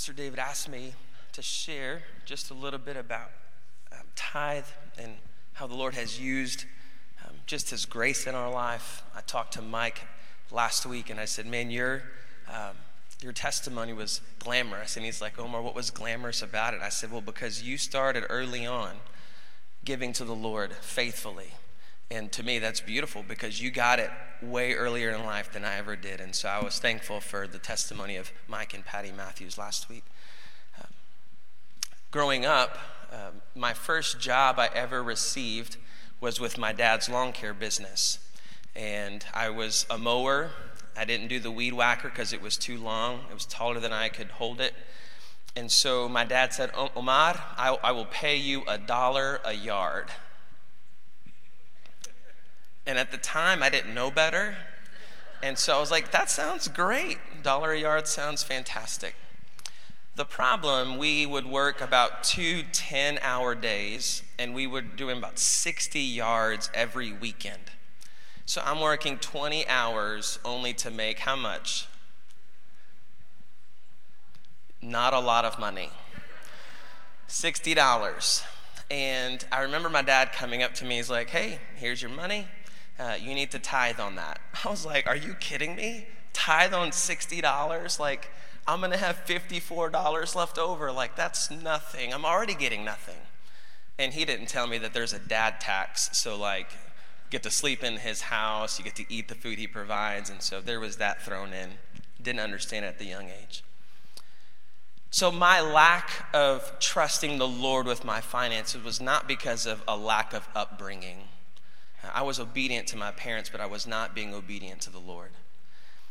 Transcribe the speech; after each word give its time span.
Pastor 0.00 0.14
David 0.14 0.38
asked 0.38 0.66
me 0.66 0.94
to 1.32 1.42
share 1.42 2.00
just 2.24 2.50
a 2.50 2.54
little 2.54 2.78
bit 2.78 2.96
about 2.96 3.32
um, 3.92 3.98
tithe 4.16 4.64
and 4.96 5.12
how 5.52 5.66
the 5.66 5.74
Lord 5.74 5.92
has 5.92 6.18
used 6.18 6.64
um, 7.22 7.34
just 7.44 7.68
His 7.68 7.84
grace 7.84 8.26
in 8.26 8.34
our 8.34 8.50
life. 8.50 9.02
I 9.14 9.20
talked 9.20 9.52
to 9.54 9.60
Mike 9.60 10.00
last 10.50 10.86
week 10.86 11.10
and 11.10 11.20
I 11.20 11.26
said, 11.26 11.44
Man, 11.44 11.70
your, 11.70 12.02
um, 12.48 12.76
your 13.20 13.34
testimony 13.34 13.92
was 13.92 14.22
glamorous. 14.38 14.96
And 14.96 15.04
he's 15.04 15.20
like, 15.20 15.38
Omar, 15.38 15.60
what 15.60 15.74
was 15.74 15.90
glamorous 15.90 16.40
about 16.40 16.72
it? 16.72 16.80
I 16.80 16.88
said, 16.88 17.12
Well, 17.12 17.20
because 17.20 17.62
you 17.62 17.76
started 17.76 18.24
early 18.30 18.64
on 18.64 18.92
giving 19.84 20.14
to 20.14 20.24
the 20.24 20.34
Lord 20.34 20.72
faithfully. 20.72 21.48
And 22.10 22.32
to 22.32 22.42
me, 22.42 22.58
that's 22.58 22.80
beautiful 22.80 23.24
because 23.26 23.62
you 23.62 23.70
got 23.70 24.00
it 24.00 24.10
way 24.42 24.74
earlier 24.74 25.10
in 25.10 25.24
life 25.24 25.52
than 25.52 25.64
I 25.64 25.76
ever 25.76 25.94
did. 25.94 26.20
And 26.20 26.34
so 26.34 26.48
I 26.48 26.62
was 26.62 26.78
thankful 26.80 27.20
for 27.20 27.46
the 27.46 27.58
testimony 27.58 28.16
of 28.16 28.32
Mike 28.48 28.74
and 28.74 28.84
Patty 28.84 29.12
Matthews 29.12 29.56
last 29.56 29.88
week. 29.88 30.02
Um, 30.80 30.88
growing 32.10 32.44
up, 32.44 32.78
um, 33.12 33.42
my 33.54 33.74
first 33.74 34.18
job 34.18 34.58
I 34.58 34.70
ever 34.74 35.02
received 35.02 35.76
was 36.20 36.40
with 36.40 36.58
my 36.58 36.72
dad's 36.72 37.08
lawn 37.08 37.32
care 37.32 37.54
business. 37.54 38.18
And 38.74 39.24
I 39.32 39.50
was 39.50 39.86
a 39.88 39.96
mower. 39.96 40.50
I 40.96 41.04
didn't 41.04 41.28
do 41.28 41.38
the 41.38 41.50
weed 41.50 41.74
whacker 41.74 42.08
because 42.08 42.32
it 42.32 42.42
was 42.42 42.56
too 42.56 42.76
long, 42.76 43.20
it 43.30 43.34
was 43.34 43.46
taller 43.46 43.78
than 43.78 43.92
I 43.92 44.08
could 44.08 44.28
hold 44.32 44.60
it. 44.60 44.74
And 45.56 45.70
so 45.70 46.08
my 46.08 46.24
dad 46.24 46.52
said, 46.52 46.70
Omar, 46.74 47.40
I, 47.56 47.76
I 47.82 47.92
will 47.92 48.06
pay 48.06 48.36
you 48.36 48.62
a 48.68 48.78
dollar 48.78 49.40
a 49.44 49.52
yard. 49.52 50.08
And 52.90 52.98
at 52.98 53.12
the 53.12 53.18
time, 53.18 53.62
I 53.62 53.68
didn't 53.68 53.94
know 53.94 54.10
better. 54.10 54.56
And 55.44 55.56
so 55.56 55.76
I 55.76 55.78
was 55.78 55.92
like, 55.92 56.10
that 56.10 56.28
sounds 56.28 56.66
great. 56.66 57.18
Dollar 57.40 57.70
a 57.70 57.78
yard 57.78 58.08
sounds 58.08 58.42
fantastic. 58.42 59.14
The 60.16 60.24
problem, 60.24 60.98
we 60.98 61.24
would 61.24 61.46
work 61.46 61.80
about 61.80 62.24
two 62.24 62.64
10 62.72 63.20
hour 63.22 63.54
days, 63.54 64.24
and 64.40 64.56
we 64.56 64.66
were 64.66 64.80
doing 64.80 65.18
about 65.18 65.38
60 65.38 66.00
yards 66.00 66.68
every 66.74 67.12
weekend. 67.12 67.70
So 68.44 68.60
I'm 68.64 68.80
working 68.80 69.18
20 69.18 69.68
hours 69.68 70.40
only 70.44 70.74
to 70.74 70.90
make 70.90 71.20
how 71.20 71.36
much? 71.36 71.86
Not 74.82 75.14
a 75.14 75.20
lot 75.20 75.44
of 75.44 75.60
money. 75.60 75.90
$60. 77.28 78.42
And 78.90 79.44
I 79.52 79.60
remember 79.60 79.88
my 79.88 80.02
dad 80.02 80.32
coming 80.32 80.64
up 80.64 80.74
to 80.74 80.84
me. 80.84 80.96
He's 80.96 81.08
like, 81.08 81.30
hey, 81.30 81.60
here's 81.76 82.02
your 82.02 82.10
money 82.10 82.48
uh, 83.00 83.14
you 83.20 83.34
need 83.34 83.50
to 83.52 83.58
tithe 83.58 83.98
on 83.98 84.16
that. 84.16 84.40
I 84.64 84.68
was 84.68 84.84
like, 84.84 85.06
are 85.06 85.16
you 85.16 85.34
kidding 85.34 85.74
me? 85.74 86.06
Tithe 86.32 86.74
on 86.74 86.90
$60? 86.90 87.98
Like, 87.98 88.30
I'm 88.66 88.80
going 88.80 88.92
to 88.92 88.98
have 88.98 89.24
$54 89.26 90.34
left 90.36 90.58
over. 90.58 90.92
Like, 90.92 91.16
that's 91.16 91.50
nothing. 91.50 92.12
I'm 92.12 92.24
already 92.24 92.54
getting 92.54 92.84
nothing. 92.84 93.16
And 93.98 94.12
he 94.12 94.24
didn't 94.24 94.46
tell 94.46 94.66
me 94.66 94.78
that 94.78 94.94
there's 94.94 95.12
a 95.12 95.18
dad 95.18 95.60
tax. 95.60 96.10
So, 96.12 96.36
like, 96.36 96.70
you 96.70 97.30
get 97.30 97.42
to 97.44 97.50
sleep 97.50 97.82
in 97.82 97.96
his 97.96 98.22
house, 98.22 98.78
you 98.78 98.84
get 98.84 98.96
to 98.96 99.12
eat 99.12 99.28
the 99.28 99.34
food 99.34 99.58
he 99.58 99.66
provides. 99.66 100.30
And 100.30 100.42
so 100.42 100.60
there 100.60 100.78
was 100.78 100.98
that 100.98 101.22
thrown 101.22 101.52
in. 101.52 101.70
Didn't 102.22 102.40
understand 102.40 102.84
at 102.84 102.98
the 102.98 103.06
young 103.06 103.28
age. 103.28 103.64
So, 105.10 105.32
my 105.32 105.60
lack 105.60 106.28
of 106.32 106.78
trusting 106.78 107.38
the 107.38 107.48
Lord 107.48 107.86
with 107.86 108.04
my 108.04 108.20
finances 108.20 108.84
was 108.84 109.00
not 109.00 109.26
because 109.26 109.66
of 109.66 109.82
a 109.88 109.96
lack 109.96 110.32
of 110.32 110.48
upbringing. 110.54 111.24
I 112.02 112.22
was 112.22 112.40
obedient 112.40 112.88
to 112.88 112.96
my 112.96 113.10
parents, 113.10 113.50
but 113.50 113.60
I 113.60 113.66
was 113.66 113.86
not 113.86 114.14
being 114.14 114.34
obedient 114.34 114.80
to 114.82 114.90
the 114.90 114.98
Lord. 114.98 115.30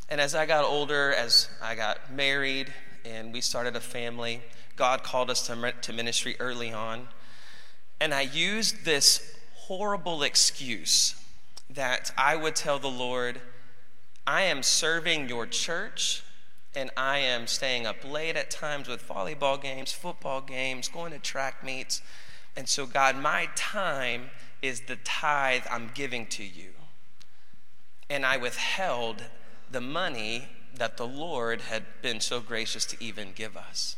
And 0.08 0.20
as 0.20 0.34
I 0.34 0.46
got 0.46 0.64
older, 0.64 1.12
as 1.12 1.48
I 1.62 1.74
got 1.74 2.12
married 2.12 2.72
and 3.04 3.32
we 3.32 3.40
started 3.40 3.76
a 3.76 3.80
family, 3.80 4.42
God 4.76 5.02
called 5.02 5.30
us 5.30 5.46
to, 5.46 5.72
to 5.72 5.92
ministry 5.92 6.36
early 6.40 6.72
on. 6.72 7.08
And 8.00 8.14
I 8.14 8.22
used 8.22 8.84
this 8.84 9.36
horrible 9.54 10.22
excuse 10.22 11.14
that 11.68 12.12
I 12.16 12.34
would 12.34 12.56
tell 12.56 12.78
the 12.78 12.88
Lord, 12.88 13.40
I 14.26 14.42
am 14.42 14.62
serving 14.62 15.28
your 15.28 15.46
church 15.46 16.24
and 16.74 16.90
I 16.96 17.18
am 17.18 17.46
staying 17.46 17.86
up 17.86 18.04
late 18.04 18.36
at 18.36 18.50
times 18.50 18.88
with 18.88 19.06
volleyball 19.06 19.60
games, 19.60 19.92
football 19.92 20.40
games, 20.40 20.88
going 20.88 21.12
to 21.12 21.18
track 21.18 21.64
meets. 21.64 22.00
And 22.56 22.68
so, 22.68 22.86
God, 22.86 23.16
my 23.16 23.48
time 23.54 24.30
is 24.62 24.82
the 24.82 24.96
tithe 24.96 25.64
I'm 25.70 25.90
giving 25.94 26.26
to 26.26 26.44
you. 26.44 26.70
And 28.08 28.26
I 28.26 28.36
withheld 28.36 29.24
the 29.70 29.80
money 29.80 30.48
that 30.74 30.96
the 30.96 31.06
Lord 31.06 31.62
had 31.62 31.84
been 32.02 32.20
so 32.20 32.40
gracious 32.40 32.84
to 32.86 32.96
even 33.02 33.32
give 33.34 33.56
us. 33.56 33.96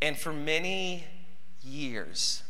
And 0.00 0.16
for 0.16 0.32
many 0.32 1.04
years, 1.62 2.42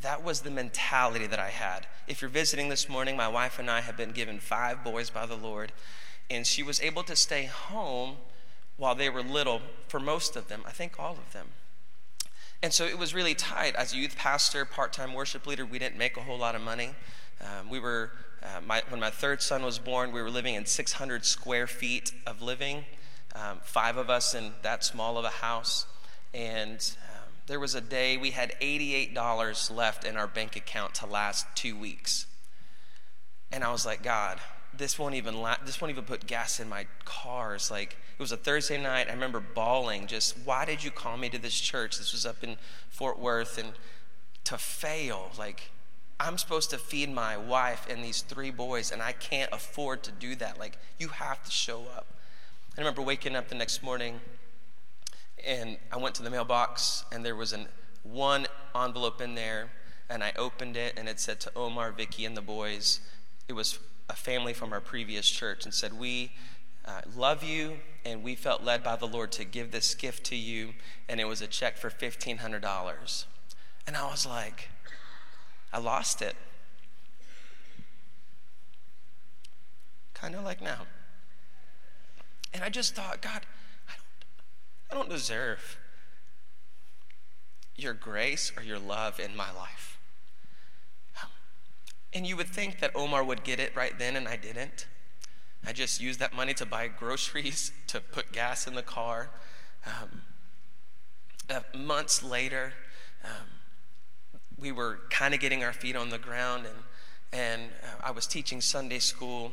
that 0.00 0.24
was 0.24 0.40
the 0.40 0.50
mentality 0.50 1.26
that 1.26 1.38
I 1.38 1.50
had. 1.50 1.86
If 2.08 2.20
you're 2.20 2.30
visiting 2.30 2.68
this 2.68 2.88
morning, 2.88 3.16
my 3.16 3.28
wife 3.28 3.58
and 3.58 3.70
I 3.70 3.80
have 3.80 3.96
been 3.96 4.12
given 4.12 4.40
five 4.40 4.82
boys 4.82 5.10
by 5.10 5.26
the 5.26 5.36
Lord, 5.36 5.72
and 6.30 6.46
she 6.46 6.62
was 6.62 6.80
able 6.80 7.02
to 7.04 7.14
stay 7.14 7.44
home 7.44 8.16
while 8.76 8.94
they 8.94 9.10
were 9.10 9.22
little 9.22 9.60
for 9.88 10.00
most 10.00 10.34
of 10.34 10.48
them, 10.48 10.62
I 10.66 10.70
think 10.70 10.98
all 10.98 11.12
of 11.12 11.32
them. 11.32 11.48
And 12.62 12.72
so 12.72 12.84
it 12.84 12.96
was 12.96 13.12
really 13.12 13.34
tight. 13.34 13.74
As 13.74 13.92
a 13.92 13.96
youth 13.96 14.16
pastor, 14.16 14.64
part 14.64 14.92
time 14.92 15.14
worship 15.14 15.46
leader, 15.46 15.66
we 15.66 15.80
didn't 15.80 15.98
make 15.98 16.16
a 16.16 16.20
whole 16.20 16.38
lot 16.38 16.54
of 16.54 16.62
money. 16.62 16.90
Um, 17.40 17.68
we 17.68 17.80
were, 17.80 18.12
uh, 18.40 18.60
my, 18.64 18.82
when 18.88 19.00
my 19.00 19.10
third 19.10 19.42
son 19.42 19.64
was 19.64 19.80
born, 19.80 20.12
we 20.12 20.22
were 20.22 20.30
living 20.30 20.54
in 20.54 20.64
600 20.64 21.24
square 21.24 21.66
feet 21.66 22.12
of 22.24 22.40
living, 22.40 22.84
um, 23.34 23.58
five 23.64 23.96
of 23.96 24.08
us 24.08 24.32
in 24.32 24.52
that 24.62 24.84
small 24.84 25.18
of 25.18 25.24
a 25.24 25.30
house. 25.30 25.86
And 26.32 26.78
um, 27.10 27.32
there 27.48 27.58
was 27.58 27.74
a 27.74 27.80
day 27.80 28.16
we 28.16 28.30
had 28.30 28.54
$88 28.60 29.74
left 29.74 30.04
in 30.04 30.16
our 30.16 30.28
bank 30.28 30.54
account 30.54 30.94
to 30.96 31.06
last 31.06 31.46
two 31.56 31.76
weeks. 31.76 32.26
And 33.50 33.64
I 33.64 33.72
was 33.72 33.84
like, 33.84 34.04
God, 34.04 34.38
this 34.82 34.98
won't 34.98 35.14
even 35.14 35.40
la- 35.40 35.58
this 35.64 35.80
won't 35.80 35.92
even 35.92 36.02
put 36.02 36.26
gas 36.26 36.58
in 36.58 36.68
my 36.68 36.86
cars. 37.04 37.70
Like 37.70 37.96
it 38.18 38.20
was 38.20 38.32
a 38.32 38.36
thursday 38.36 38.82
night. 38.82 39.06
I 39.08 39.12
remember 39.12 39.38
bawling 39.38 40.08
just 40.08 40.36
why 40.44 40.64
did 40.64 40.82
you 40.82 40.90
call 40.90 41.16
me 41.16 41.28
to 41.28 41.38
this 41.38 41.58
church? 41.58 41.98
This 41.98 42.12
was 42.12 42.26
up 42.26 42.42
in 42.42 42.56
fort 42.90 43.16
worth 43.16 43.58
and 43.58 43.74
to 44.44 44.58
fail. 44.58 45.30
Like 45.38 45.70
i'm 46.18 46.36
supposed 46.36 46.70
to 46.70 46.78
feed 46.78 47.12
my 47.12 47.36
wife 47.36 47.86
and 47.88 48.04
these 48.04 48.22
three 48.22 48.50
boys 48.50 48.92
and 48.92 49.02
i 49.02 49.12
can't 49.12 49.50
afford 49.52 50.02
to 50.02 50.10
do 50.10 50.34
that. 50.34 50.58
Like 50.58 50.78
you 50.98 51.08
have 51.08 51.44
to 51.44 51.50
show 51.52 51.82
up. 51.96 52.08
I 52.76 52.80
remember 52.80 53.02
waking 53.02 53.36
up 53.36 53.48
the 53.48 53.54
next 53.54 53.84
morning 53.84 54.20
and 55.46 55.78
i 55.92 55.96
went 55.96 56.16
to 56.16 56.24
the 56.24 56.30
mailbox 56.30 57.04
and 57.12 57.24
there 57.24 57.36
was 57.36 57.52
an 57.52 57.68
one 58.02 58.48
envelope 58.74 59.20
in 59.20 59.36
there 59.36 59.70
and 60.10 60.24
i 60.24 60.32
opened 60.36 60.76
it 60.76 60.94
and 60.96 61.08
it 61.08 61.20
said 61.20 61.38
to 61.38 61.52
omar 61.54 61.92
vicky 61.92 62.24
and 62.24 62.36
the 62.36 62.42
boys. 62.42 62.98
It 63.48 63.52
was 63.52 63.78
a 64.08 64.14
family 64.14 64.52
from 64.52 64.72
our 64.72 64.80
previous 64.80 65.28
church 65.28 65.64
and 65.64 65.72
said, 65.72 65.98
We 65.98 66.32
uh, 66.84 67.02
love 67.16 67.42
you, 67.42 67.78
and 68.04 68.22
we 68.22 68.34
felt 68.34 68.64
led 68.64 68.82
by 68.82 68.96
the 68.96 69.06
Lord 69.06 69.32
to 69.32 69.44
give 69.44 69.70
this 69.70 69.94
gift 69.94 70.24
to 70.26 70.36
you, 70.36 70.74
and 71.08 71.20
it 71.20 71.24
was 71.24 71.40
a 71.40 71.46
check 71.46 71.76
for 71.76 71.90
$1,500. 71.90 73.24
And 73.86 73.96
I 73.96 74.10
was 74.10 74.26
like, 74.26 74.68
I 75.72 75.78
lost 75.78 76.22
it. 76.22 76.36
Kind 80.14 80.34
of 80.34 80.44
like 80.44 80.60
now. 80.60 80.82
And 82.54 82.62
I 82.62 82.68
just 82.68 82.94
thought, 82.94 83.22
God, 83.22 83.42
I 83.88 83.92
don't, 83.96 84.90
I 84.90 84.94
don't 84.94 85.08
deserve 85.08 85.78
your 87.76 87.94
grace 87.94 88.52
or 88.56 88.62
your 88.62 88.78
love 88.78 89.18
in 89.18 89.34
my 89.34 89.52
life. 89.52 89.91
And 92.14 92.26
you 92.26 92.36
would 92.36 92.48
think 92.48 92.80
that 92.80 92.90
Omar 92.94 93.24
would 93.24 93.42
get 93.42 93.58
it 93.58 93.74
right 93.74 93.98
then, 93.98 94.16
and 94.16 94.28
I 94.28 94.36
didn't. 94.36 94.86
I 95.66 95.72
just 95.72 96.00
used 96.00 96.18
that 96.20 96.34
money 96.34 96.54
to 96.54 96.66
buy 96.66 96.88
groceries, 96.88 97.72
to 97.88 98.00
put 98.00 98.32
gas 98.32 98.66
in 98.66 98.74
the 98.74 98.82
car. 98.82 99.30
Um, 99.86 100.22
uh, 101.48 101.60
months 101.76 102.22
later, 102.22 102.74
um, 103.24 103.46
we 104.58 104.72
were 104.72 105.00
kind 105.10 105.34
of 105.34 105.40
getting 105.40 105.64
our 105.64 105.72
feet 105.72 105.96
on 105.96 106.10
the 106.10 106.18
ground, 106.18 106.66
and, 106.66 107.40
and 107.40 107.70
uh, 107.82 108.08
I 108.08 108.10
was 108.10 108.26
teaching 108.26 108.60
Sunday 108.60 108.98
school, 108.98 109.52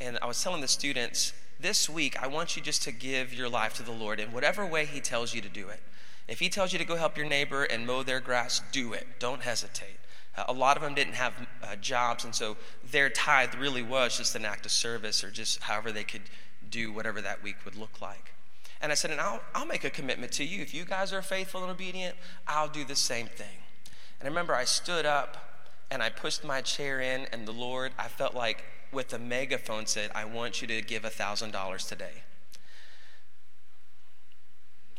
and 0.00 0.18
I 0.20 0.26
was 0.26 0.42
telling 0.42 0.60
the 0.60 0.68
students, 0.68 1.32
this 1.60 1.88
week, 1.88 2.20
I 2.20 2.26
want 2.26 2.56
you 2.56 2.62
just 2.62 2.82
to 2.82 2.92
give 2.92 3.32
your 3.32 3.48
life 3.48 3.74
to 3.74 3.82
the 3.82 3.92
Lord 3.92 4.18
in 4.18 4.32
whatever 4.32 4.66
way 4.66 4.84
He 4.84 5.00
tells 5.00 5.32
you 5.32 5.40
to 5.40 5.48
do 5.48 5.68
it. 5.68 5.80
If 6.26 6.40
He 6.40 6.48
tells 6.48 6.72
you 6.72 6.78
to 6.78 6.84
go 6.84 6.96
help 6.96 7.16
your 7.16 7.26
neighbor 7.26 7.62
and 7.62 7.86
mow 7.86 8.02
their 8.02 8.20
grass, 8.20 8.60
do 8.72 8.92
it. 8.92 9.06
Don't 9.18 9.42
hesitate. 9.42 9.96
Uh, 10.36 10.44
a 10.48 10.52
lot 10.52 10.76
of 10.76 10.82
them 10.82 10.94
didn't 10.94 11.14
have 11.14 11.34
uh, 11.62 11.76
jobs, 11.76 12.24
and 12.24 12.34
so 12.34 12.56
their 12.90 13.10
tithe 13.10 13.54
really 13.54 13.82
was 13.82 14.16
just 14.16 14.34
an 14.34 14.44
act 14.44 14.64
of 14.66 14.72
service 14.72 15.22
or 15.22 15.30
just 15.30 15.62
however 15.62 15.92
they 15.92 16.04
could 16.04 16.22
do 16.70 16.92
whatever 16.92 17.20
that 17.20 17.42
week 17.42 17.56
would 17.64 17.76
look 17.76 18.00
like. 18.00 18.32
And 18.80 18.90
I 18.90 18.96
said, 18.96 19.12
and 19.12 19.20
I'll, 19.20 19.40
I'll 19.54 19.66
make 19.66 19.84
a 19.84 19.90
commitment 19.90 20.32
to 20.32 20.44
you. 20.44 20.60
If 20.60 20.74
you 20.74 20.84
guys 20.84 21.12
are 21.12 21.22
faithful 21.22 21.62
and 21.62 21.70
obedient, 21.70 22.16
I'll 22.48 22.68
do 22.68 22.84
the 22.84 22.96
same 22.96 23.26
thing. 23.26 23.58
And 24.18 24.26
I 24.26 24.28
remember 24.28 24.54
I 24.54 24.64
stood 24.64 25.06
up 25.06 25.36
and 25.90 26.02
I 26.02 26.08
pushed 26.08 26.42
my 26.42 26.62
chair 26.62 27.00
in, 27.00 27.26
and 27.32 27.46
the 27.46 27.52
Lord, 27.52 27.92
I 27.98 28.08
felt 28.08 28.34
like 28.34 28.64
with 28.92 29.12
a 29.12 29.18
megaphone 29.18 29.86
said, 29.86 30.10
I 30.14 30.24
want 30.24 30.62
you 30.62 30.68
to 30.68 30.80
give 30.80 31.02
$1,000 31.02 31.88
today. 31.88 32.22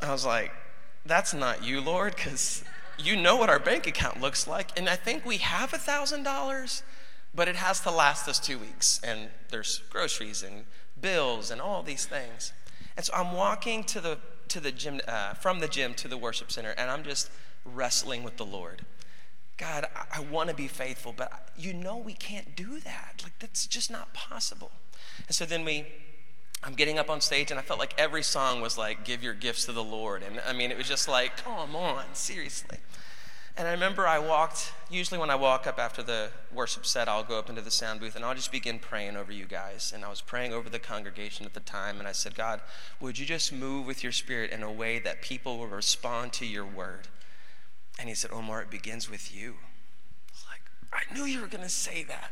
I 0.01 0.11
was 0.11 0.25
like, 0.25 0.51
that's 1.05 1.33
not 1.33 1.63
you, 1.63 1.81
Lord, 1.81 2.15
because 2.15 2.63
you 2.97 3.15
know 3.15 3.35
what 3.35 3.49
our 3.49 3.59
bank 3.59 3.87
account 3.87 4.21
looks 4.21 4.47
like. 4.47 4.77
And 4.77 4.89
I 4.89 4.95
think 4.95 5.25
we 5.25 5.37
have 5.37 5.73
a 5.73 5.77
$1,000, 5.77 6.83
but 7.33 7.47
it 7.47 7.55
has 7.55 7.79
to 7.81 7.91
last 7.91 8.27
us 8.27 8.39
two 8.39 8.57
weeks. 8.57 8.99
And 9.03 9.29
there's 9.49 9.81
groceries 9.89 10.43
and 10.43 10.65
bills 10.99 11.51
and 11.51 11.59
all 11.61 11.83
these 11.83 12.05
things. 12.05 12.53
And 12.95 13.05
so 13.05 13.13
I'm 13.13 13.33
walking 13.33 13.83
to 13.85 13.99
the, 13.99 14.17
to 14.49 14.59
the 14.59 14.71
gym, 14.71 15.01
uh, 15.07 15.33
from 15.33 15.59
the 15.59 15.67
gym 15.67 15.93
to 15.95 16.07
the 16.07 16.17
worship 16.17 16.51
center, 16.51 16.71
and 16.77 16.89
I'm 16.89 17.03
just 17.03 17.29
wrestling 17.65 18.23
with 18.23 18.37
the 18.37 18.45
Lord. 18.45 18.85
God, 19.57 19.87
I, 19.95 20.19
I 20.19 20.19
want 20.21 20.49
to 20.49 20.55
be 20.55 20.67
faithful, 20.67 21.13
but 21.15 21.49
you 21.57 21.73
know 21.73 21.97
we 21.97 22.13
can't 22.13 22.55
do 22.55 22.79
that. 22.79 23.21
Like, 23.23 23.39
that's 23.39 23.67
just 23.67 23.91
not 23.91 24.13
possible. 24.13 24.71
And 25.27 25.35
so 25.35 25.45
then 25.45 25.65
we, 25.65 25.87
I'm 26.65 26.73
getting 26.73 26.97
up 26.97 27.09
on 27.09 27.19
stage, 27.19 27.51
and 27.51 27.59
I 27.59 27.63
felt 27.63 27.79
like 27.79 27.93
every 27.97 28.23
song 28.23 28.61
was 28.61 28.77
like, 28.77 29.03
Give 29.03 29.21
your 29.21 29.33
gifts 29.33 29.65
to 29.65 29.73
the 29.73 29.83
Lord. 29.83 30.23
And 30.23 30.41
I 30.47 30.53
mean, 30.53 30.71
it 30.71 30.77
was 30.77 30.87
just 30.87 31.07
like, 31.07 31.37
Come 31.37 31.75
on, 31.75 32.03
seriously. 32.13 32.77
And 33.55 33.67
I 33.67 33.71
remember 33.71 34.07
I 34.07 34.17
walked, 34.17 34.73
usually 34.89 35.19
when 35.19 35.29
I 35.29 35.35
walk 35.35 35.67
up 35.67 35.77
after 35.77 36.01
the 36.01 36.29
worship 36.51 36.87
set, 36.87 37.07
I'll 37.07 37.23
go 37.23 37.37
up 37.37 37.49
into 37.49 37.61
the 37.61 37.69
sound 37.69 37.99
booth 37.99 38.15
and 38.15 38.25
I'll 38.25 38.33
just 38.33 38.51
begin 38.51 38.79
praying 38.79 39.15
over 39.15 39.31
you 39.31 39.45
guys. 39.45 39.91
And 39.93 40.03
I 40.03 40.09
was 40.09 40.21
praying 40.21 40.53
over 40.53 40.69
the 40.69 40.79
congregation 40.79 41.45
at 41.45 41.53
the 41.53 41.59
time, 41.59 41.99
and 41.99 42.07
I 42.07 42.13
said, 42.13 42.33
God, 42.33 42.61
would 42.99 43.19
you 43.19 43.27
just 43.27 43.53
move 43.53 43.85
with 43.85 44.01
your 44.01 44.11
spirit 44.11 44.49
in 44.49 44.63
a 44.63 44.71
way 44.71 44.97
that 44.99 45.21
people 45.21 45.59
will 45.59 45.67
respond 45.67 46.33
to 46.33 46.47
your 46.47 46.65
word? 46.65 47.09
And 47.99 48.09
he 48.09 48.15
said, 48.15 48.31
Omar, 48.31 48.63
it 48.63 48.71
begins 48.71 49.07
with 49.09 49.35
you. 49.35 49.51
I 49.51 50.31
was 50.31 50.45
like, 50.49 50.61
I 50.91 51.13
knew 51.13 51.25
you 51.25 51.41
were 51.41 51.47
going 51.47 51.63
to 51.63 51.69
say 51.69 52.03
that. 52.03 52.31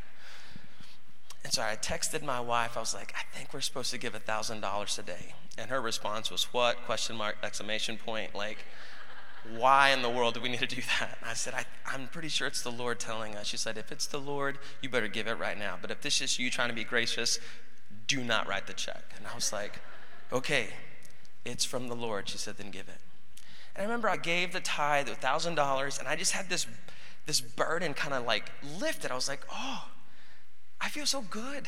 And 1.44 1.52
so 1.52 1.62
I 1.62 1.76
texted 1.76 2.24
my 2.24 2.40
wife. 2.40 2.78
I 2.78 2.80
was 2.80 2.94
like, 2.94 3.14
I 3.16 3.24
think 3.36 3.54
we're 3.54 3.62
supposed 3.62 3.92
to 3.92 3.98
give 3.98 4.14
$1,000 4.14 4.96
today. 4.96 5.34
And 5.58 5.70
her 5.70 5.82
response 5.82 6.30
was, 6.30 6.44
What? 6.54 6.78
Question 6.86 7.16
mark, 7.16 7.38
exclamation 7.44 7.98
point. 7.98 8.36
Like, 8.36 8.66
why 9.56 9.90
in 9.90 10.04
the 10.04 10.10
world 10.10 10.36
do 10.36 10.42
we 10.42 10.50
need 10.50 10.60
to 10.60 10.68
do 10.68 10.82
that? 11.00 11.18
And 11.22 11.30
I 11.30 11.34
said, 11.34 11.54
I, 11.54 11.94
am 11.94 12.08
pretty 12.08 12.30
sure 12.30 12.48
it's 12.48 12.62
the 12.62 12.72
Lord 12.72 13.00
telling 13.00 13.36
us. 13.36 13.48
She 13.48 13.58
said, 13.58 13.78
If 13.78 13.92
it's 13.92 14.06
the 14.06 14.20
Lord, 14.20 14.60
you 14.82 14.90
better 14.90 15.08
give 15.08 15.28
it 15.28 15.40
right 15.40 15.58
now. 15.58 15.78
But 15.82 15.92
if 15.92 16.02
this 16.02 16.22
is 16.22 16.38
you 16.38 16.50
trying 16.50 16.70
to 16.70 16.76
be 16.76 16.84
gracious, 16.84 17.40
do 18.08 18.24
not 18.24 18.48
write 18.48 18.68
the 18.68 18.74
check. 18.74 19.04
And 19.18 19.26
I 19.26 19.34
was 19.34 19.52
like, 19.52 19.80
Okay, 20.32 20.68
it's 21.44 21.66
from 21.66 21.88
the 21.88 21.96
Lord. 21.96 22.30
She 22.30 22.38
said, 22.38 22.58
Then 22.58 22.70
give 22.70 22.88
it. 22.88 23.02
And 23.76 23.82
I 23.82 23.84
remember 23.84 24.10
I 24.10 24.18
gave 24.18 24.54
the 24.54 24.60
tithe 24.60 25.08
$1,000, 25.08 26.00
and 26.00 26.08
I 26.08 26.16
just 26.16 26.34
had 26.34 26.50
this, 26.50 26.68
this 27.26 27.42
burden 27.42 27.94
kind 27.94 28.14
of 28.14 28.26
like 28.26 28.52
lifted. 28.80 29.12
I 29.12 29.16
was 29.16 29.28
like, 29.28 29.42
Oh, 29.52 29.86
feel 30.92 31.06
so 31.06 31.22
good. 31.22 31.68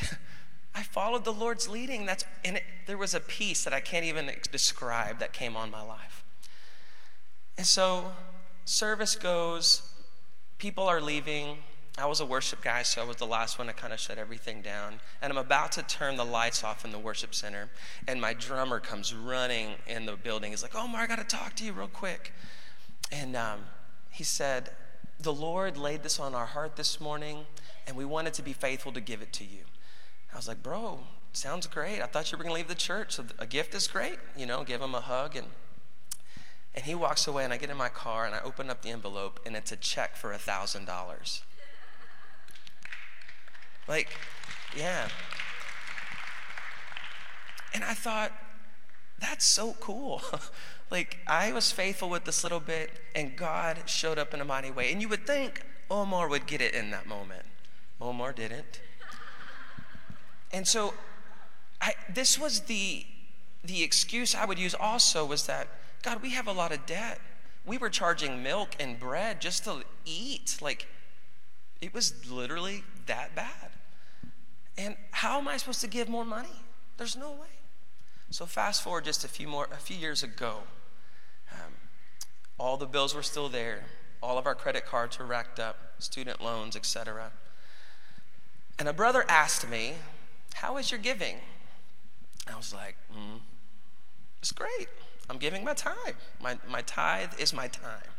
I 0.74 0.82
followed 0.82 1.24
the 1.24 1.32
Lord's 1.32 1.66
leading. 1.66 2.04
That's 2.04 2.24
and 2.44 2.58
it, 2.58 2.64
there 2.86 2.98
was 2.98 3.14
a 3.14 3.20
peace 3.20 3.64
that 3.64 3.72
I 3.72 3.80
can't 3.80 4.04
even 4.04 4.30
describe 4.52 5.18
that 5.20 5.32
came 5.32 5.56
on 5.56 5.70
my 5.70 5.82
life. 5.82 6.24
And 7.56 7.66
so 7.66 8.12
service 8.64 9.16
goes, 9.16 9.82
people 10.58 10.84
are 10.84 11.00
leaving. 11.00 11.58
I 11.96 12.06
was 12.06 12.20
a 12.20 12.26
worship 12.26 12.60
guy, 12.60 12.82
so 12.82 13.00
I 13.00 13.04
was 13.06 13.16
the 13.16 13.26
last 13.26 13.56
one 13.56 13.68
to 13.68 13.72
kind 13.72 13.92
of 13.92 14.00
shut 14.00 14.18
everything 14.18 14.60
down. 14.60 15.00
And 15.22 15.32
I'm 15.32 15.38
about 15.38 15.72
to 15.72 15.82
turn 15.84 16.16
the 16.16 16.24
lights 16.24 16.64
off 16.64 16.84
in 16.84 16.90
the 16.90 16.98
worship 16.98 17.34
center, 17.34 17.70
and 18.08 18.20
my 18.20 18.34
drummer 18.34 18.80
comes 18.80 19.14
running 19.14 19.74
in 19.86 20.04
the 20.04 20.16
building. 20.16 20.50
He's 20.50 20.62
like, 20.62 20.74
"Oh, 20.74 20.84
Omar, 20.84 21.02
I 21.02 21.06
got 21.06 21.20
to 21.20 21.24
talk 21.24 21.54
to 21.56 21.64
you 21.64 21.72
real 21.72 21.86
quick. 21.86 22.32
And 23.12 23.36
um, 23.36 23.60
he 24.10 24.24
said, 24.24 24.70
The 25.20 25.32
Lord 25.32 25.76
laid 25.76 26.02
this 26.02 26.18
on 26.18 26.34
our 26.34 26.46
heart 26.46 26.76
this 26.76 27.00
morning, 27.00 27.46
and 27.86 27.96
we 27.96 28.04
wanted 28.04 28.34
to 28.34 28.42
be 28.42 28.52
faithful 28.52 28.92
to 28.92 29.00
give 29.00 29.22
it 29.22 29.32
to 29.34 29.44
you. 29.44 29.60
I 30.32 30.36
was 30.36 30.48
like, 30.48 30.62
Bro, 30.62 31.00
sounds 31.32 31.66
great. 31.66 32.02
I 32.02 32.06
thought 32.06 32.30
you 32.30 32.38
were 32.38 32.44
going 32.44 32.54
to 32.54 32.58
leave 32.58 32.68
the 32.68 32.74
church, 32.74 33.14
so 33.14 33.24
a 33.38 33.46
gift 33.46 33.74
is 33.74 33.86
great. 33.86 34.18
You 34.36 34.46
know, 34.46 34.64
give 34.64 34.80
him 34.80 34.94
a 34.94 35.00
hug 35.00 35.36
and 35.36 35.46
and 36.74 36.84
he 36.84 36.94
walks 36.94 37.26
away, 37.26 37.44
and 37.44 37.52
I 37.52 37.56
get 37.56 37.70
in 37.70 37.76
my 37.76 37.88
car, 37.88 38.26
and 38.26 38.34
I 38.34 38.40
open 38.40 38.68
up 38.68 38.82
the 38.82 38.90
envelope, 38.90 39.38
and 39.46 39.54
it's 39.54 39.70
a 39.70 39.76
check 39.76 40.16
for 40.16 40.32
a 40.32 40.38
$1,000. 40.38 41.40
Like, 43.86 44.08
yeah. 44.76 45.08
And 47.72 47.84
I 47.84 47.94
thought, 47.94 48.32
that's 49.20 49.44
so 49.44 49.76
cool. 49.78 50.20
like, 50.90 51.18
I 51.26 51.52
was 51.52 51.72
faithful 51.72 52.08
with 52.08 52.24
this 52.24 52.42
little 52.42 52.60
bit, 52.60 52.90
and 53.14 53.36
God 53.36 53.82
showed 53.86 54.18
up 54.18 54.34
in 54.34 54.40
a 54.40 54.44
mighty 54.44 54.70
way. 54.70 54.92
And 54.92 55.00
you 55.00 55.08
would 55.08 55.26
think 55.26 55.62
Omar 55.90 56.28
would 56.28 56.46
get 56.46 56.60
it 56.60 56.74
in 56.74 56.90
that 56.90 57.06
moment. 57.06 57.44
Omar 58.00 58.32
didn't. 58.32 58.80
And 60.52 60.68
so, 60.68 60.94
I, 61.80 61.94
this 62.12 62.38
was 62.38 62.60
the, 62.60 63.04
the 63.64 63.82
excuse 63.82 64.34
I 64.34 64.44
would 64.44 64.58
use 64.58 64.74
also 64.74 65.24
was 65.24 65.46
that 65.46 65.68
God, 66.02 66.22
we 66.22 66.30
have 66.30 66.46
a 66.46 66.52
lot 66.52 66.70
of 66.70 66.84
debt. 66.86 67.20
We 67.66 67.78
were 67.78 67.88
charging 67.88 68.42
milk 68.42 68.76
and 68.78 68.98
bread 68.98 69.40
just 69.40 69.64
to 69.64 69.82
eat. 70.04 70.58
Like, 70.60 70.86
it 71.80 71.94
was 71.94 72.30
literally 72.30 72.84
that 73.06 73.34
bad. 73.34 73.70
And 74.76 74.96
how 75.12 75.38
am 75.38 75.48
I 75.48 75.56
supposed 75.56 75.80
to 75.80 75.86
give 75.86 76.08
more 76.08 76.24
money? 76.24 76.62
There's 76.98 77.16
no 77.16 77.30
way. 77.30 77.63
So 78.34 78.46
fast 78.46 78.82
forward 78.82 79.04
just 79.04 79.22
a 79.22 79.28
few 79.28 79.46
more, 79.46 79.68
a 79.70 79.76
few 79.76 79.96
years 79.96 80.24
ago, 80.24 80.62
um, 81.52 81.74
all 82.58 82.76
the 82.76 82.84
bills 82.84 83.14
were 83.14 83.22
still 83.22 83.48
there. 83.48 83.84
All 84.20 84.38
of 84.38 84.44
our 84.44 84.56
credit 84.56 84.84
cards 84.84 85.20
were 85.20 85.24
racked 85.24 85.60
up, 85.60 85.76
student 86.00 86.40
loans, 86.40 86.74
etc. 86.74 87.30
And 88.76 88.88
a 88.88 88.92
brother 88.92 89.24
asked 89.28 89.70
me, 89.70 89.92
"How 90.54 90.78
is 90.78 90.90
your 90.90 90.98
giving?" 90.98 91.36
I 92.52 92.56
was 92.56 92.74
like, 92.74 92.96
mm, 93.08 93.38
"It's 94.40 94.50
great." 94.50 94.88
I'm 95.30 95.38
giving 95.38 95.62
my 95.62 95.74
time. 95.74 96.16
My, 96.42 96.58
my 96.68 96.82
tithe 96.82 97.38
is 97.38 97.52
my 97.52 97.68
time. 97.68 98.10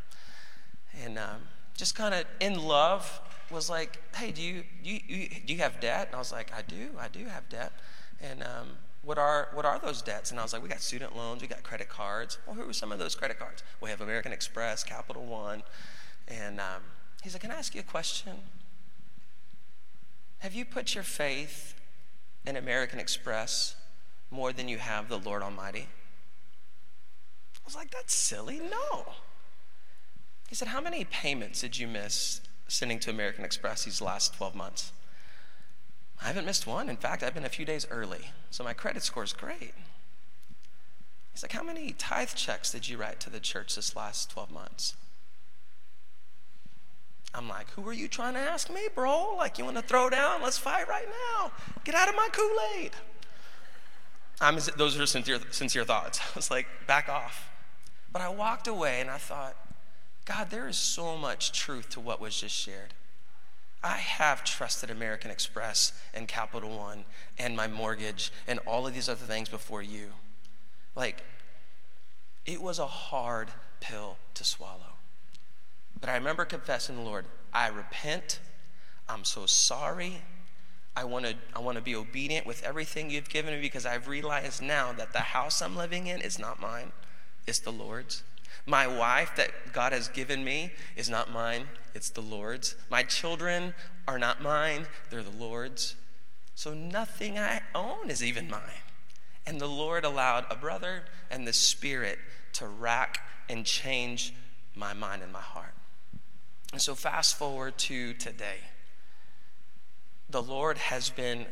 And 1.04 1.20
um, 1.20 1.42
just 1.76 1.94
kind 1.94 2.16
of 2.16 2.24
in 2.40 2.64
love 2.64 3.20
was 3.52 3.70
like, 3.70 4.02
hey, 4.16 4.32
do 4.32 4.42
you, 4.42 4.64
you, 4.82 5.02
you, 5.08 5.30
do 5.46 5.54
you 5.54 5.60
have 5.60 5.82
debt? 5.82 6.08
And 6.08 6.16
I 6.16 6.20
was 6.20 6.32
like, 6.32 6.54
I 6.54 6.62
do, 6.62 6.92
I 6.98 7.10
do 7.10 7.26
have 7.26 7.48
debt. 7.50 7.74
And 8.22 8.42
um, 8.42 8.78
what, 9.06 9.18
are, 9.18 9.50
what 9.54 9.66
are 9.66 9.80
those 9.80 10.02
debts? 10.02 10.32
And 10.32 10.40
I 10.40 10.44
was 10.44 10.52
like, 10.52 10.64
we 10.64 10.70
got 10.70 10.82
student 10.82 11.16
loans, 11.16 11.42
we 11.42 11.48
got 11.48 11.64
credit 11.64 11.88
cards. 11.88 12.38
Well, 12.46 12.56
who 12.56 12.70
are 12.70 12.74
some 12.74 12.92
of 12.92 13.00
those 13.00 13.16
credit 13.16 13.40
cards? 13.40 13.64
We 13.80 13.90
have 13.90 14.02
American 14.02 14.34
Express, 14.34 14.84
Capital 14.84 15.24
One. 15.26 15.64
And 16.28 16.60
um, 16.60 16.82
he's 17.24 17.34
like, 17.34 17.42
can 17.42 17.52
I 17.52 17.56
ask 17.56 17.74
you 17.76 17.82
a 17.82 17.84
question? 17.84 18.34
Have 20.40 20.54
you 20.54 20.66
put 20.66 20.96
your 20.96 21.04
faith 21.04 21.76
in 22.46 22.56
American 22.56 23.00
Express 23.00 23.76
more 24.32 24.52
than 24.52 24.68
you 24.68 24.80
have 24.80 25.08
the 25.08 25.20
Lord 25.20 25.42
Almighty? 25.42 25.88
I 27.56 27.62
was 27.64 27.76
like, 27.76 27.92
that's 27.92 28.14
silly. 28.14 28.60
No. 28.60 29.14
He 30.50 30.56
said, 30.56 30.68
How 30.68 30.82
many 30.82 31.04
payments 31.06 31.62
did 31.62 31.78
you 31.78 31.88
miss 31.88 32.42
sending 32.68 33.00
to 33.00 33.10
American 33.10 33.44
Express 33.44 33.86
these 33.86 34.02
last 34.02 34.36
12 34.36 34.56
months? 34.56 34.92
I 36.22 36.28
haven't 36.28 36.46
missed 36.46 36.66
one. 36.66 36.90
In 36.90 36.98
fact, 36.98 37.24
I've 37.24 37.34
been 37.34 37.46
a 37.46 37.50
few 37.50 37.66
days 37.66 37.86
early, 37.92 38.32
so 38.50 38.64
my 38.64 38.74
credit 38.74 39.04
score 39.04 39.24
is 39.24 39.34
great. 39.34 39.74
He's 41.32 41.44
like, 41.44 41.52
How 41.52 41.64
many 41.64 41.92
tithe 41.92 42.34
checks 42.36 42.72
did 42.72 42.88
you 42.88 42.98
write 42.98 43.20
to 43.22 43.30
the 43.30 43.40
church 43.40 43.76
this 43.76 43.96
last 43.96 44.32
12 44.32 44.52
months? 44.52 44.96
I'm 47.34 47.50
like, 47.50 47.70
Who 47.72 47.88
are 47.88 47.94
you 47.94 48.08
trying 48.08 48.36
to 48.36 48.40
ask 48.40 48.74
me, 48.74 48.88
bro? 48.94 49.36
Like, 49.36 49.58
you 49.58 49.66
want 49.66 49.76
to 49.78 49.84
throw 49.84 50.10
down? 50.10 50.42
Let's 50.42 50.58
fight 50.58 50.88
right 50.88 51.08
now. 51.08 51.52
Get 51.84 51.94
out 51.94 52.08
of 52.08 52.16
my 52.16 52.30
Kool 52.32 52.58
Aid. 52.78 52.92
I'm, 54.40 54.58
those 54.78 55.00
are 55.00 55.06
sincere, 55.06 55.40
sincere 55.52 55.84
thoughts. 55.84 56.20
I 56.24 56.36
was 56.36 56.50
like, 56.50 56.68
Back 56.88 57.10
off. 57.10 57.50
But 58.12 58.22
I 58.22 58.30
walked 58.30 58.68
away 58.68 59.02
and 59.02 59.10
I 59.10 59.18
thought, 59.18 59.58
God, 60.24 60.50
there 60.50 60.70
is 60.70 60.78
so 60.78 61.18
much 61.18 61.52
truth 61.52 61.90
to 61.90 62.00
what 62.00 62.22
was 62.22 62.40
just 62.40 62.56
shared. 62.56 62.94
I 63.84 63.98
have 63.98 64.44
trusted 64.44 64.90
American 64.90 65.30
Express 65.32 65.94
and 66.14 66.28
Capital 66.28 66.78
One 66.78 67.06
and 67.38 67.56
my 67.56 67.68
mortgage 67.68 68.32
and 68.48 68.60
all 68.66 68.88
of 68.88 68.94
these 68.94 69.08
other 69.08 69.26
things 69.26 69.50
before 69.50 69.82
you. 69.82 70.08
Like, 70.96 71.24
it 72.46 72.62
was 72.62 72.80
a 72.80 72.88
hard 72.88 73.50
pill 73.80 74.18
to 74.34 74.44
swallow. 74.44 74.96
But 76.00 76.10
I 76.10 76.16
remember 76.16 76.46
confessing, 76.46 76.96
the 76.96 77.02
Lord, 77.02 77.26
I 77.54 77.68
repent. 77.68 78.40
I'm 79.08 79.24
so 79.24 79.46
sorry. 79.46 80.22
I 80.96 81.04
want 81.04 81.26
to 81.26 81.36
I 81.54 81.60
want 81.60 81.78
to 81.78 81.84
be 81.84 81.96
obedient 81.96 82.46
with 82.46 82.64
everything 82.64 83.10
you've 83.10 83.30
given 83.30 83.54
me 83.54 83.62
because 83.62 83.86
I've 83.86 84.08
realized 84.08 84.62
now 84.62 84.94
that 84.94 85.14
the 85.14 85.20
house 85.20 85.62
I'm 85.62 85.76
living 85.76 86.08
in 86.08 86.22
is 86.22 86.40
not 86.40 86.60
mine. 86.62 86.92
It's 87.46 87.60
the 87.60 87.72
Lord's. 87.72 88.24
My 88.66 88.88
wife 88.88 89.36
that 89.36 89.74
God 89.74 89.94
has 89.94 90.08
given 90.08 90.44
me 90.44 90.72
is 90.96 91.10
not 91.10 91.32
mine, 91.32 91.68
it's 91.94 92.10
the 92.10 92.22
Lord's. 92.22 92.76
My 92.90 93.04
children 93.04 93.74
are 94.08 94.18
not 94.18 94.42
mine, 94.42 94.88
they're 95.10 95.24
the 95.24 95.30
Lord's. 95.30 95.96
So 96.56 96.74
nothing 96.74 97.38
I 97.38 97.62
own 97.76 98.10
is 98.10 98.24
even 98.24 98.50
mine. 98.50 98.62
And 99.46 99.62
the 99.62 99.68
Lord 99.68 100.04
allowed 100.04 100.46
a 100.50 100.56
brother 100.56 101.04
and 101.30 101.48
the 101.48 101.54
Spirit 101.54 102.18
to 102.54 102.68
rack 102.68 103.20
and 103.50 103.66
change 103.66 104.34
my 104.74 104.94
mind 104.94 105.22
and 105.22 105.32
my 105.32 105.42
heart. 105.42 105.74
And 106.72 106.82
so, 106.82 106.96
fast 106.96 107.38
forward 107.38 107.78
to 107.80 108.14
today. 108.16 108.58
The 110.30 110.42
Lord 110.42 110.78
has 110.78 111.10
been 111.10 111.46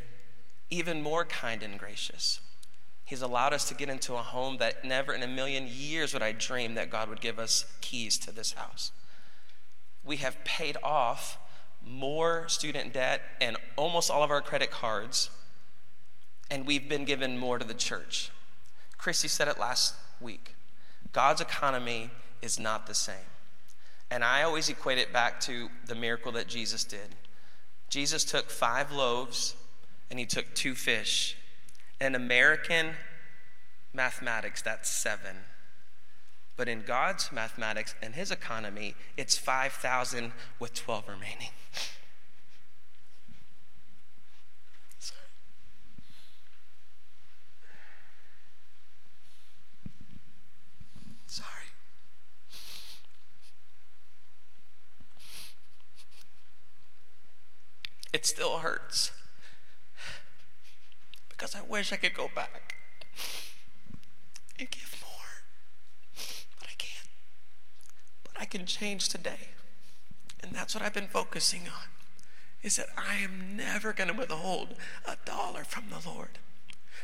even 0.70 1.02
more 1.02 1.24
kind 1.24 1.62
and 1.62 1.78
gracious. 1.78 2.40
He's 3.14 3.22
allowed 3.22 3.54
us 3.54 3.66
to 3.66 3.76
get 3.76 3.90
into 3.90 4.16
a 4.16 4.24
home 4.24 4.58
that 4.58 4.84
never 4.84 5.14
in 5.14 5.22
a 5.22 5.28
million 5.28 5.68
years 5.70 6.14
would 6.14 6.24
I 6.24 6.32
dream 6.32 6.74
that 6.74 6.90
God 6.90 7.10
would 7.10 7.22
give 7.22 7.38
us 7.38 7.64
keys 7.80 8.18
to 8.18 8.32
this 8.32 8.54
house. 8.54 8.92
We 10.04 10.18
have 10.18 10.44
paid 10.44 10.78
off 10.82 11.38
more 11.86 12.48
student 12.48 12.92
debt 12.92 13.22
and 13.40 13.56
almost 13.76 14.10
all 14.10 14.24
of 14.24 14.32
our 14.32 14.42
credit 14.42 14.72
cards, 14.72 15.30
and 16.50 16.66
we've 16.66 16.90
been 16.90 17.06
given 17.06 17.38
more 17.38 17.60
to 17.60 17.68
the 17.68 17.76
church. 17.76 18.32
Christy 18.98 19.28
said 19.28 19.48
it 19.48 19.60
last 19.60 19.94
week 20.20 20.56
God's 21.12 21.40
economy 21.40 22.10
is 22.42 22.60
not 22.60 22.88
the 22.88 22.96
same. 22.96 23.30
And 24.10 24.24
I 24.24 24.42
always 24.42 24.70
equate 24.70 24.98
it 24.98 25.14
back 25.14 25.40
to 25.42 25.70
the 25.86 25.94
miracle 25.94 26.32
that 26.32 26.48
Jesus 26.48 26.84
did. 26.84 27.14
Jesus 27.90 28.24
took 28.24 28.50
five 28.50 28.92
loaves 28.92 29.56
and 30.10 30.18
he 30.18 30.26
took 30.26 30.56
two 30.56 30.74
fish. 30.74 31.38
In 32.04 32.16
American 32.16 32.96
mathematics, 33.94 34.62
that's 34.62 34.90
seven. 34.90 35.38
But 36.58 36.68
in 36.68 36.82
God's 36.82 37.32
mathematics 37.32 37.96
and 38.02 38.14
his 38.14 38.30
economy, 38.30 38.96
it's 39.16 39.38
5,000 39.38 40.34
with 40.60 40.74
12 40.74 41.08
remaining. 41.08 41.52
Sorry. 51.26 51.48
It 58.12 58.26
still 58.26 58.58
hurts. 58.58 59.12
Because 61.44 61.56
I 61.58 61.62
wish 61.62 61.92
I 61.92 61.98
could 61.98 62.14
go 62.14 62.30
back 62.34 62.76
and 64.58 64.72
give 64.72 64.96
more. 65.02 65.44
But 66.58 66.70
I 66.70 66.76
can't. 66.78 67.10
But 68.24 68.42
I 68.42 68.46
can 68.46 68.66
change 68.66 69.10
today. 69.10 69.50
And 70.42 70.54
that's 70.54 70.74
what 70.74 70.82
I've 70.82 70.94
been 70.94 71.10
focusing 71.10 71.64
on. 71.64 71.90
Is 72.62 72.78
that 72.78 72.88
I 72.98 73.16
am 73.16 73.58
never 73.58 73.92
going 73.92 74.08
to 74.10 74.16
withhold 74.16 74.76
a 75.06 75.18
dollar 75.26 75.66
from 75.66 75.88
the 75.90 76.10
Lord. 76.10 76.40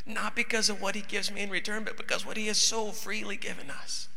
Not 0.06 0.38
because 0.38 0.70
of 0.70 0.82
what 0.82 0.96
he 0.96 1.02
gives 1.02 1.30
me 1.30 1.42
in 1.42 1.50
return, 1.50 1.84
but 1.84 1.98
because 1.98 2.26
what 2.26 2.38
he 2.38 2.48
has 2.48 2.58
so 2.58 2.92
freely 2.92 3.36
given 3.36 3.70
us. 3.70 4.08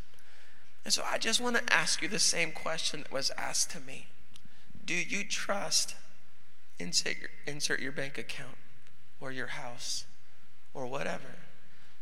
And 0.85 0.95
so 0.95 1.03
I 1.05 1.19
just 1.19 1.41
want 1.41 1.57
to 1.57 1.75
ask 1.75 2.01
you 2.01 2.07
the 2.07 2.21
same 2.21 2.53
question 2.53 3.01
that 3.01 3.11
was 3.11 3.33
asked 3.37 3.73
to 3.73 3.81
me. 3.81 4.07
Do 4.85 4.95
you 4.95 5.25
trust 5.25 5.97
insert 6.79 7.19
your, 7.19 7.31
insert 7.45 7.81
your 7.81 7.91
bank 7.91 8.19
account 8.19 8.57
or 9.21 9.33
your 9.33 9.49
house 9.49 10.05
or 10.75 10.87
whatever. 10.87 11.37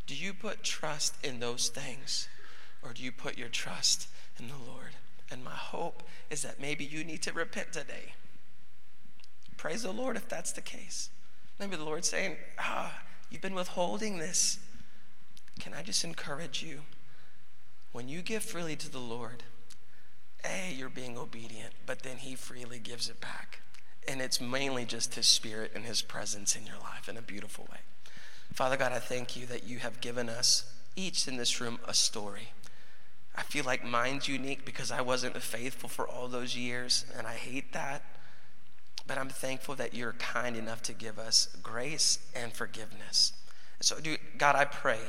Do 0.07 0.15
you 0.15 0.35
put 0.35 0.63
trust 0.63 1.15
in 1.25 1.41
those 1.41 1.69
things 1.69 2.29
or 2.83 2.93
do 2.93 3.03
you 3.03 3.13
put 3.13 3.39
your 3.39 3.49
trust 3.49 4.09
in 4.39 4.49
the 4.49 4.71
Lord? 4.71 4.97
And 5.31 5.45
my 5.45 5.55
hope 5.55 6.03
is 6.31 6.43
that 6.43 6.61
maybe 6.61 6.85
you 6.85 7.05
need 7.05 7.23
to 7.23 7.33
repent 7.33 7.73
today. 7.73 8.15
Praise 9.57 9.83
the 9.83 9.93
Lord 9.93 10.17
if 10.17 10.29
that's 10.29 10.53
the 10.53 10.61
case. 10.61 11.11
Maybe 11.59 11.77
the 11.77 11.85
Lord's 11.85 12.09
saying, 12.09 12.37
Ah, 12.59 13.03
you've 13.29 13.43
been 13.43 13.55
withholding 13.55 14.19
this. 14.19 14.59
Can 15.61 15.75
I 15.75 15.83
just 15.83 16.05
encourage 16.05 16.63
you? 16.63 16.81
When 17.93 18.09
you 18.09 18.23
give 18.23 18.43
freely 18.43 18.77
to 18.77 18.91
the 18.91 18.99
Lord, 18.99 19.43
A, 20.45 20.73
you're 20.73 20.89
being 20.89 21.19
obedient, 21.19 21.75
but 21.85 22.03
then 22.03 22.17
He 22.19 22.35
freely 22.35 22.79
gives 22.79 23.09
it 23.09 23.21
back. 23.21 23.61
And 24.09 24.23
it's 24.23 24.41
mainly 24.41 24.87
just 24.87 25.15
His 25.15 25.27
Spirit 25.27 25.73
and 25.75 25.85
His 25.85 26.01
presence 26.01 26.57
in 26.57 26.67
your 26.67 26.79
life 26.79 27.09
in 27.09 27.17
a 27.17 27.23
beautiful 27.23 27.69
way. 27.71 27.81
Father 28.53 28.77
God, 28.77 28.93
I 28.93 28.99
thank 28.99 29.37
you 29.37 29.47
that 29.47 29.65
you 29.65 29.79
have 29.79 30.01
given 30.01 30.29
us, 30.29 30.73
each 30.97 31.27
in 31.29 31.37
this 31.37 31.61
room, 31.61 31.79
a 31.87 31.95
story. 31.95 32.49
I 33.37 33.43
feel 33.43 33.65
like 33.65 33.85
mine's 33.85 34.29
unique 34.29 34.65
because 34.65 34.91
I 34.91 35.01
wasn't 35.01 35.41
faithful 35.41 35.89
for 35.89 36.07
all 36.07 36.29
those 36.29 36.57
years, 36.57 37.05
and 37.17 37.27
I 37.27 37.35
hate 37.35 37.73
that. 37.73 38.03
But 39.07 39.19
I'm 39.19 39.29
thankful 39.29 39.75
that 39.77 39.95
you're 39.95 40.13
kind 40.13 40.57
enough 40.57 40.83
to 40.83 40.93
give 40.93 41.19
us 41.19 41.49
grace 41.63 42.19
and 42.35 42.53
forgiveness. 42.53 43.33
So, 43.81 43.97
God, 44.37 44.57
I 44.57 44.67
pray 44.67 45.01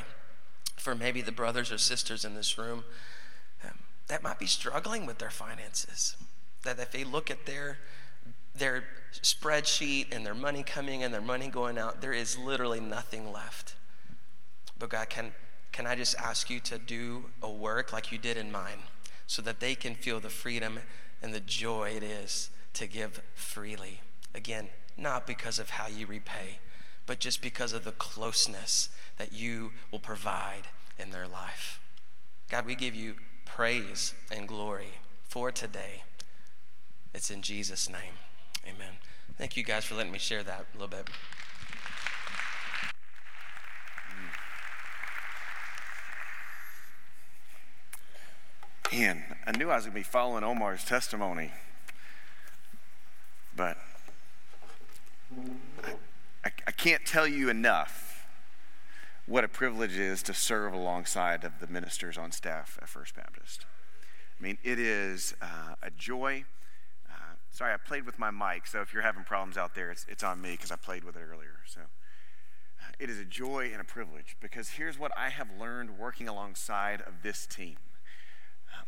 for 0.78 0.96
maybe 0.96 1.22
the 1.22 1.32
brothers 1.32 1.72
or 1.72 1.78
sisters 1.78 2.24
in 2.24 2.36
this 2.36 2.58
room 2.58 2.84
um, 3.64 3.80
that 4.08 4.24
might 4.24 4.40
be 4.40 4.48
struggling 4.48 5.06
with 5.06 5.18
their 5.20 5.30
finances, 5.30 6.16
that 6.64 6.80
if 6.80 6.92
they 6.92 7.04
look 7.04 7.30
at 7.30 7.46
their 7.46 7.80
their 8.56 8.84
spreadsheet 9.22 10.14
and 10.14 10.26
their 10.26 10.36
money 10.36 10.64
coming 10.64 11.04
and 11.04 11.14
their 11.14 11.22
money 11.22 11.48
going 11.48 11.78
out, 11.78 12.02
there 12.02 12.14
is 12.14 12.38
literally 12.38 12.80
nothing 12.80 13.32
left. 13.32 13.76
But 14.78 14.90
God, 14.90 15.10
can, 15.10 15.32
can 15.72 15.86
I 15.86 15.96
just 15.96 16.16
ask 16.18 16.50
you 16.50 16.60
to 16.62 16.78
do 16.78 17.26
a 17.42 17.50
work 17.50 17.94
like 17.94 18.12
you 18.12 18.18
did 18.18 18.38
in 18.38 18.52
mine 18.52 18.80
so 19.28 19.42
that 19.44 19.60
they 19.60 19.76
can 19.76 19.96
feel 19.96 20.20
the 20.20 20.30
freedom 20.30 20.80
and 21.22 21.34
the 21.34 21.40
joy 21.40 21.94
it 21.96 22.04
is 22.04 22.50
to 22.74 22.88
give 22.88 23.22
freely? 23.34 24.02
Again, 24.34 24.70
not 24.98 25.28
because 25.28 25.60
of 25.60 25.72
how 25.72 25.88
you 25.88 26.08
repay, 26.08 26.60
but 27.06 27.20
just 27.20 27.42
because 27.42 27.74
of 27.74 27.84
the 27.84 27.92
closeness 27.92 28.90
that 29.18 29.34
you 29.34 29.72
will 29.92 30.00
provide 30.00 30.64
in 30.98 31.12
their 31.12 31.28
life. 31.28 31.80
God, 32.50 32.66
we 32.66 32.76
give 32.76 32.96
you 32.96 33.16
praise 33.46 34.14
and 34.32 34.48
glory 34.48 34.94
for 35.24 35.52
today. 35.52 36.04
It's 37.14 37.30
in 37.30 37.42
Jesus' 37.42 37.90
name. 37.90 38.14
Amen. 38.68 38.94
Thank 39.38 39.58
you 39.58 39.64
guys 39.64 39.86
for 39.86 39.96
letting 39.96 40.12
me 40.12 40.20
share 40.20 40.44
that 40.44 40.66
a 40.74 40.78
little 40.78 40.88
bit. 40.88 41.10
Man, 48.92 49.24
I 49.48 49.58
knew 49.58 49.70
I 49.70 49.76
was 49.76 49.86
going 49.86 49.94
to 49.94 50.00
be 50.00 50.04
following 50.04 50.44
Omar's 50.44 50.84
testimony, 50.84 51.52
but 53.56 53.78
I, 56.44 56.52
I, 56.68 56.72
can't 56.72 57.06
tell 57.06 57.26
you 57.26 57.50
enough 57.50 58.28
what 59.26 59.44
a 59.44 59.48
privilege 59.48 59.94
it 59.94 60.02
is 60.02 60.22
to 60.24 60.34
serve 60.34 60.74
alongside 60.74 61.44
of 61.46 61.60
the 61.60 61.68
ministers 61.68 62.18
on 62.18 62.32
staff 62.32 62.78
at 62.82 62.90
First 62.90 63.16
Baptist. 63.16 63.66
I 64.40 64.44
mean, 64.44 64.58
it 64.64 64.78
is 64.78 65.36
uh, 65.42 65.76
a 65.82 65.90
joy. 65.90 66.44
Sorry, 67.52 67.74
I 67.74 67.78
played 67.78 68.06
with 68.06 68.18
my 68.18 68.32
mic, 68.32 68.66
so 68.66 68.82
if 68.82 68.94
you're 68.94 69.04
having 69.04 69.26
problems 69.26 69.58
out 69.58 69.76
there, 69.76 69.92
it's, 69.92 70.06
it's 70.08 70.24
on 70.24 70.42
me 70.42 70.52
because 70.52 70.72
I 70.72 70.78
played 70.78 71.04
with 71.04 71.18
it 71.18 71.22
earlier. 71.22 71.60
So 71.68 71.82
it 72.98 73.10
is 73.10 73.20
a 73.20 73.26
joy 73.26 73.70
and 73.72 73.82
a 73.82 73.84
privilege 73.84 74.38
because 74.40 74.70
here's 74.70 74.98
what 74.98 75.12
I 75.18 75.30
have 75.30 75.48
learned 75.60 75.98
working 75.98 76.30
alongside 76.30 77.02
of 77.02 77.24
this 77.24 77.46
team 77.46 77.76
um, 78.78 78.86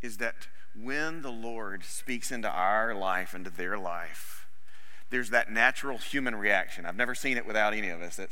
is 0.00 0.18
that 0.18 0.48
when 0.80 1.22
the 1.22 1.30
Lord 1.30 1.84
speaks 1.84 2.30
into 2.30 2.48
our 2.48 2.94
life, 2.94 3.34
into 3.34 3.50
their 3.50 3.76
life, 3.76 4.46
there's 5.10 5.30
that 5.30 5.50
natural 5.50 5.98
human 5.98 6.36
reaction. 6.36 6.86
I've 6.86 6.96
never 6.96 7.14
seen 7.14 7.36
it 7.36 7.46
without 7.46 7.74
any 7.74 7.88
of 7.88 8.00
us 8.00 8.16
that, 8.16 8.30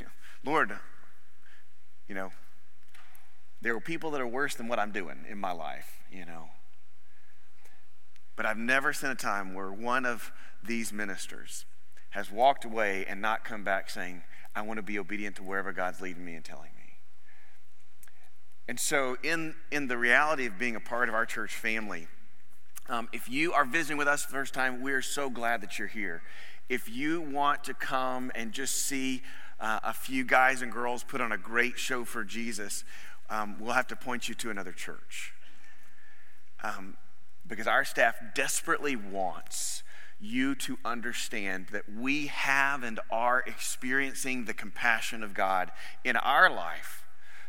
Lord, 0.44 0.78
you 2.06 2.14
know, 2.14 2.32
there 3.62 3.74
are 3.74 3.80
people 3.80 4.10
that 4.10 4.20
are 4.20 4.26
worse 4.26 4.54
than 4.54 4.68
what 4.68 4.78
I'm 4.78 4.92
doing 4.92 5.24
in 5.28 5.38
my 5.38 5.52
life, 5.52 6.00
you 6.10 6.26
know. 6.26 6.50
But 8.36 8.46
I've 8.46 8.58
never 8.58 8.92
seen 8.92 9.10
a 9.10 9.14
time 9.14 9.54
where 9.54 9.70
one 9.70 10.06
of 10.06 10.32
these 10.64 10.92
ministers 10.92 11.64
has 12.10 12.30
walked 12.30 12.64
away 12.64 13.04
and 13.08 13.20
not 13.20 13.44
come 13.44 13.64
back 13.64 13.90
saying, 13.90 14.22
I 14.54 14.62
want 14.62 14.78
to 14.78 14.82
be 14.82 14.98
obedient 14.98 15.36
to 15.36 15.42
wherever 15.42 15.72
God's 15.72 16.00
leading 16.00 16.24
me 16.24 16.34
and 16.34 16.44
telling 16.44 16.70
me. 16.76 16.82
And 18.68 18.78
so, 18.78 19.16
in, 19.22 19.54
in 19.70 19.88
the 19.88 19.98
reality 19.98 20.46
of 20.46 20.58
being 20.58 20.76
a 20.76 20.80
part 20.80 21.08
of 21.08 21.14
our 21.14 21.26
church 21.26 21.54
family, 21.54 22.06
um, 22.88 23.08
if 23.12 23.28
you 23.28 23.52
are 23.52 23.64
visiting 23.64 23.96
with 23.96 24.08
us 24.08 24.24
the 24.24 24.32
first 24.32 24.54
time, 24.54 24.82
we're 24.82 25.02
so 25.02 25.30
glad 25.30 25.62
that 25.62 25.78
you're 25.78 25.88
here. 25.88 26.22
If 26.68 26.88
you 26.88 27.20
want 27.20 27.64
to 27.64 27.74
come 27.74 28.30
and 28.34 28.52
just 28.52 28.76
see 28.86 29.22
uh, 29.60 29.80
a 29.82 29.92
few 29.92 30.24
guys 30.24 30.62
and 30.62 30.70
girls 30.70 31.02
put 31.02 31.20
on 31.20 31.32
a 31.32 31.38
great 31.38 31.78
show 31.78 32.04
for 32.04 32.24
Jesus, 32.24 32.84
um, 33.30 33.56
we'll 33.58 33.72
have 33.72 33.86
to 33.88 33.96
point 33.96 34.28
you 34.28 34.34
to 34.36 34.50
another 34.50 34.72
church. 34.72 35.32
Um, 36.62 36.96
because 37.52 37.66
our 37.66 37.84
staff 37.84 38.16
desperately 38.34 38.96
wants 38.96 39.82
you 40.18 40.54
to 40.54 40.78
understand 40.86 41.66
that 41.70 41.82
we 41.86 42.28
have 42.28 42.82
and 42.82 42.98
are 43.10 43.44
experiencing 43.46 44.46
the 44.46 44.54
compassion 44.54 45.22
of 45.22 45.34
God 45.34 45.70
in 46.02 46.16
our 46.16 46.48
life 46.48 47.04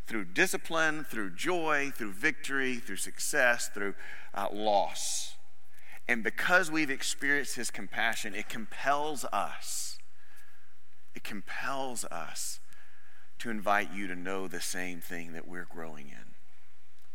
through 0.06 0.26
discipline, 0.26 1.06
through 1.06 1.30
joy, 1.30 1.90
through 1.96 2.12
victory, 2.12 2.80
through 2.80 2.98
success, 2.98 3.70
through 3.74 3.94
uh, 4.34 4.50
loss. 4.52 5.36
And 6.06 6.22
because 6.22 6.70
we've 6.70 6.92
experienced 6.92 7.56
His 7.56 7.72
compassion, 7.72 8.36
it 8.36 8.50
compels 8.50 9.24
us, 9.32 10.00
it 11.16 11.24
compels 11.24 12.04
us 12.12 12.60
to 13.40 13.50
invite 13.50 13.94
you 13.94 14.08
to 14.08 14.16
know 14.18 14.50
the 14.50 14.60
same 14.60 15.00
thing 15.00 15.32
that 15.32 15.48
we're 15.48 15.64
growing 15.64 16.10
in 16.10 16.33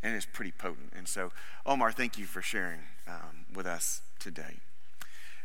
and 0.02 0.14
it's 0.14 0.26
pretty 0.26 0.52
potent. 0.52 0.92
And 0.96 1.08
so, 1.08 1.32
Omar, 1.66 1.92
thank 1.92 2.18
you 2.18 2.24
for 2.24 2.42
sharing 2.42 2.80
um, 3.06 3.46
with 3.54 3.66
us 3.66 4.02
today. 4.18 4.56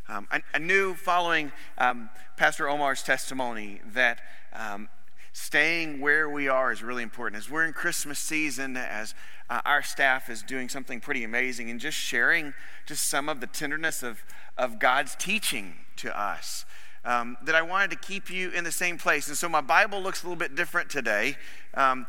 Um, 0.08 0.28
I, 0.30 0.42
I, 0.52 0.58
knew 0.58 0.94
following 0.94 1.50
um, 1.78 2.10
Pastor 2.36 2.68
Omar's 2.68 3.02
testimony 3.02 3.80
that 3.94 4.20
um, 4.52 4.90
staying 5.32 5.98
where 6.00 6.28
we 6.28 6.46
are 6.46 6.70
is 6.72 6.82
really 6.82 7.02
important. 7.02 7.42
As 7.42 7.50
we're 7.50 7.64
in 7.64 7.72
Christmas 7.72 8.18
season, 8.18 8.76
as 8.76 9.14
uh, 9.48 9.62
our 9.64 9.82
staff 9.82 10.28
is 10.28 10.42
doing 10.42 10.68
something 10.68 11.00
pretty 11.00 11.24
amazing 11.24 11.70
and 11.70 11.80
just 11.80 11.96
sharing 11.96 12.52
just 12.86 13.08
some 13.08 13.30
of 13.30 13.40
the 13.40 13.46
tenderness 13.46 14.02
of, 14.02 14.24
of 14.58 14.78
God's 14.78 15.16
teaching 15.16 15.74
to 15.96 16.18
us. 16.18 16.66
Um, 17.06 17.36
that 17.44 17.54
I 17.54 17.60
wanted 17.60 17.90
to 17.90 17.96
keep 17.96 18.30
you 18.30 18.50
in 18.50 18.64
the 18.64 18.72
same 18.72 18.96
place. 18.96 19.28
And 19.28 19.36
so 19.36 19.46
my 19.46 19.60
Bible 19.60 20.00
looks 20.00 20.22
a 20.22 20.26
little 20.26 20.38
bit 20.38 20.54
different 20.54 20.88
today. 20.88 21.36
Um, 21.74 22.06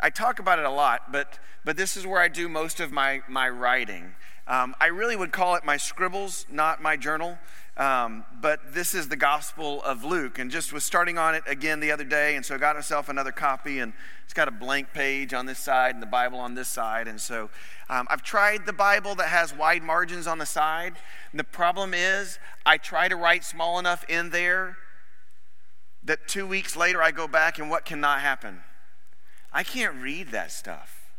I 0.00 0.10
talk 0.10 0.38
about 0.38 0.58
it 0.58 0.64
a 0.64 0.70
lot, 0.70 1.12
but, 1.12 1.38
but 1.64 1.76
this 1.76 1.96
is 1.96 2.06
where 2.06 2.20
I 2.20 2.28
do 2.28 2.48
most 2.48 2.80
of 2.80 2.92
my, 2.92 3.22
my 3.28 3.48
writing. 3.48 4.14
Um, 4.46 4.74
I 4.80 4.86
really 4.86 5.16
would 5.16 5.32
call 5.32 5.56
it 5.56 5.64
my 5.64 5.76
scribbles, 5.76 6.46
not 6.50 6.80
my 6.80 6.96
journal. 6.96 7.38
Um, 7.78 8.24
but 8.40 8.74
this 8.74 8.92
is 8.92 9.06
the 9.06 9.16
Gospel 9.16 9.80
of 9.84 10.02
Luke, 10.02 10.40
and 10.40 10.50
just 10.50 10.72
was 10.72 10.82
starting 10.82 11.16
on 11.16 11.36
it 11.36 11.44
again 11.46 11.78
the 11.78 11.92
other 11.92 12.02
day, 12.02 12.34
and 12.34 12.44
so 12.44 12.56
I 12.56 12.58
got 12.58 12.74
myself 12.74 13.08
another 13.08 13.30
copy, 13.30 13.78
and 13.78 13.92
it's 14.24 14.34
got 14.34 14.48
a 14.48 14.50
blank 14.50 14.92
page 14.92 15.32
on 15.32 15.46
this 15.46 15.60
side 15.60 15.94
and 15.94 16.02
the 16.02 16.08
Bible 16.08 16.40
on 16.40 16.56
this 16.56 16.66
side, 16.66 17.06
and 17.06 17.20
so 17.20 17.50
um, 17.88 18.08
I've 18.10 18.24
tried 18.24 18.66
the 18.66 18.72
Bible 18.72 19.14
that 19.14 19.28
has 19.28 19.54
wide 19.54 19.84
margins 19.84 20.26
on 20.26 20.38
the 20.38 20.46
side. 20.46 20.94
The 21.32 21.44
problem 21.44 21.94
is, 21.94 22.40
I 22.66 22.78
try 22.78 23.06
to 23.06 23.14
write 23.14 23.44
small 23.44 23.78
enough 23.78 24.04
in 24.08 24.30
there 24.30 24.76
that 26.02 26.26
two 26.26 26.48
weeks 26.48 26.74
later 26.74 27.00
I 27.00 27.12
go 27.12 27.28
back, 27.28 27.60
and 27.60 27.70
what 27.70 27.84
cannot 27.84 28.22
happen? 28.22 28.62
I 29.52 29.62
can't 29.62 29.94
read 30.02 30.30
that 30.32 30.52
stuff. 30.52 31.10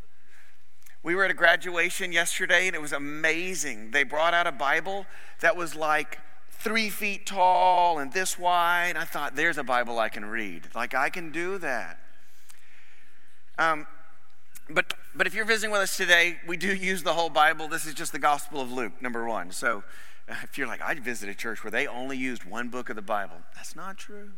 We 1.01 1.15
were 1.15 1.23
at 1.23 1.31
a 1.31 1.35
graduation 1.35 2.11
yesterday, 2.11 2.67
and 2.67 2.75
it 2.75 2.81
was 2.81 2.91
amazing. 2.91 3.91
They 3.91 4.03
brought 4.03 4.33
out 4.33 4.47
a 4.47 4.51
Bible 4.51 5.05
that 5.39 5.55
was 5.55 5.73
like 5.73 6.19
three 6.51 6.89
feet 6.89 7.25
tall 7.25 7.99
and 7.99 8.11
this 8.11 8.37
wide. 8.37 8.97
I 8.97 9.05
thought, 9.05 9.35
there's 9.35 9.57
a 9.57 9.63
Bible 9.63 9.97
I 9.97 10.09
can 10.09 10.25
read. 10.25 10.63
Like, 10.75 10.93
I 10.93 11.09
can 11.09 11.31
do 11.31 11.57
that. 11.59 11.99
Um, 13.57 13.87
but, 14.69 14.93
but 15.15 15.25
if 15.25 15.33
you're 15.33 15.45
visiting 15.45 15.71
with 15.71 15.81
us 15.81 15.95
today, 15.95 16.37
we 16.45 16.57
do 16.57 16.75
use 16.75 17.03
the 17.03 17.13
whole 17.13 17.29
Bible. 17.29 17.67
This 17.69 17.85
is 17.85 17.93
just 17.93 18.11
the 18.11 18.19
Gospel 18.19 18.61
of 18.61 18.71
Luke, 18.71 19.01
number 19.01 19.25
one. 19.25 19.51
So 19.51 19.83
if 20.43 20.57
you're 20.57 20.67
like, 20.67 20.81
I 20.81 20.93
visited 20.95 21.31
a 21.31 21.37
church 21.37 21.63
where 21.63 21.71
they 21.71 21.87
only 21.87 22.17
used 22.17 22.43
one 22.43 22.67
book 22.67 22.89
of 22.89 22.95
the 22.95 23.01
Bible, 23.01 23.37
that's 23.55 23.75
not 23.75 23.97
true. 23.97 24.31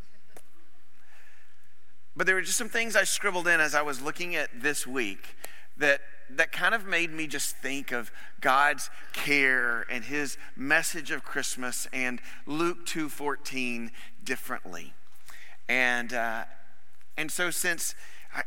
But 2.16 2.28
there 2.28 2.36
were 2.36 2.42
just 2.42 2.58
some 2.58 2.70
things 2.70 2.96
I 2.96 3.04
scribbled 3.04 3.48
in 3.48 3.60
as 3.60 3.74
I 3.74 3.82
was 3.82 4.02
looking 4.02 4.36
at 4.36 4.50
this 4.62 4.86
week 4.86 5.36
that 5.78 6.02
that 6.30 6.52
kind 6.52 6.74
of 6.74 6.86
made 6.86 7.12
me 7.12 7.28
just 7.28 7.58
think 7.58 7.92
of 7.92 8.12
God's 8.40 8.90
care 9.12 9.86
and 9.90 10.06
his 10.06 10.38
message 10.56 11.12
of 11.12 11.24
Christmas 11.24 11.88
and 11.92 12.22
Luke 12.46 12.86
2:14 12.86 13.92
differently. 14.24 14.94
And 15.68 16.14
uh, 16.14 16.46
and 17.18 17.32
so 17.32 17.50
since 17.50 17.96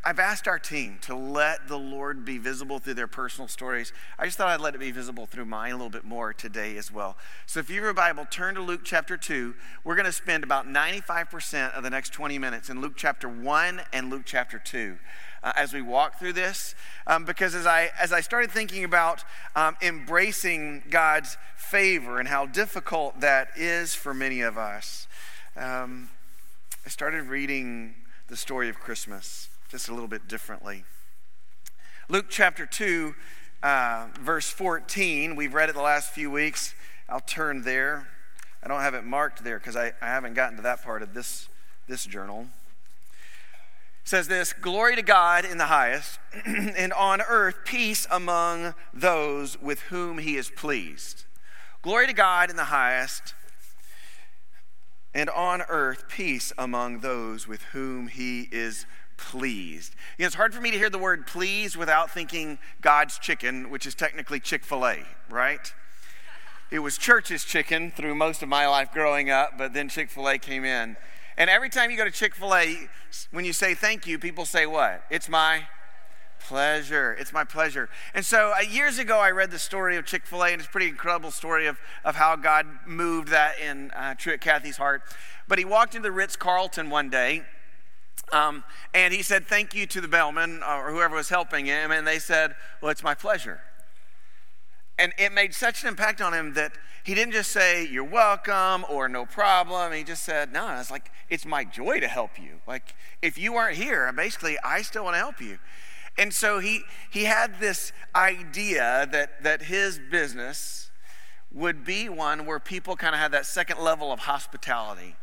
I've 0.03 0.19
asked 0.19 0.49
our 0.49 0.59
team 0.59 0.99
to 1.03 1.15
let 1.15 1.69
the 1.69 1.79
Lord 1.79 2.25
be 2.25 2.39
visible 2.39 2.79
through 2.79 2.95
their 2.95 3.07
personal 3.07 3.49
stories. 3.49 3.93
I 4.19 4.25
just 4.25 4.39
thought 4.39 4.49
I'd 4.49 4.61
let 4.61 4.75
it 4.75 4.79
be 4.79 4.91
visible 4.91 5.27
through 5.27 5.45
mine 5.45 5.73
a 5.73 5.75
little 5.75 5.91
bit 5.91 6.05
more 6.05 6.33
today 6.33 6.79
as 6.79 6.91
well. 6.91 7.19
So 7.45 7.61
if 7.61 7.69
you 7.69 7.83
have 7.83 7.91
a 7.91 7.95
Bible, 7.95 8.27
turn 8.31 8.55
to 8.55 8.63
Luke 8.63 8.81
chapter 8.83 9.19
2. 9.19 9.55
We're 9.85 9.95
going 9.95 10.07
to 10.07 10.13
spend 10.13 10.43
about 10.43 10.67
95% 10.67 11.75
of 11.75 11.83
the 11.83 11.91
next 11.91 12.15
20 12.15 12.39
minutes 12.39 12.71
in 12.71 12.81
Luke 12.81 12.95
chapter 12.97 13.29
1 13.29 13.83
and 13.93 14.09
Luke 14.09 14.23
chapter 14.25 14.59
2 14.59 14.97
uh, 15.43 15.53
as 15.55 15.75
we 15.75 15.83
walk 15.83 16.19
through 16.19 16.33
this. 16.33 16.75
Um, 17.07 17.27
because 17.27 17.55
as 17.55 17.67
I, 17.67 17.91
as 18.01 18.11
I 18.11 18.23
started 18.23 18.51
thinking 18.51 18.85
about 18.85 19.23
um, 19.55 19.77
embracing 19.83 20.85
God's 20.89 21.37
favor 21.57 22.19
and 22.19 22.29
how 22.29 22.47
difficult 22.47 23.21
that 23.21 23.49
is 23.55 23.95
for 23.95 24.15
many 24.15 24.41
of 24.41 24.57
us, 24.57 25.09
um, 25.59 26.09
I 26.87 26.89
started 26.89 27.25
reading 27.25 27.97
the 28.29 28.37
story 28.37 28.71
of 28.71 28.81
Christmas 28.81 29.51
just 29.75 29.89
a 29.89 29.93
little 29.93 30.07
bit 30.07 30.29
differently. 30.29 30.85
Luke 32.09 32.27
chapter 32.29 32.65
2, 32.65 33.13
uh, 33.65 34.07
verse 34.21 34.49
14, 34.49 35.35
we've 35.35 35.53
read 35.53 35.69
it 35.69 35.75
the 35.75 35.83
last 35.83 36.11
few 36.11 36.31
weeks. 36.31 36.77
I'll 37.09 37.19
turn 37.19 37.63
there. 37.63 38.07
I 38.63 38.69
don't 38.69 38.83
have 38.83 38.95
it 38.95 39.03
marked 39.03 39.43
there 39.43 39.59
because 39.59 39.75
I, 39.75 39.87
I 40.01 40.07
haven't 40.07 40.35
gotten 40.35 40.59
to 40.59 40.63
that 40.63 40.85
part 40.85 41.03
of 41.03 41.13
this, 41.13 41.49
this 41.89 42.05
journal 42.05 42.47
says 44.05 44.29
this 44.29 44.53
Glory 44.53 44.95
to 44.95 45.03
God 45.03 45.45
in 45.45 45.59
the 45.59 45.67
highest, 45.67 46.21
and 46.45 46.93
on 46.93 47.21
earth 47.23 47.65
peace 47.65 48.07
among 48.13 48.75
those 48.93 49.61
with 49.61 49.81
whom 49.81 50.19
he 50.19 50.37
is 50.37 50.51
pleased. 50.51 51.25
Glory 51.83 52.07
to 52.07 52.13
God 52.13 52.49
in 52.49 52.55
the 52.55 52.67
highest, 52.67 53.35
and 55.13 55.29
on 55.31 55.63
earth 55.63 56.05
peace 56.09 56.53
among 56.57 57.01
those 57.01 57.49
with 57.49 57.63
whom 57.73 58.07
he 58.07 58.49
is 58.53 58.87
pleased. 59.25 59.95
You 60.19 60.23
know, 60.23 60.27
it's 60.27 60.37
hard 60.37 60.55
for 60.55 60.61
me 60.61 60.71
to 60.71 60.77
hear 60.77 60.91
the 60.91 60.99
word 60.99 61.27
pleased 61.27 61.77
without 61.77 62.11
thinking 62.11 62.59
God's 62.83 63.19
chicken, 63.19 63.71
which 63.71 63.87
is 63.87 63.95
technically 63.95 64.39
Chick 64.39 64.65
fil 64.65 64.87
A, 64.87 64.99
right? 65.31 65.73
It 66.71 66.81
was 66.81 66.99
church's 66.99 67.43
chicken 67.45 67.91
through 67.91 68.15
most 68.15 68.43
of 68.43 68.49
my 68.49 68.69
life 68.69 68.93
growing 68.93 69.31
up, 69.31 69.57
but 69.57 69.73
then 69.73 69.89
Chick 69.89 70.11
fil 70.11 70.29
A 70.29 70.39
came 70.39 70.65
in. 70.65 70.97
And 71.39 71.49
every 71.49 71.71
time 71.71 71.91
you 71.91 71.97
go 71.97 72.05
to 72.05 72.11
Chick 72.11 72.35
fil 72.35 72.55
A, 72.55 72.89
when 73.31 73.45
you 73.45 73.53
say 73.53 73.75
thank 73.75 74.07
you, 74.07 74.19
people 74.19 74.45
say 74.45 74.67
what? 74.67 75.05
It's 75.11 75.29
my 75.29 75.69
pleasure. 76.39 77.17
It's 77.19 77.33
my 77.33 77.45
pleasure. 77.45 77.89
And 78.13 78.27
so 78.27 78.53
uh, 78.57 78.61
years 78.61 78.99
ago, 78.99 79.19
I 79.19 79.31
read 79.31 79.51
the 79.51 79.59
story 79.59 79.97
of 79.97 80.05
Chick 80.05 80.27
fil 80.27 80.45
A, 80.45 80.49
and 80.49 80.61
it's 80.61 80.69
a 80.69 80.71
pretty 80.71 80.89
incredible 80.89 81.31
story 81.31 81.67
of, 81.67 81.79
of 82.05 82.17
how 82.17 82.37
God 82.37 82.67
moved 82.87 83.29
that 83.29 83.59
in 83.59 83.91
uh, 83.93 84.15
Truett 84.15 84.43
Cathy's 84.43 84.77
heart. 84.77 85.03
But 85.49 85.59
he 85.59 85.65
walked 85.65 85.95
into 85.95 86.09
the 86.09 86.13
Ritz 86.13 86.37
Carlton 86.37 86.91
one 86.91 87.09
day. 87.09 87.45
Um, 88.33 88.65
and 88.93 89.13
he 89.13 89.23
said 89.23 89.47
thank 89.47 89.75
you 89.75 89.87
to 89.87 90.01
the 90.01 90.09
bellman 90.09 90.63
uh, 90.63 90.79
or 90.79 90.93
whoever 90.93 91.15
was 91.15 91.29
helping 91.29 91.67
him, 91.67 91.91
and 91.91 92.07
they 92.07 92.19
said, 92.19 92.55
Well, 92.81 92.91
it's 92.91 93.03
my 93.03 93.15
pleasure. 93.15 93.61
And 94.99 95.13
it 95.19 95.33
made 95.33 95.55
such 95.55 95.83
an 95.83 95.89
impact 95.89 96.21
on 96.21 96.33
him 96.33 96.55
that 96.55 96.73
he 97.05 97.15
didn't 97.15 97.33
just 97.33 97.53
say, 97.53 97.87
You're 97.87 98.05
welcome 98.05 98.85
or 98.89 99.09
no 99.09 99.27
problem. 99.27 99.93
He 99.93 100.05
just 100.05 100.25
said, 100.25 100.53
No, 100.53 100.79
it's 100.79 100.91
like, 100.91 101.11
it's 101.29 101.45
my 101.45 101.65
joy 101.65 102.01
to 102.01 102.09
help 102.09 102.41
you. 102.41 102.61
Like, 102.67 102.95
if 103.23 103.37
you 103.37 103.57
aren't 103.57 103.77
here, 103.77 104.11
basically, 104.13 104.59
I 104.65 104.83
still 104.83 105.05
want 105.05 105.15
to 105.15 105.19
help 105.19 105.41
you. 105.41 105.59
And 106.17 106.33
so 106.33 106.61
he, 106.61 106.83
he 107.11 107.25
had 107.25 107.59
this 107.59 107.93
idea 108.15 109.09
that, 109.11 109.43
that 109.43 109.63
his 109.63 110.01
business 110.11 110.91
would 111.53 111.85
be 111.85 112.09
one 112.09 112.47
where 112.47 112.61
people 112.61 112.97
kind 112.97 113.15
of 113.15 113.21
had 113.21 113.33
that 113.33 113.47
second 113.47 113.81
level 113.81 114.13
of 114.13 114.21
hospitality. 114.21 115.17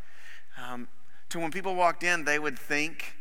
Um, 0.62 0.88
to 1.32 1.40
when 1.40 1.52
people 1.52 1.76
walked 1.76 2.04
in, 2.04 2.26
they 2.26 2.40
would 2.40 2.58
think, 2.58 3.16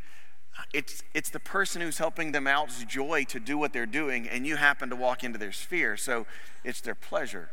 it's, 0.73 1.03
it's 1.15 1.31
the 1.31 1.41
person 1.41 1.81
who's 1.81 1.99
helping 1.99 2.33
them 2.33 2.47
out's 2.47 2.85
joy 2.85 3.25
to 3.25 3.41
do 3.41 3.57
what 3.57 3.73
they're 3.73 3.87
doing, 3.87 4.29
and 4.29 4.47
you 4.47 4.57
happen 4.57 4.91
to 4.91 4.97
walk 4.97 5.25
into 5.25 5.39
their 5.39 5.53
sphere, 5.53 5.97
so 5.97 6.27
it's 6.65 6.81
their 6.81 6.95
pleasure. 6.95 7.51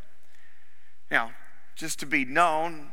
Now, 1.09 1.31
just 1.75 1.99
to 1.99 2.05
be 2.05 2.25
known, 2.25 2.91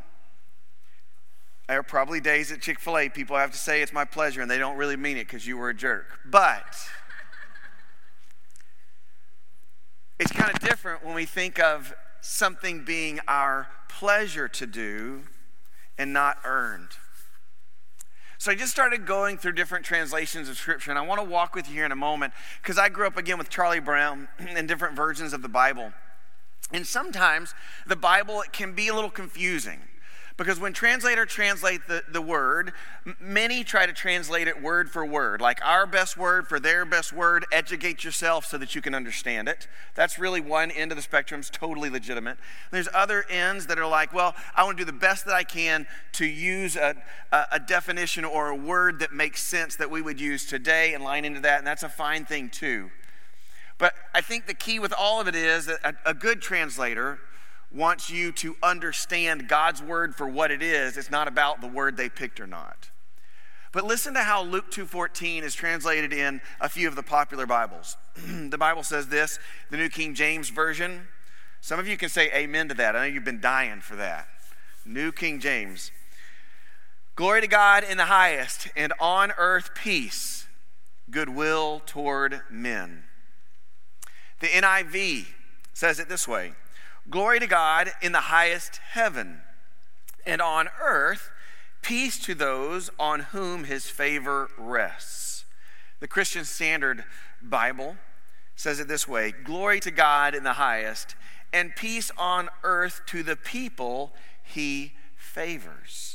there 1.69 1.79
are 1.79 1.83
probably 1.83 2.21
days 2.21 2.53
at 2.53 2.61
Chick 2.61 2.79
fil 2.79 2.99
A 2.99 3.09
people 3.09 3.37
have 3.37 3.51
to 3.51 3.59
say 3.59 3.81
it's 3.81 3.93
my 3.93 4.05
pleasure 4.05 4.43
and 4.43 4.51
they 4.51 4.59
don't 4.59 4.77
really 4.77 4.97
mean 4.97 5.17
it 5.17 5.27
because 5.27 5.47
you 5.47 5.57
were 5.57 5.71
a 5.71 5.75
jerk. 5.75 6.21
But 6.27 6.67
it's 10.21 10.31
kind 10.31 10.55
of 10.55 10.61
different 10.61 11.05
when 11.05 11.15
we 11.15 11.25
think 11.25 11.59
of 11.59 11.95
something 12.21 12.85
being 12.85 13.21
our 13.27 13.69
pleasure 13.89 14.49
to 14.49 14.67
do 14.67 15.23
and 15.97 16.13
not 16.13 16.39
earned. 16.45 16.91
So 18.45 18.51
I 18.51 18.57
just 18.57 18.73
started 18.73 19.07
going 19.07 19.39
through 19.39 19.53
different 19.53 19.87
translations 19.87 20.51
of 20.51 20.59
Scripture, 20.59 20.91
and 20.91 20.99
I 20.99 21.03
want 21.03 21.19
to 21.19 21.27
walk 21.27 21.55
with 21.55 21.67
you 21.67 21.77
here 21.77 21.87
in 21.87 21.93
a 21.93 21.97
moment 21.97 22.35
because 22.61 22.77
I 22.77 22.91
grew 22.91 23.07
up 23.07 23.17
again 23.17 23.39
with 23.39 23.49
Charlie 23.49 23.81
Brown 23.81 24.29
and 24.39 24.69
different 24.69 24.95
versions 24.95 25.33
of 25.33 25.41
the 25.41 25.49
Bible. 25.49 25.95
And 26.71 26.87
sometimes 26.87 27.55
the 27.87 27.97
Bible 27.97 28.43
can 28.53 28.75
be 28.75 28.89
a 28.89 28.95
little 28.95 29.09
confusing 29.09 29.81
because 30.37 30.59
when 30.59 30.73
translators 30.73 31.31
translate 31.31 31.87
the, 31.87 32.03
the 32.09 32.21
word, 32.21 32.73
many 33.21 33.63
try 33.63 33.87
to 33.87 33.93
translate 33.93 34.49
it 34.49 34.61
word 34.61 34.91
for 34.91 35.07
word, 35.07 35.41
like 35.41 35.65
our 35.65 35.87
best 35.87 36.17
word 36.17 36.49
for 36.49 36.59
their 36.59 36.85
best 36.85 37.13
word, 37.13 37.47
educate 37.53 38.03
yourself 38.03 38.45
so 38.45 38.59
that 38.59 38.75
you 38.75 38.81
can 38.81 38.97
understand 38.97 39.49
it. 39.49 39.69
That's 39.95 40.19
really 40.19 40.41
one 40.41 40.73
end 40.73 40.91
of 40.91 40.97
the 40.97 41.03
spectrum, 41.03 41.41
it's 41.41 41.51
totally 41.51 41.89
legitimate. 41.89 42.37
There's 42.73 42.89
other 42.93 43.25
ends 43.31 43.69
that 43.69 43.79
are 43.79 43.87
like, 43.87 44.13
well, 44.13 44.35
I 44.57 44.65
want 44.65 44.77
to 44.77 44.85
do 44.85 44.91
the 44.91 44.99
best 44.99 45.25
that 45.27 45.35
I 45.35 45.45
can 45.45 45.87
to 46.15 46.27
use 46.27 46.75
a, 46.75 46.97
a, 47.31 47.45
a 47.53 47.61
definition 47.61 48.25
or 48.25 48.49
a 48.49 48.57
word 48.57 48.99
that 48.99 49.13
makes 49.13 49.41
sense 49.41 49.77
that 49.77 49.91
we 49.91 50.03
would 50.03 50.21
use 50.21 50.47
today 50.47 50.95
and 50.95 51.05
line 51.05 51.25
into 51.25 51.41
that, 51.41 51.59
and 51.59 51.67
that's 51.67 51.85
a 51.85 51.89
fine 51.89 52.25
thing 52.25 52.51
too. 52.51 52.91
But 53.79 53.95
I 54.13 54.21
think 54.21 54.47
the 54.47 54.55
key 54.55 54.81
with 54.81 54.93
all 54.97 55.21
of 55.21 55.29
it 55.29 55.37
is 55.37 55.67
that 55.67 55.79
a, 55.85 56.11
a 56.11 56.15
good 56.15 56.41
translator 56.41 57.21
wants 57.75 58.09
you 58.09 58.31
to 58.33 58.57
understand 58.63 59.49
God's 59.49 59.83
word 59.83 60.15
for 60.15 60.29
what 60.29 60.51
it 60.51 60.63
is. 60.63 60.97
It's 60.97 61.11
not 61.11 61.29
about 61.29 61.61
the 61.61 61.67
word 61.67 61.97
they 61.97 62.09
picked 62.09 62.41
or 62.41 62.47
not. 62.47 62.91
But 63.73 63.85
listen 63.85 64.15
to 64.15 64.23
how 64.23 64.43
Luke 64.43 64.71
2:14 64.71 65.43
is 65.43 65.55
translated 65.55 66.13
in 66.13 66.41
a 66.61 66.69
few 66.69 66.87
of 66.87 66.95
the 66.95 67.03
popular 67.03 67.45
Bibles. 67.45 67.97
the 68.15 68.57
Bible 68.57 68.85
says 68.85 69.09
this, 69.09 69.41
the 69.71 69.77
New 69.77 69.89
King 69.89 70.15
James 70.15 70.51
version. 70.51 71.09
Some 71.61 71.81
of 71.81 71.89
you 71.89 71.97
can 71.97 72.09
say 72.09 72.31
amen 72.33 72.69
to 72.69 72.75
that. 72.75 72.95
I 72.95 73.01
know 73.01 73.15
you've 73.15 73.25
been 73.25 73.41
dying 73.41 73.81
for 73.81 73.97
that. 73.97 74.29
New 74.85 75.11
King 75.11 75.41
James. 75.41 75.91
Glory 77.17 77.41
to 77.41 77.47
God 77.49 77.85
in 77.85 77.97
the 77.97 78.05
highest, 78.05 78.69
and 78.77 78.93
on 79.01 79.33
earth 79.39 79.71
peace, 79.75 80.47
goodwill 81.11 81.81
toward 81.87 82.43
men. 82.51 83.05
The 84.41 84.49
NIV 84.49 85.27
says 85.73 85.99
it 85.99 86.09
this 86.09 86.29
way 86.29 86.55
Glory 87.11 87.39
to 87.39 87.47
God 87.47 87.93
in 88.01 88.13
the 88.13 88.21
highest 88.21 88.81
heaven, 88.93 89.43
and 90.25 90.41
on 90.41 90.69
earth 90.83 91.31
peace 91.83 92.19
to 92.19 92.35
those 92.35 92.91
on 92.99 93.21
whom 93.21 93.65
his 93.65 93.87
favor 93.87 94.49
rests. 94.57 95.45
The 96.01 96.09
Christian 96.09 96.45
Standard 96.45 97.05
Bible 97.43 97.97
says 98.57 98.81
it 98.81 98.89
this 98.89 99.07
way 99.07 99.33
Glory 99.33 99.81
to 99.81 99.91
God 99.91 100.35
in 100.35 100.45
the 100.45 100.55
highest, 100.55 101.15
and 101.53 101.77
peace 101.77 102.11
on 102.17 102.49
earth 102.63 103.03
to 103.07 103.23
the 103.23 103.37
people 103.37 104.15
he 104.43 104.95
favors. 105.17 106.14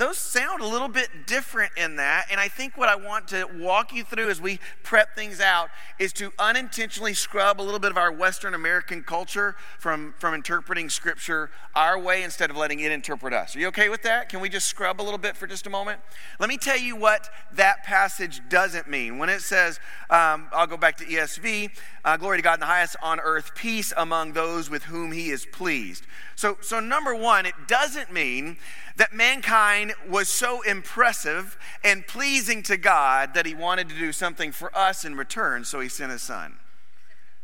Those 0.00 0.16
sound 0.16 0.62
a 0.62 0.66
little 0.66 0.88
bit 0.88 1.26
different 1.26 1.72
in 1.76 1.96
that. 1.96 2.24
And 2.30 2.40
I 2.40 2.48
think 2.48 2.78
what 2.78 2.88
I 2.88 2.96
want 2.96 3.28
to 3.28 3.46
walk 3.58 3.92
you 3.92 4.02
through 4.02 4.30
as 4.30 4.40
we 4.40 4.58
prep 4.82 5.14
things 5.14 5.42
out 5.42 5.68
is 5.98 6.14
to 6.14 6.32
unintentionally 6.38 7.12
scrub 7.12 7.60
a 7.60 7.62
little 7.62 7.78
bit 7.78 7.90
of 7.90 7.98
our 7.98 8.10
Western 8.10 8.54
American 8.54 9.02
culture 9.02 9.56
from, 9.78 10.14
from 10.18 10.32
interpreting 10.32 10.88
Scripture 10.88 11.50
our 11.76 11.98
way 11.98 12.22
instead 12.22 12.48
of 12.48 12.56
letting 12.56 12.80
it 12.80 12.90
interpret 12.90 13.34
us. 13.34 13.54
Are 13.54 13.58
you 13.58 13.66
okay 13.68 13.90
with 13.90 14.00
that? 14.04 14.30
Can 14.30 14.40
we 14.40 14.48
just 14.48 14.68
scrub 14.68 15.02
a 15.02 15.04
little 15.04 15.18
bit 15.18 15.36
for 15.36 15.46
just 15.46 15.66
a 15.66 15.70
moment? 15.70 16.00
Let 16.38 16.48
me 16.48 16.56
tell 16.56 16.78
you 16.78 16.96
what 16.96 17.28
that 17.52 17.84
passage 17.84 18.40
doesn't 18.48 18.88
mean. 18.88 19.18
When 19.18 19.28
it 19.28 19.42
says, 19.42 19.80
um, 20.08 20.48
I'll 20.50 20.66
go 20.66 20.78
back 20.78 20.96
to 20.96 21.04
ESV, 21.04 21.72
uh, 22.06 22.16
glory 22.16 22.38
to 22.38 22.42
God 22.42 22.54
in 22.54 22.60
the 22.60 22.66
highest 22.66 22.96
on 23.02 23.20
earth, 23.20 23.54
peace 23.54 23.92
among 23.98 24.32
those 24.32 24.70
with 24.70 24.84
whom 24.84 25.12
he 25.12 25.28
is 25.28 25.44
pleased. 25.44 26.06
So, 26.36 26.56
so 26.62 26.80
number 26.80 27.14
one, 27.14 27.44
it 27.44 27.52
doesn't 27.68 28.10
mean 28.10 28.56
that 28.96 29.14
mankind 29.14 29.89
was 30.08 30.28
so 30.28 30.62
impressive 30.62 31.58
and 31.84 32.06
pleasing 32.06 32.62
to 32.64 32.76
God 32.76 33.34
that 33.34 33.46
he 33.46 33.54
wanted 33.54 33.88
to 33.88 33.94
do 33.94 34.12
something 34.12 34.52
for 34.52 34.76
us 34.76 35.04
in 35.04 35.14
return, 35.14 35.64
so 35.64 35.80
he 35.80 35.88
sent 35.88 36.12
his 36.12 36.22
son. 36.22 36.58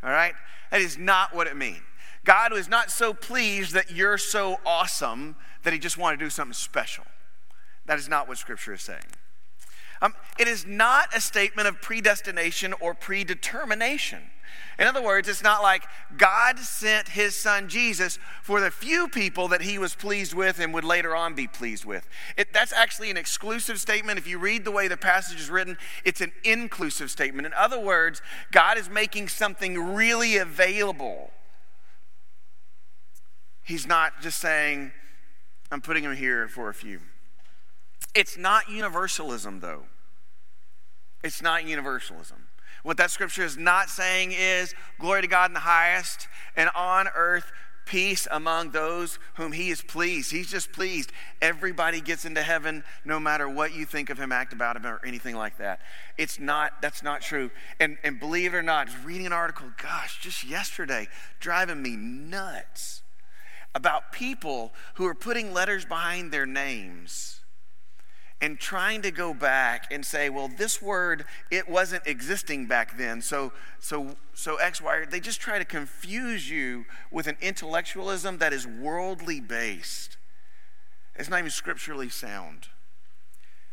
All 0.02 0.10
right? 0.10 0.34
That 0.70 0.80
is 0.80 0.98
not 0.98 1.34
what 1.34 1.46
it 1.46 1.56
means. 1.56 1.82
God 2.24 2.52
was 2.52 2.68
not 2.68 2.90
so 2.90 3.14
pleased 3.14 3.72
that 3.74 3.90
you're 3.90 4.18
so 4.18 4.58
awesome 4.66 5.36
that 5.62 5.72
he 5.72 5.78
just 5.78 5.96
wanted 5.96 6.18
to 6.18 6.26
do 6.26 6.30
something 6.30 6.52
special. 6.52 7.04
That 7.86 7.98
is 7.98 8.08
not 8.08 8.26
what 8.26 8.36
Scripture 8.36 8.74
is 8.74 8.82
saying. 8.82 9.04
Um, 10.02 10.14
it 10.38 10.48
is 10.48 10.66
not 10.66 11.16
a 11.16 11.20
statement 11.20 11.68
of 11.68 11.80
predestination 11.80 12.74
or 12.80 12.94
predetermination. 12.94 14.22
In 14.78 14.86
other 14.86 15.02
words, 15.02 15.28
it's 15.28 15.42
not 15.42 15.62
like 15.62 15.84
God 16.16 16.58
sent 16.58 17.08
his 17.08 17.34
son 17.34 17.68
Jesus 17.68 18.18
for 18.42 18.60
the 18.60 18.70
few 18.70 19.08
people 19.08 19.48
that 19.48 19.62
he 19.62 19.78
was 19.78 19.94
pleased 19.94 20.34
with 20.34 20.58
and 20.60 20.74
would 20.74 20.84
later 20.84 21.16
on 21.16 21.34
be 21.34 21.46
pleased 21.46 21.84
with. 21.84 22.08
It, 22.36 22.52
that's 22.52 22.72
actually 22.72 23.10
an 23.10 23.16
exclusive 23.16 23.80
statement. 23.80 24.18
If 24.18 24.26
you 24.26 24.38
read 24.38 24.64
the 24.64 24.70
way 24.70 24.88
the 24.88 24.96
passage 24.96 25.40
is 25.40 25.50
written, 25.50 25.78
it's 26.04 26.20
an 26.20 26.32
inclusive 26.44 27.10
statement. 27.10 27.46
In 27.46 27.52
other 27.54 27.80
words, 27.80 28.20
God 28.52 28.76
is 28.78 28.90
making 28.90 29.28
something 29.28 29.94
really 29.94 30.36
available. 30.36 31.30
He's 33.62 33.86
not 33.86 34.20
just 34.20 34.38
saying, 34.38 34.92
I'm 35.72 35.80
putting 35.80 36.04
him 36.04 36.14
here 36.14 36.48
for 36.48 36.68
a 36.68 36.74
few. 36.74 37.00
It's 38.14 38.38
not 38.38 38.68
universalism, 38.68 39.60
though. 39.60 39.84
It's 41.24 41.42
not 41.42 41.66
universalism. 41.66 42.45
What 42.86 42.98
that 42.98 43.10
scripture 43.10 43.42
is 43.42 43.56
not 43.56 43.90
saying 43.90 44.30
is 44.30 44.72
glory 45.00 45.22
to 45.22 45.26
God 45.26 45.50
in 45.50 45.54
the 45.54 45.58
highest 45.58 46.28
and 46.54 46.70
on 46.72 47.08
earth 47.16 47.50
peace 47.84 48.28
among 48.30 48.70
those 48.70 49.18
whom 49.34 49.50
he 49.50 49.70
is 49.70 49.82
pleased. 49.82 50.30
He's 50.30 50.48
just 50.48 50.70
pleased. 50.70 51.10
Everybody 51.42 52.00
gets 52.00 52.24
into 52.24 52.44
heaven 52.44 52.84
no 53.04 53.18
matter 53.18 53.48
what 53.48 53.74
you 53.74 53.86
think 53.86 54.08
of 54.08 54.18
him, 54.18 54.30
act 54.30 54.52
about 54.52 54.76
him, 54.76 54.86
or 54.86 55.00
anything 55.04 55.34
like 55.34 55.58
that. 55.58 55.80
It's 56.16 56.38
not, 56.38 56.80
that's 56.80 57.02
not 57.02 57.22
true. 57.22 57.50
And, 57.80 57.98
and 58.04 58.20
believe 58.20 58.54
it 58.54 58.56
or 58.56 58.62
not, 58.62 58.86
just 58.86 59.04
reading 59.04 59.26
an 59.26 59.32
article, 59.32 59.66
gosh, 59.82 60.20
just 60.22 60.44
yesterday, 60.44 61.08
driving 61.40 61.82
me 61.82 61.96
nuts 61.96 63.02
about 63.74 64.12
people 64.12 64.72
who 64.94 65.06
are 65.06 65.14
putting 65.16 65.52
letters 65.52 65.84
behind 65.84 66.30
their 66.30 66.46
names 66.46 67.35
and 68.40 68.58
trying 68.58 69.00
to 69.02 69.10
go 69.10 69.32
back 69.32 69.90
and 69.90 70.04
say, 70.04 70.28
well, 70.28 70.48
this 70.48 70.82
word, 70.82 71.24
it 71.50 71.68
wasn't 71.68 72.06
existing 72.06 72.66
back 72.66 72.98
then. 72.98 73.22
So, 73.22 73.52
so, 73.78 74.16
so 74.34 74.56
X, 74.56 74.82
Y, 74.82 75.06
they 75.08 75.20
just 75.20 75.40
try 75.40 75.58
to 75.58 75.64
confuse 75.64 76.50
you 76.50 76.84
with 77.10 77.26
an 77.26 77.36
intellectualism 77.40 78.38
that 78.38 78.52
is 78.52 78.66
worldly 78.66 79.40
based. 79.40 80.18
It's 81.14 81.30
not 81.30 81.38
even 81.38 81.50
scripturally 81.50 82.10
sound. 82.10 82.68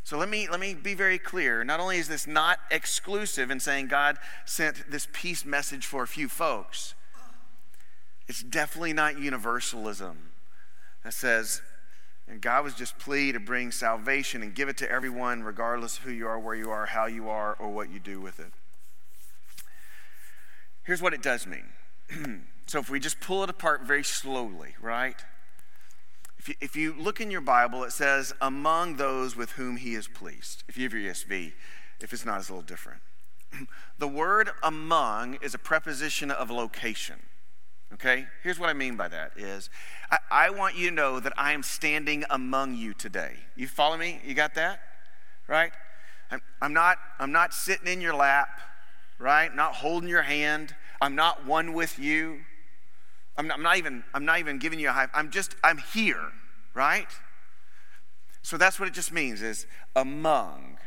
So 0.06 0.17
let 0.17 0.30
me, 0.30 0.47
let 0.49 0.60
me 0.60 0.73
be 0.73 0.93
very 0.93 1.17
clear. 1.17 1.63
Not 1.63 1.80
only 1.80 1.97
is 1.97 2.08
this 2.08 2.26
not 2.26 2.60
exclusive 2.71 3.52
in 3.52 3.60
saying 3.60 3.88
God 3.88 4.17
sent 4.45 4.89
this 4.89 5.08
peace 5.12 5.45
message 5.45 5.86
for 5.86 6.04
a 6.04 6.08
few 6.08 6.30
folks, 6.30 6.93
it's 8.28 8.43
definitely 8.43 8.93
not 8.93 9.17
universalism 9.17 10.32
that 11.04 11.13
says 11.13 11.62
and 12.27 12.41
God 12.41 12.63
was 12.63 12.73
just 12.73 12.97
pleased 12.97 13.33
to 13.33 13.39
bring 13.39 13.71
salvation 13.71 14.41
and 14.41 14.55
give 14.55 14.69
it 14.69 14.77
to 14.77 14.89
everyone, 14.89 15.43
regardless 15.43 15.97
of 15.97 16.03
who 16.03 16.12
you 16.12 16.27
are, 16.27 16.39
where 16.39 16.55
you 16.55 16.71
are, 16.71 16.86
how 16.86 17.05
you 17.05 17.29
are, 17.29 17.55
or 17.59 17.69
what 17.69 17.91
you 17.91 17.99
do 17.99 18.21
with 18.21 18.39
it. 18.39 18.51
Here's 20.83 21.01
what 21.01 21.13
it 21.13 21.21
does 21.21 21.45
mean. 21.45 21.69
so 22.65 22.79
if 22.79 22.89
we 22.89 22.99
just 22.99 23.19
pull 23.19 23.43
it 23.43 23.49
apart 23.49 23.83
very 23.83 24.03
slowly, 24.03 24.75
right? 24.81 25.15
If 26.38 26.49
you, 26.49 26.55
if 26.59 26.75
you 26.75 26.93
look 26.97 27.21
in 27.21 27.31
your 27.31 27.41
Bible, 27.41 27.83
it 27.83 27.91
says, 27.91 28.33
among 28.41 28.97
those 28.97 29.36
with 29.36 29.51
whom 29.51 29.77
he 29.77 29.95
is 29.95 30.07
pleased. 30.07 30.63
If 30.67 30.77
you 30.77 30.83
have 30.83 30.93
your 30.93 31.13
ESV, 31.13 31.53
if 32.01 32.12
it's 32.12 32.25
not, 32.25 32.39
it's 32.39 32.49
a 32.49 32.53
little 32.53 32.65
different. 32.65 33.01
the 33.97 34.07
word 34.07 34.49
among 34.62 35.36
is 35.36 35.53
a 35.53 35.59
preposition 35.59 36.31
of 36.31 36.49
location. 36.49 37.19
Okay? 37.93 38.25
Here's 38.41 38.60
what 38.60 38.69
I 38.69 38.73
mean 38.73 38.95
by 38.95 39.08
that 39.08 39.34
is 39.38 39.69
I, 40.12 40.17
I, 40.32 40.49
want 40.49 40.75
you 40.75 40.89
to 40.89 40.95
know 40.95 41.19
that 41.19 41.34
I 41.38 41.53
am 41.53 41.62
standing 41.62 42.23
among 42.29 42.75
you 42.75 42.93
today. 42.93 43.36
You 43.56 43.67
follow 43.67 43.97
me? 43.97 44.19
You 44.25 44.34
got 44.34 44.56
that? 44.56 44.79
Right? 45.47 45.71
I'm, 46.32 46.41
I'm 46.62 46.73
not 46.73 46.97
I'm 47.19 47.32
not 47.32 47.53
sitting 47.53 47.88
in 47.88 48.01
your 48.01 48.15
lap, 48.15 48.49
right? 49.19 49.53
Not 49.53 49.75
holding 49.75 50.10
your 50.10 50.23
hand. 50.23 50.75
I'm 51.01 51.15
not 51.15 51.45
one 51.45 51.73
with 51.73 51.99
you. 51.99 52.39
I'm 53.38 53.47
not, 53.47 53.58
I'm 53.58 53.63
not 53.63 53.77
even 53.77 54.03
I'm 54.13 54.25
not 54.25 54.39
even 54.39 54.58
giving 54.58 54.79
you 54.79 54.89
a 54.89 54.93
high. 54.93 55.08
I'm 55.13 55.29
just 55.29 55.56
I'm 55.63 55.77
here, 55.77 56.32
right? 56.73 57.08
So 58.41 58.58
that's 58.58 58.79
what 58.79 58.88
it 58.88 58.93
just 58.93 59.12
means 59.12 59.41
is 59.41 59.67
among, 59.95 60.77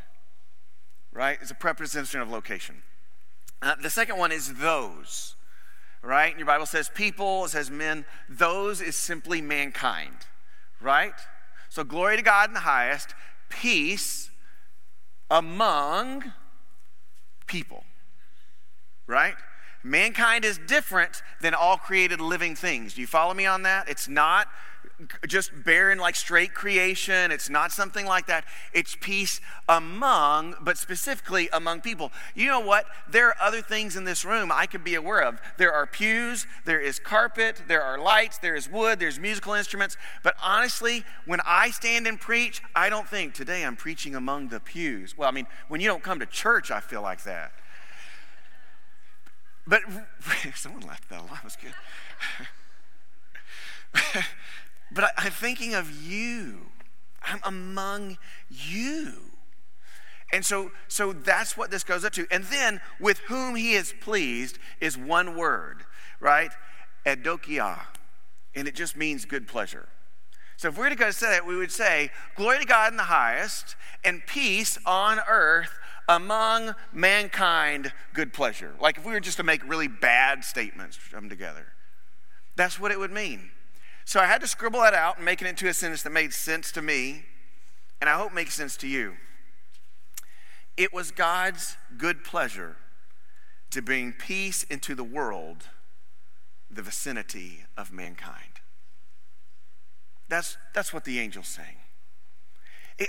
right? 1.13 1.39
It's 1.41 1.51
a 1.51 1.55
preposition 1.55 2.21
of 2.21 2.31
location. 2.31 2.83
Uh, 3.63 3.77
the 3.81 3.91
second 3.91 4.19
one 4.19 4.33
is 4.33 4.55
those 4.55 5.36
right? 6.07 6.31
And 6.31 6.39
your 6.39 6.47
Bible 6.47 6.67
says 6.67 6.89
people, 6.89 7.45
it 7.45 7.51
says 7.51 7.71
men. 7.71 8.05
Those 8.29 8.81
is 8.81 8.97
simply 8.97 9.41
mankind, 9.43 10.15
right? 10.81 11.15
So 11.69 11.85
glory 11.85 12.17
to 12.17 12.23
God 12.23 12.49
in 12.49 12.55
the 12.55 12.61
highest, 12.61 13.15
peace 13.49 14.31
among 15.31 16.33
people, 17.47 17.85
right? 19.07 19.35
Mankind 19.83 20.45
is 20.45 20.59
different 20.67 21.23
than 21.41 21.55
all 21.55 21.77
created 21.77 22.21
living 22.21 22.57
things. 22.57 22.95
Do 22.95 23.01
you 23.01 23.07
follow 23.07 23.35
me 23.35 23.47
on 23.47 23.63
that? 23.63 23.89
It's 23.89 24.09
not 24.09 24.49
just 25.27 25.51
barren 25.65 25.99
like 25.99 26.17
straight 26.17 26.55
creation. 26.55 27.31
It's 27.31 27.51
not 27.51 27.71
something 27.71 28.07
like 28.07 28.27
that. 28.27 28.45
It's 28.73 28.97
peace 28.99 29.41
among, 29.69 30.55
but 30.61 30.79
specifically 30.79 31.51
among 31.53 31.83
people. 31.83 32.13
You 32.35 32.47
know 32.49 32.61
what? 32.61 32.87
There 33.09 33.29
are 33.29 33.37
other 33.41 33.61
things 33.61 33.97
in 33.97 34.05
this 34.05 34.25
room 34.25 34.51
I 34.51 34.67
could 34.67 34.85
be 34.85 34.95
aware 34.95 35.21
of. 35.21 35.39
There 35.59 35.73
are 35.73 35.87
pews, 35.87 36.47
there 36.65 36.81
is 36.81 36.99
carpet, 36.99 37.63
there 37.69 37.83
are 37.83 37.99
lights, 37.99 38.39
there 38.39 38.57
is 38.57 38.71
wood, 38.71 38.99
there's 38.99 39.19
musical 39.19 39.53
instruments. 39.53 39.97
But 40.23 40.35
honestly, 40.43 41.05
when 41.27 41.41
I 41.45 41.71
stand 41.71 42.07
and 42.07 42.19
preach, 42.19 42.63
I 42.75 42.89
don't 42.89 43.09
think 43.09 43.35
today 43.35 43.65
I'm 43.65 43.77
preaching 43.77 44.15
among 44.15 44.49
the 44.49 44.61
pews. 44.61 45.17
Well, 45.17 45.29
I 45.29 45.33
mean, 45.33 45.47
when 45.69 45.81
you 45.83 45.89
don't 45.89 46.03
come 46.03 46.21
to 46.21 46.27
church, 46.27 46.71
I 46.71 46.81
feel 46.81 47.03
like 47.03 47.25
that. 47.25 47.53
But 49.67 49.83
someone 50.55 50.83
laughed 50.83 51.11
that 51.11 51.21
a 51.21 51.25
lot. 51.25 51.45
Was 51.45 51.57
good. 51.57 51.75
But 54.97 55.13
I, 55.19 55.27
am 55.27 55.33
thinking 55.33 55.75
of 55.75 55.93
you. 56.03 56.57
I'm 57.23 57.41
among 57.45 58.17
you. 58.49 59.13
And 60.33 60.45
so, 60.45 60.73
so 60.89 61.13
that's 61.13 61.57
what 61.57 61.71
this 61.71 61.85
goes 61.85 62.05
up 62.05 62.15
to. 62.15 62.27
And 62.31 62.45
then, 62.45 62.81
with 62.99 63.19
whom 63.19 63.55
he 63.55 63.75
is 63.75 63.95
pleased 64.01 64.59
is 64.81 64.97
one 64.97 65.37
word, 65.37 65.85
right? 66.19 66.51
Eudokia. 67.05 67.79
And 68.55 68.67
it 68.67 68.75
just 68.75 68.97
means 68.97 69.27
good 69.27 69.47
pleasure. 69.47 69.87
So 70.57 70.69
if 70.69 70.79
we 70.79 70.85
were 70.85 70.89
to 70.89 70.97
go 70.97 71.07
to 71.07 71.13
say 71.13 71.27
that, 71.27 71.47
we 71.47 71.57
would 71.57 71.71
say, 71.71 72.11
Glory 72.35 72.61
to 72.61 72.65
God 72.65 72.91
in 72.91 72.97
the 72.97 73.05
highest, 73.05 73.77
and 74.03 74.27
peace 74.27 74.79
on 74.87 75.21
earth 75.29 75.79
among 76.09 76.75
mankind, 76.95 77.93
good 78.15 78.33
pleasure. 78.33 78.75
Like 78.81 78.97
if 78.97 79.05
we 79.05 79.13
were 79.13 79.21
just 79.21 79.37
to 79.37 79.43
make 79.43 79.69
really 79.69 79.89
bad 79.89 80.43
statements 80.43 80.99
come 81.13 81.29
together. 81.29 81.67
That's 82.57 82.81
what 82.81 82.91
it 82.91 82.99
would 82.99 83.13
mean. 83.13 83.51
So 84.07 84.21
I 84.21 84.27
had 84.27 84.41
to 84.43 84.47
scribble 84.47 84.81
that 84.83 84.95
out 84.95 85.17
and 85.17 85.25
make 85.25 85.43
it 85.43 85.49
into 85.49 85.67
a 85.67 85.75
sentence 85.75 86.03
that 86.05 86.11
made 86.11 86.33
sense 86.33 86.71
to 86.73 86.81
me. 86.81 87.25
and 88.01 88.09
I 88.09 88.15
hope 88.15 88.33
makes 88.33 88.55
sense 88.55 88.77
to 88.79 88.87
you. 88.87 89.15
It 90.77 90.93
was 90.93 91.11
God's 91.11 91.77
good 91.99 92.23
pleasure 92.23 92.77
to 93.71 93.83
bring 93.83 94.13
peace 94.13 94.63
into 94.65 94.95
the 94.95 95.03
world, 95.03 95.71
the 96.71 96.83
vicinity 96.83 97.65
of 97.77 97.91
mankind. 97.91 98.61
That's, 100.29 100.57
that's 100.73 100.93
what 100.93 101.05
the 101.05 101.19
angel's 101.19 101.49
saying. 101.49 101.79
It, 102.99 103.09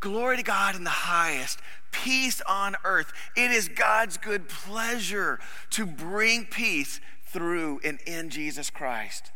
glory 0.00 0.38
to 0.38 0.42
God 0.42 0.74
in 0.74 0.82
the 0.82 0.90
highest, 0.90 1.60
peace 1.92 2.40
on 2.48 2.74
earth. 2.84 3.12
It 3.36 3.50
is 3.50 3.68
God's 3.68 4.16
good 4.16 4.48
pleasure 4.48 5.38
to 5.70 5.86
bring 5.86 6.46
peace 6.46 7.00
through 7.26 7.80
and 7.84 8.00
in 8.06 8.28
Jesus 8.28 8.70
Christ 8.70 9.31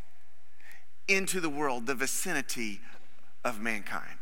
into 1.09 1.40
the 1.40 1.49
world, 1.49 1.87
the 1.87 1.95
vicinity 1.95 2.81
of 3.45 3.61
mankind. 3.61 4.19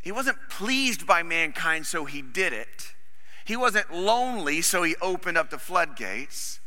He 0.00 0.12
wasn't 0.12 0.38
pleased 0.50 1.06
by 1.06 1.22
mankind, 1.22 1.86
so 1.86 2.04
he 2.04 2.22
did 2.22 2.52
it. 2.52 2.94
He 3.44 3.56
wasn't 3.56 3.92
lonely, 3.92 4.60
so 4.60 4.82
he 4.82 4.96
opened 5.00 5.38
up 5.38 5.50
the 5.50 5.58
floodgates. 5.58 6.60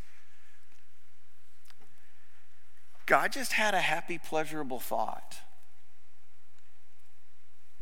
God 3.06 3.32
just 3.32 3.54
had 3.54 3.74
a 3.74 3.82
happy, 3.82 4.17
pleasurable 4.17 4.80
thought, 4.80 5.38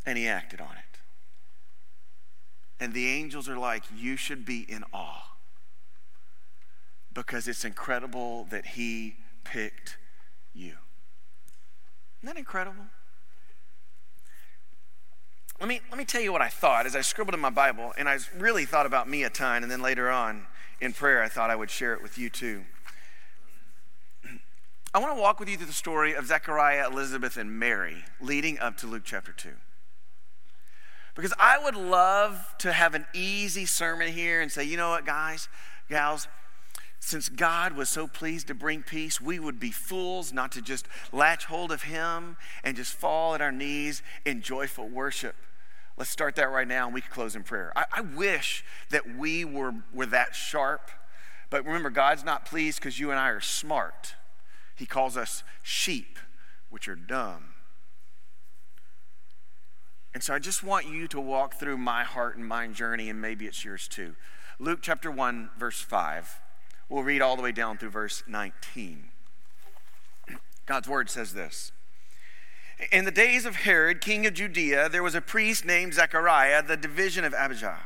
and 0.06 0.18
he 0.18 0.28
acted 0.28 0.60
on 0.60 0.72
it. 0.72 1.00
And 2.80 2.94
the 2.94 3.08
angels 3.08 3.48
are 3.48 3.58
like, 3.58 3.84
You 3.96 4.18
should 4.18 4.46
be 4.46 4.66
in 4.68 4.84
awe 4.92 5.34
because 7.14 7.48
it's 7.48 7.64
incredible 7.64 8.46
that 8.50 8.66
he 8.66 9.16
picked 9.44 9.98
you. 10.54 10.74
Isn't 12.22 12.36
that 12.36 12.38
incredible? 12.38 12.86
Let 15.60 15.70
me, 15.70 15.82
let 15.90 15.98
me 15.98 16.06
tell 16.06 16.22
you 16.22 16.32
what 16.32 16.42
I 16.42 16.50
thought 16.50 16.86
as 16.86 16.96
I 16.96 17.02
scribbled 17.02 17.36
in 17.36 17.40
my 17.40 17.50
Bible, 17.50 17.94
and 17.98 18.10
I 18.10 18.18
really 18.38 18.66
thought 18.66 18.86
about 18.86 19.08
me 19.08 19.24
a 19.24 19.30
ton, 19.30 19.64
and 19.64 19.72
then 19.72 19.82
later 19.82 20.10
on 20.10 20.46
in 20.82 20.94
prayer, 20.94 21.24
I 21.24 21.30
thought 21.30 21.50
I 21.50 21.56
would 21.56 21.70
share 21.70 21.94
it 21.94 22.02
with 22.02 22.18
you 22.18 22.30
too. 22.30 22.64
I 24.94 25.00
want 25.00 25.16
to 25.16 25.22
walk 25.22 25.40
with 25.40 25.48
you 25.48 25.58
through 25.58 25.68
the 25.68 25.74
story 25.74 26.14
of 26.16 26.26
Zechariah, 26.28 26.88
Elizabeth, 26.90 27.38
and 27.38 27.52
Mary 27.60 28.04
leading 28.20 28.60
up 28.60 28.78
to 28.78 28.88
Luke 28.88 29.04
chapter 29.06 29.32
2. 29.32 29.50
Because 31.16 31.34
I 31.40 31.64
would 31.64 31.76
love 31.76 32.56
to 32.60 32.74
have 32.74 32.96
an 32.96 33.06
easy 33.14 33.66
sermon 33.66 34.12
here 34.12 34.42
and 34.42 34.52
say, 34.52 34.64
you 34.64 34.78
know 34.78 34.90
what, 34.90 35.06
guys, 35.06 35.48
gals, 35.90 36.28
since 37.06 37.28
God 37.28 37.74
was 37.74 37.90
so 37.90 38.08
pleased 38.08 38.48
to 38.48 38.54
bring 38.54 38.82
peace, 38.82 39.20
we 39.20 39.38
would 39.38 39.60
be 39.60 39.72
fools 39.72 40.32
not 40.32 40.54
to 40.54 40.62
just 40.62 40.88
latch 41.12 41.44
hold 41.46 41.70
of 41.70 41.84
Him 41.84 42.38
and 42.64 42.78
just 42.78 42.94
fall 42.94 43.36
at 43.36 43.42
our 43.42 43.52
knees 43.52 44.02
in 44.26 44.42
joyful 44.42 44.88
worship. 44.88 45.36
Let's 45.98 46.10
start 46.10 46.36
that 46.36 46.50
right 46.50 46.68
now 46.68 46.86
and 46.86 46.94
we 46.94 47.02
can 47.02 47.12
close 47.12 47.36
in 47.36 47.44
prayer. 47.44 47.74
I, 47.76 47.86
I 47.94 48.02
wish 48.02 48.64
that 48.90 49.18
we 49.18 49.44
were, 49.44 49.74
were 49.94 50.06
that 50.06 50.34
sharp, 50.34 50.90
but 51.50 51.66
remember, 51.66 51.90
God's 51.90 52.24
not 52.24 52.46
pleased 52.46 52.80
because 52.80 52.98
you 52.98 53.12
and 53.12 53.20
I 53.20 53.28
are 53.32 53.42
smart. 53.42 54.16
He 54.74 54.86
calls 54.86 55.18
us 55.18 55.44
sheep, 55.62 56.18
which 56.70 56.88
are 56.88 56.96
dumb. 56.96 57.50
And 60.14 60.24
so 60.24 60.34
I 60.34 60.40
just 60.40 60.64
want 60.64 60.88
you 60.88 61.10
to 61.10 61.20
walk 61.20 61.56
through 61.56 61.78
my 61.80 62.06
heart 62.06 62.38
and 62.38 62.48
mind 62.48 62.76
journey, 62.76 63.10
and 63.10 63.20
maybe 63.20 63.46
it's 63.46 63.66
yours 63.66 63.90
too. 63.90 64.16
Luke 64.58 64.80
chapter 64.82 65.12
1, 65.12 65.50
verse 65.58 65.82
5. 65.82 66.40
We'll 66.94 67.02
read 67.02 67.24
all 67.24 67.36
the 67.36 67.42
way 67.42 67.52
down 67.52 67.80
through 67.80 67.90
verse 67.90 68.22
19. 68.28 69.06
God's 70.68 70.88
word 70.88 71.10
says 71.10 71.34
this 71.34 71.72
In 72.92 73.04
the 73.06 73.10
days 73.10 73.48
of 73.48 73.56
Herod, 73.56 74.00
king 74.00 74.28
of 74.28 74.36
Judea, 74.36 74.90
there 74.90 75.02
was 75.02 75.16
a 75.16 75.20
priest 75.20 75.66
named 75.66 75.96
Zechariah, 75.96 76.62
the 76.62 76.78
division 76.78 77.26
of 77.26 77.34
Abijah. 77.34 77.80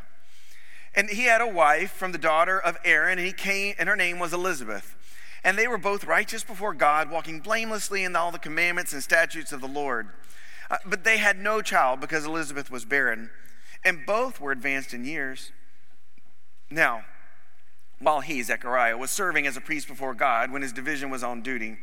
And 0.93 1.09
he 1.09 1.23
had 1.23 1.39
a 1.39 1.47
wife 1.47 1.91
from 1.91 2.11
the 2.11 2.17
daughter 2.17 2.59
of 2.59 2.77
Aaron, 2.83 3.17
and 3.17 3.25
he 3.25 3.31
came, 3.31 3.75
and 3.79 3.87
her 3.87 3.95
name 3.95 4.19
was 4.19 4.33
Elizabeth. 4.33 4.97
And 5.41 5.57
they 5.57 5.69
were 5.69 5.77
both 5.77 6.03
righteous 6.03 6.43
before 6.43 6.73
God, 6.73 7.09
walking 7.09 7.39
blamelessly 7.39 8.03
in 8.03 8.13
all 8.13 8.33
the 8.33 8.37
commandments 8.37 8.91
and 8.91 9.01
statutes 9.01 9.53
of 9.53 9.61
the 9.61 9.69
Lord. 9.69 10.09
Uh, 10.69 10.79
but 10.85 11.05
they 11.05 11.15
had 11.15 11.39
no 11.39 11.61
child 11.61 12.01
because 12.01 12.25
Elizabeth 12.25 12.69
was 12.69 12.83
barren, 12.83 13.29
and 13.85 14.05
both 14.05 14.41
were 14.41 14.51
advanced 14.51 14.93
in 14.93 15.05
years. 15.05 15.53
Now, 16.69 17.05
while 17.99 18.21
he, 18.21 18.41
Zechariah, 18.43 18.97
was 18.97 19.11
serving 19.11 19.47
as 19.47 19.57
a 19.57 19.61
priest 19.61 19.87
before 19.87 20.13
God 20.13 20.51
when 20.51 20.61
his 20.61 20.73
division 20.73 21.09
was 21.09 21.23
on 21.23 21.41
duty, 21.41 21.77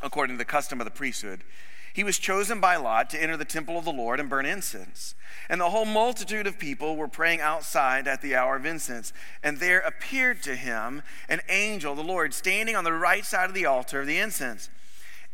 according 0.00 0.34
to 0.34 0.38
the 0.38 0.44
custom 0.44 0.80
of 0.80 0.84
the 0.84 0.90
priesthood. 0.90 1.44
He 1.92 2.04
was 2.04 2.18
chosen 2.18 2.60
by 2.60 2.76
Lot 2.76 3.10
to 3.10 3.20
enter 3.20 3.36
the 3.36 3.44
temple 3.44 3.76
of 3.76 3.84
the 3.84 3.92
Lord 3.92 4.20
and 4.20 4.30
burn 4.30 4.46
incense. 4.46 5.14
And 5.48 5.60
the 5.60 5.70
whole 5.70 5.84
multitude 5.84 6.46
of 6.46 6.58
people 6.58 6.96
were 6.96 7.08
praying 7.08 7.40
outside 7.40 8.06
at 8.06 8.22
the 8.22 8.36
hour 8.36 8.56
of 8.56 8.64
incense. 8.64 9.12
And 9.42 9.58
there 9.58 9.80
appeared 9.80 10.42
to 10.44 10.54
him 10.54 11.02
an 11.28 11.40
angel, 11.48 11.94
the 11.94 12.04
Lord, 12.04 12.34
standing 12.34 12.76
on 12.76 12.84
the 12.84 12.92
right 12.92 13.24
side 13.24 13.48
of 13.48 13.54
the 13.54 13.66
altar 13.66 14.02
of 14.02 14.06
the 14.06 14.18
incense. 14.18 14.70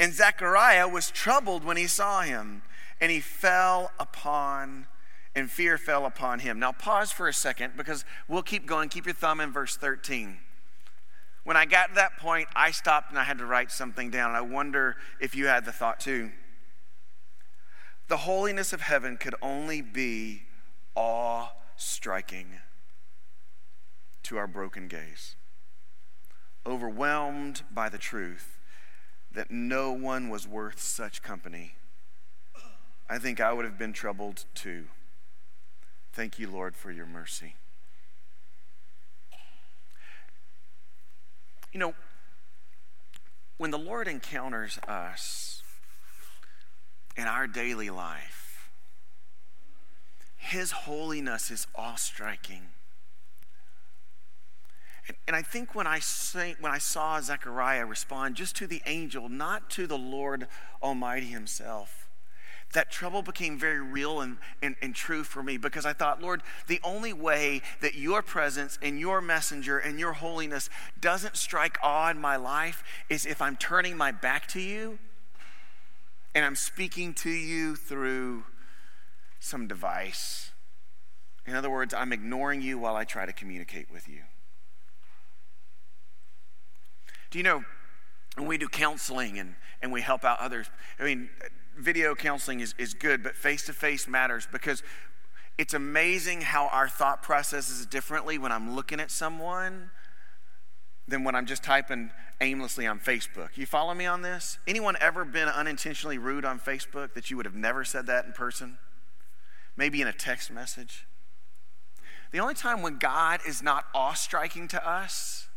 And 0.01 0.13
Zechariah 0.13 0.89
was 0.89 1.11
troubled 1.11 1.65
when 1.65 1.77
he 1.77 1.87
saw 1.87 2.23
him, 2.23 2.63
and 3.01 3.13
he 3.13 3.21
fell 3.21 3.93
upon 3.99 4.87
and 5.35 5.51
fear 5.51 5.79
fell 5.79 6.07
upon 6.07 6.41
him. 6.41 6.59
Now, 6.59 6.73
pause 6.73 7.11
for 7.11 7.29
a 7.29 7.35
second 7.35 7.77
because 7.77 8.05
we'll 8.29 8.43
keep 8.43 8.67
going. 8.67 8.89
Keep 8.89 9.07
your 9.07 9.15
thumb 9.15 9.41
in 9.41 9.53
verse 9.53 9.77
13. 9.77 10.39
When 11.43 11.57
I 11.57 11.67
got 11.67 11.89
to 11.89 11.95
that 11.97 12.17
point, 12.19 12.49
I 12.55 12.71
stopped 12.71 13.11
and 13.11 13.19
I 13.19 13.25
had 13.25 13.39
to 13.39 13.47
write 13.47 13.71
something 13.71 14.11
down. 14.11 14.35
I 14.35 14.41
wonder 14.41 14.97
if 15.21 15.35
you 15.35 15.47
had 15.47 15.65
the 15.65 15.73
thought 15.73 16.01
too. 16.01 16.31
The 18.09 18.19
holiness 18.19 18.73
of 18.73 18.83
heaven 18.83 19.17
could 19.17 19.35
only 19.43 19.83
be 19.83 20.43
awe 20.95 21.49
striking 21.77 22.61
to 24.25 24.37
our 24.37 24.47
broken 24.47 24.89
gaze. 24.89 25.37
Overwhelmed 26.67 27.63
by 27.71 27.89
the 27.89 27.99
truth 27.99 28.59
that 29.33 29.51
no 29.51 29.93
one 29.93 30.31
was 30.31 30.47
worth 30.47 30.81
such 30.81 31.23
company, 31.23 31.75
I 33.09 33.19
think 33.19 33.41
I 33.41 33.53
would 33.53 33.67
have 33.67 33.79
been 33.79 33.93
troubled 33.93 34.45
too. 34.55 34.87
Thank 36.15 36.39
you, 36.39 36.49
Lord, 36.49 36.77
for 36.77 36.93
your 36.93 37.07
mercy. 37.07 37.57
You 41.73 41.81
know, 41.81 41.95
when 43.59 43.73
the 43.73 43.79
Lord 43.79 44.07
encounters 44.07 44.79
us 44.87 45.65
in 47.17 47.25
our 47.25 47.49
daily 47.49 47.91
life, 47.91 48.71
His 50.37 50.71
holiness 50.71 51.51
is 51.51 51.67
awe 51.75 51.97
striking. 51.97 52.69
And, 55.09 55.17
and, 55.27 55.35
I 55.35 55.43
think 55.43 55.75
when 55.75 55.89
I, 55.89 55.99
say, 55.99 56.55
when 56.61 56.71
I 56.71 56.79
saw 56.79 57.21
Zechariah 57.21 57.87
respond 57.87 58.37
just 58.37 58.55
to 58.57 58.69
the 58.69 58.83
angel, 58.87 59.29
not 59.29 59.69
to 59.71 59.89
the 59.89 59.99
Lord 59.99 60.47
Almighty 60.81 61.27
Himself, 61.27 62.04
that 62.75 62.91
trouble 62.91 63.23
became 63.23 63.59
very 63.59 63.81
real 63.81 64.21
and, 64.21 64.37
and, 64.63 64.77
and, 64.83 64.95
true 64.95 65.25
for 65.25 65.43
me 65.43 65.57
because 65.57 65.87
I 65.87 65.93
thought, 65.93 66.21
Lord, 66.21 66.43
the 66.67 66.81
only 66.85 67.13
way 67.13 67.63
that 67.81 67.95
your 67.95 68.21
presence 68.21 68.79
and 68.83 69.01
your 69.01 69.21
messenger 69.21 69.79
and 69.79 69.99
your 69.99 70.13
holiness 70.13 70.69
doesn't 71.01 71.37
strike 71.37 71.79
awe 71.83 72.11
in 72.11 72.21
my 72.21 72.37
life 72.37 72.85
is 73.09 73.27
if 73.27 73.41
I'm 73.41 73.57
turning 73.57 73.97
my 73.97 74.13
back 74.13 74.47
to 74.49 74.61
you 74.61 74.99
and 76.35 76.45
I'm 76.45 76.57
speaking 76.57 77.15
to 77.15 77.31
you 77.31 77.77
through 77.77 78.45
some 79.39 79.67
device. 79.67 80.51
In 81.47 81.55
other 81.55 81.71
words, 81.71 81.95
I'm 81.95 82.13
ignoring 82.13 82.61
you 82.61 82.79
while 82.79 82.97
I 82.97 83.05
try 83.05 83.25
to 83.27 83.33
communicate 83.33 83.91
with 83.91 84.09
you. 84.09 84.23
Do 87.31 87.39
you 87.39 87.45
know, 87.45 87.65
when 88.37 88.47
we 88.47 88.59
do 88.59 88.69
counseling 88.69 89.39
and, 89.39 89.55
and 89.83 89.93
we 89.93 90.01
help 90.01 90.25
out 90.25 90.41
others, 90.41 90.71
I 90.99 91.05
mean, 91.05 91.29
video 91.77 92.15
counseling 92.15 92.61
is, 92.61 92.75
is 92.79 92.95
good, 92.95 93.23
but 93.23 93.37
face 93.37 93.65
to 93.67 93.73
face 93.73 94.09
matters 94.09 94.49
because 94.51 94.83
it's 95.57 95.75
amazing 95.75 96.41
how 96.41 96.69
our 96.69 96.89
thought 96.89 97.23
processes 97.23 97.87
differently 97.87 98.39
when 98.39 98.53
I'm 98.53 98.75
looking 98.75 99.01
at 99.01 99.11
someone 99.11 99.91
than 101.07 101.23
when 101.23 101.35
I'm 101.35 101.47
just 101.47 101.63
typing 101.63 102.11
aimlessly 102.41 102.87
on 102.87 102.99
Facebook. 102.99 103.57
You 103.57 103.67
follow 103.67 103.95
me 103.95 104.07
on 104.07 104.23
this? 104.23 104.59
Anyone 104.67 104.97
ever 105.01 105.25
been 105.25 105.49
unintentionally 105.49 106.19
rude 106.19 106.45
on 106.45 106.59
Facebook 106.59 107.15
that 107.15 107.31
you 107.31 107.37
would 107.37 107.47
have 107.47 107.55
never 107.55 107.85
said 107.85 108.07
that 108.07 108.25
in 108.25 108.33
person? 108.33 108.79
Maybe 109.77 110.01
in 110.01 110.09
a 110.09 110.13
text 110.13 110.51
message? 110.51 111.07
The 112.33 112.41
only 112.41 112.55
time 112.55 112.83
when 112.83 112.99
God 112.99 113.41
is 113.47 113.63
not 113.63 113.85
awe 113.95 114.15
striking 114.15 114.67
to 114.69 114.89
us 114.89 115.49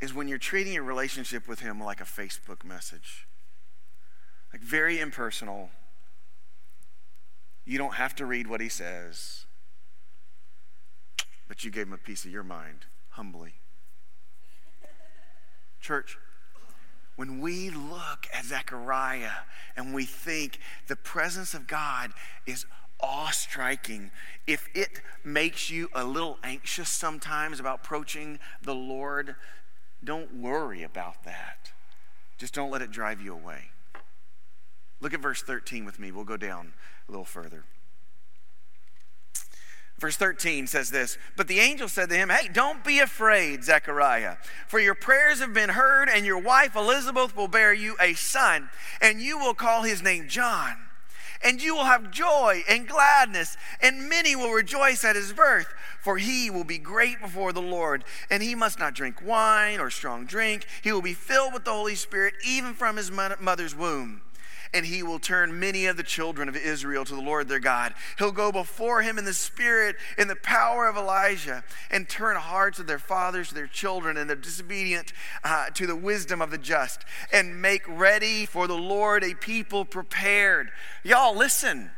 is 0.00 0.12
when 0.12 0.28
you're 0.28 0.38
treating 0.38 0.74
your 0.74 0.84
relationship 0.84 1.48
with 1.48 1.60
Him 1.60 1.82
like 1.82 2.00
a 2.00 2.04
Facebook 2.04 2.64
message 2.64 3.25
like 4.56 4.64
very 4.64 5.00
impersonal. 5.00 5.68
You 7.66 7.76
don't 7.76 7.96
have 7.96 8.14
to 8.16 8.24
read 8.24 8.46
what 8.46 8.62
he 8.62 8.70
says, 8.70 9.44
but 11.46 11.62
you 11.62 11.70
gave 11.70 11.88
him 11.88 11.92
a 11.92 11.98
piece 11.98 12.24
of 12.24 12.30
your 12.30 12.42
mind 12.42 12.86
humbly. 13.10 13.56
Church, 15.78 16.16
when 17.16 17.42
we 17.42 17.68
look 17.68 18.26
at 18.32 18.46
Zechariah 18.46 19.44
and 19.76 19.92
we 19.92 20.06
think 20.06 20.58
the 20.86 20.96
presence 20.96 21.52
of 21.52 21.66
God 21.66 22.12
is 22.46 22.64
awe 22.98 23.28
striking, 23.32 24.10
if 24.46 24.70
it 24.74 25.02
makes 25.22 25.68
you 25.68 25.90
a 25.94 26.02
little 26.02 26.38
anxious 26.42 26.88
sometimes 26.88 27.60
about 27.60 27.80
approaching 27.84 28.38
the 28.62 28.74
Lord, 28.74 29.36
don't 30.02 30.32
worry 30.32 30.82
about 30.82 31.24
that. 31.24 31.72
Just 32.38 32.54
don't 32.54 32.70
let 32.70 32.80
it 32.80 32.90
drive 32.90 33.20
you 33.20 33.34
away. 33.34 33.72
Look 35.00 35.12
at 35.12 35.20
verse 35.20 35.42
13 35.42 35.84
with 35.84 35.98
me. 35.98 36.10
We'll 36.10 36.24
go 36.24 36.36
down 36.36 36.72
a 37.08 37.12
little 37.12 37.24
further. 37.24 37.64
Verse 39.98 40.16
13 40.16 40.66
says 40.66 40.90
this 40.90 41.16
But 41.36 41.48
the 41.48 41.60
angel 41.60 41.88
said 41.88 42.08
to 42.10 42.16
him, 42.16 42.28
Hey, 42.28 42.48
don't 42.48 42.84
be 42.84 42.98
afraid, 42.98 43.64
Zechariah, 43.64 44.36
for 44.68 44.78
your 44.78 44.94
prayers 44.94 45.40
have 45.40 45.54
been 45.54 45.70
heard, 45.70 46.08
and 46.08 46.26
your 46.26 46.38
wife 46.38 46.76
Elizabeth 46.76 47.34
will 47.34 47.48
bear 47.48 47.72
you 47.72 47.96
a 48.00 48.14
son, 48.14 48.68
and 49.00 49.20
you 49.20 49.38
will 49.38 49.54
call 49.54 49.82
his 49.82 50.02
name 50.02 50.28
John. 50.28 50.76
And 51.44 51.62
you 51.62 51.74
will 51.74 51.84
have 51.84 52.10
joy 52.10 52.62
and 52.66 52.88
gladness, 52.88 53.58
and 53.82 54.08
many 54.08 54.34
will 54.34 54.52
rejoice 54.52 55.04
at 55.04 55.16
his 55.16 55.34
birth, 55.34 55.68
for 56.00 56.16
he 56.16 56.48
will 56.48 56.64
be 56.64 56.78
great 56.78 57.20
before 57.20 57.52
the 57.52 57.60
Lord. 57.60 58.04
And 58.30 58.42
he 58.42 58.54
must 58.54 58.78
not 58.78 58.94
drink 58.94 59.22
wine 59.22 59.78
or 59.78 59.90
strong 59.90 60.24
drink. 60.24 60.66
He 60.82 60.92
will 60.92 61.02
be 61.02 61.12
filled 61.12 61.52
with 61.52 61.66
the 61.66 61.72
Holy 61.72 61.94
Spirit, 61.94 62.34
even 62.44 62.72
from 62.72 62.96
his 62.96 63.10
mother's 63.10 63.74
womb 63.74 64.22
and 64.72 64.86
he 64.86 65.02
will 65.02 65.18
turn 65.18 65.58
many 65.58 65.86
of 65.86 65.96
the 65.96 66.02
children 66.02 66.48
of 66.48 66.56
Israel 66.56 67.04
to 67.04 67.14
the 67.14 67.20
Lord 67.20 67.48
their 67.48 67.58
God. 67.58 67.94
He'll 68.18 68.32
go 68.32 68.52
before 68.52 69.02
him 69.02 69.18
in 69.18 69.24
the 69.24 69.34
spirit, 69.34 69.96
in 70.18 70.28
the 70.28 70.36
power 70.36 70.86
of 70.86 70.96
Elijah, 70.96 71.64
and 71.90 72.08
turn 72.08 72.36
hearts 72.36 72.78
of 72.78 72.86
their 72.86 72.98
fathers 72.98 73.48
to 73.48 73.54
their 73.54 73.66
children, 73.66 74.16
and 74.16 74.28
the 74.28 74.36
disobedient 74.36 75.12
uh, 75.44 75.70
to 75.70 75.86
the 75.86 75.96
wisdom 75.96 76.40
of 76.42 76.50
the 76.50 76.58
just, 76.58 77.04
and 77.32 77.60
make 77.60 77.82
ready 77.86 78.46
for 78.46 78.66
the 78.66 78.74
Lord 78.74 79.24
a 79.24 79.34
people 79.34 79.84
prepared. 79.84 80.70
Y'all, 81.04 81.36
listen. 81.36 81.90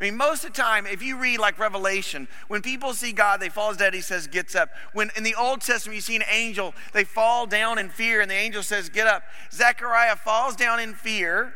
I 0.00 0.04
mean, 0.06 0.16
most 0.16 0.44
of 0.44 0.52
the 0.52 0.60
time, 0.60 0.84
if 0.84 1.00
you 1.00 1.16
read 1.16 1.38
like 1.38 1.60
Revelation, 1.60 2.26
when 2.48 2.60
people 2.60 2.92
see 2.92 3.12
God, 3.12 3.38
they 3.38 3.48
fall 3.48 3.72
dead, 3.72 3.94
he 3.94 4.00
says, 4.00 4.26
gets 4.26 4.56
up. 4.56 4.70
When 4.92 5.12
in 5.16 5.22
the 5.22 5.36
Old 5.36 5.60
Testament, 5.60 5.94
you 5.94 6.00
see 6.00 6.16
an 6.16 6.24
angel, 6.28 6.74
they 6.92 7.04
fall 7.04 7.46
down 7.46 7.78
in 7.78 7.88
fear, 7.88 8.20
and 8.20 8.28
the 8.28 8.34
angel 8.34 8.64
says, 8.64 8.88
get 8.88 9.06
up. 9.06 9.22
Zechariah 9.52 10.16
falls 10.16 10.56
down 10.56 10.80
in 10.80 10.94
fear 10.94 11.54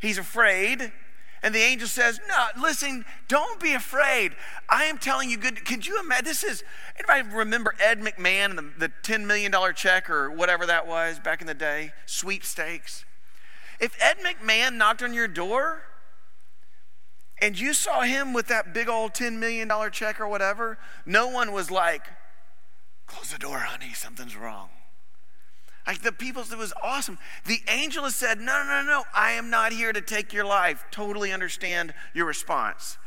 He's 0.00 0.18
afraid. 0.18 0.92
And 1.42 1.54
the 1.54 1.60
angel 1.60 1.86
says, 1.86 2.20
No, 2.28 2.46
listen, 2.60 3.04
don't 3.28 3.60
be 3.60 3.74
afraid. 3.74 4.32
I 4.68 4.84
am 4.84 4.98
telling 4.98 5.30
you 5.30 5.36
good. 5.36 5.64
Could 5.64 5.86
you 5.86 6.00
imagine? 6.00 6.24
This 6.24 6.42
is, 6.42 6.64
anybody 6.98 7.34
remember 7.36 7.74
Ed 7.80 8.00
McMahon 8.00 8.50
and 8.50 8.58
the, 8.58 8.88
the 8.88 8.92
$10 9.02 9.26
million 9.26 9.52
check 9.74 10.10
or 10.10 10.30
whatever 10.30 10.66
that 10.66 10.86
was 10.86 11.18
back 11.20 11.40
in 11.40 11.46
the 11.46 11.54
day? 11.54 11.92
Sweepstakes. 12.06 13.04
If 13.78 13.96
Ed 14.00 14.16
McMahon 14.24 14.74
knocked 14.74 15.02
on 15.02 15.12
your 15.12 15.28
door 15.28 15.82
and 17.38 17.58
you 17.58 17.74
saw 17.74 18.00
him 18.00 18.32
with 18.32 18.48
that 18.48 18.72
big 18.72 18.88
old 18.88 19.12
$10 19.12 19.38
million 19.38 19.70
check 19.92 20.20
or 20.20 20.26
whatever, 20.26 20.78
no 21.04 21.28
one 21.28 21.52
was 21.52 21.70
like, 21.70 22.06
Close 23.06 23.30
the 23.30 23.38
door, 23.38 23.58
honey, 23.58 23.92
something's 23.94 24.34
wrong. 24.34 24.68
Like 25.86 26.02
the 26.02 26.12
people, 26.12 26.42
it 26.42 26.58
was 26.58 26.72
awesome. 26.82 27.18
The 27.44 27.60
angel 27.68 28.04
has 28.04 28.16
said, 28.16 28.40
No, 28.40 28.64
no, 28.64 28.82
no, 28.82 28.86
no, 28.86 29.04
I 29.14 29.32
am 29.32 29.50
not 29.50 29.72
here 29.72 29.92
to 29.92 30.00
take 30.00 30.32
your 30.32 30.44
life. 30.44 30.84
Totally 30.90 31.32
understand 31.32 31.94
your 32.12 32.26
response. 32.26 32.98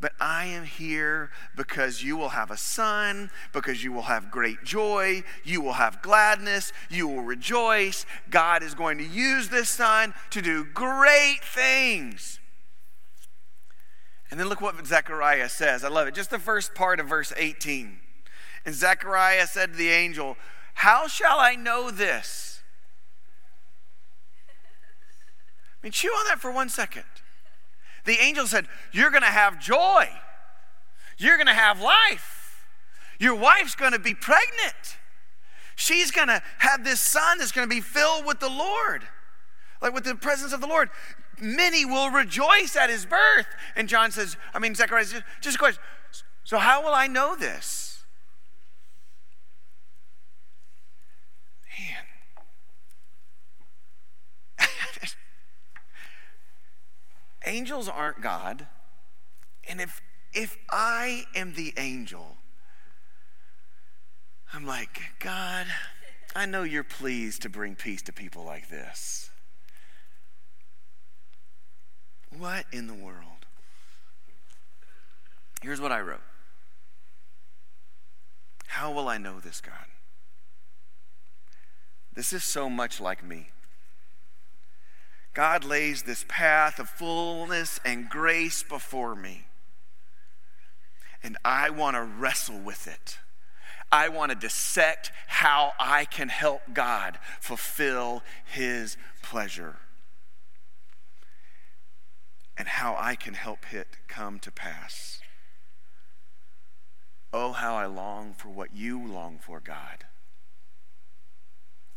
But 0.00 0.12
I 0.18 0.46
am 0.46 0.64
here 0.64 1.30
because 1.56 2.02
you 2.02 2.16
will 2.16 2.30
have 2.30 2.50
a 2.50 2.56
son, 2.56 3.30
because 3.52 3.84
you 3.84 3.92
will 3.92 4.02
have 4.02 4.30
great 4.30 4.64
joy, 4.64 5.24
you 5.44 5.60
will 5.60 5.74
have 5.74 6.00
gladness, 6.00 6.72
you 6.88 7.06
will 7.06 7.22
rejoice. 7.22 8.06
God 8.30 8.62
is 8.62 8.74
going 8.74 8.96
to 8.98 9.04
use 9.04 9.50
this 9.50 9.68
son 9.68 10.14
to 10.30 10.40
do 10.40 10.64
great 10.64 11.40
things. 11.44 12.38
And 14.30 14.38
then 14.38 14.48
look 14.48 14.60
what 14.60 14.86
Zechariah 14.86 15.48
says. 15.48 15.84
I 15.84 15.88
love 15.88 16.06
it. 16.06 16.14
Just 16.14 16.30
the 16.30 16.38
first 16.38 16.74
part 16.74 17.00
of 17.00 17.06
verse 17.06 17.32
18. 17.36 17.98
And 18.64 18.74
Zechariah 18.74 19.46
said 19.46 19.72
to 19.72 19.76
the 19.76 19.90
angel, 19.90 20.36
how 20.80 21.08
shall 21.08 21.38
I 21.38 21.56
know 21.56 21.90
this? 21.90 22.62
I 24.48 25.76
mean, 25.82 25.92
chew 25.92 26.08
on 26.08 26.26
that 26.28 26.40
for 26.40 26.50
one 26.50 26.70
second. 26.70 27.04
The 28.06 28.14
angel 28.14 28.46
said, 28.46 28.66
You're 28.90 29.10
going 29.10 29.22
to 29.22 29.28
have 29.28 29.60
joy. 29.60 30.08
You're 31.18 31.36
going 31.36 31.48
to 31.48 31.52
have 31.52 31.82
life. 31.82 32.64
Your 33.18 33.34
wife's 33.34 33.74
going 33.74 33.92
to 33.92 33.98
be 33.98 34.14
pregnant. 34.14 34.96
She's 35.76 36.10
going 36.10 36.28
to 36.28 36.42
have 36.60 36.82
this 36.82 37.02
son 37.02 37.36
that's 37.36 37.52
going 37.52 37.68
to 37.68 37.74
be 37.74 37.82
filled 37.82 38.24
with 38.24 38.40
the 38.40 38.48
Lord, 38.48 39.06
like 39.82 39.92
with 39.92 40.04
the 40.04 40.14
presence 40.14 40.54
of 40.54 40.62
the 40.62 40.66
Lord. 40.66 40.88
Many 41.38 41.84
will 41.84 42.08
rejoice 42.08 42.74
at 42.74 42.88
his 42.88 43.04
birth. 43.04 43.48
And 43.76 43.86
John 43.86 44.12
says, 44.12 44.38
I 44.54 44.58
mean, 44.58 44.74
Zechariah, 44.74 45.04
just 45.42 45.56
a 45.56 45.58
question. 45.58 45.82
So, 46.44 46.56
how 46.56 46.82
will 46.82 46.94
I 46.94 47.06
know 47.06 47.36
this? 47.36 47.89
angels 57.46 57.88
aren't 57.88 58.20
God. 58.20 58.66
And 59.68 59.80
if 59.80 60.00
if 60.32 60.56
I 60.70 61.24
am 61.34 61.54
the 61.54 61.74
angel, 61.76 62.36
I'm 64.52 64.64
like, 64.64 65.00
God, 65.18 65.66
I 66.34 66.46
know 66.46 66.62
you're 66.62 66.84
pleased 66.84 67.42
to 67.42 67.48
bring 67.48 67.74
peace 67.74 68.02
to 68.02 68.12
people 68.12 68.44
like 68.44 68.68
this. 68.68 69.30
What 72.36 72.66
in 72.72 72.86
the 72.86 72.94
world? 72.94 73.46
Here's 75.62 75.80
what 75.80 75.92
I 75.92 76.00
wrote 76.00 76.22
How 78.68 78.92
will 78.92 79.08
I 79.08 79.18
know 79.18 79.40
this, 79.40 79.60
God? 79.60 79.74
This 82.14 82.32
is 82.32 82.44
so 82.44 82.68
much 82.68 83.00
like 83.00 83.24
me. 83.24 83.48
God 85.32 85.64
lays 85.64 86.02
this 86.02 86.24
path 86.28 86.78
of 86.78 86.88
fullness 86.88 87.78
and 87.84 88.08
grace 88.08 88.62
before 88.62 89.14
me. 89.14 89.46
And 91.22 91.36
I 91.44 91.70
want 91.70 91.96
to 91.96 92.02
wrestle 92.02 92.58
with 92.58 92.88
it. 92.88 93.18
I 93.92 94.08
want 94.08 94.30
to 94.30 94.36
dissect 94.36 95.12
how 95.26 95.72
I 95.78 96.04
can 96.04 96.28
help 96.28 96.62
God 96.72 97.18
fulfill 97.40 98.22
his 98.44 98.96
pleasure 99.22 99.76
and 102.56 102.68
how 102.68 102.96
I 102.98 103.14
can 103.16 103.34
help 103.34 103.72
it 103.72 103.88
come 104.06 104.38
to 104.40 104.50
pass. 104.50 105.20
Oh, 107.32 107.52
how 107.52 107.74
I 107.74 107.86
long 107.86 108.34
for 108.34 108.48
what 108.48 108.74
you 108.74 109.04
long 109.04 109.38
for, 109.38 109.60
God. 109.60 110.04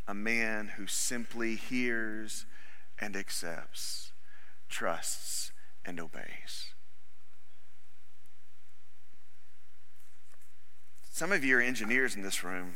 A 0.07 0.13
man 0.13 0.73
who 0.77 0.87
simply 0.87 1.55
hears 1.55 2.45
and 2.99 3.15
accepts, 3.15 4.11
trusts 4.69 5.51
and 5.85 5.99
obeys. 5.99 6.73
Some 11.09 11.31
of 11.31 11.43
you 11.43 11.57
are 11.57 11.61
engineers 11.61 12.15
in 12.15 12.23
this 12.23 12.43
room. 12.43 12.75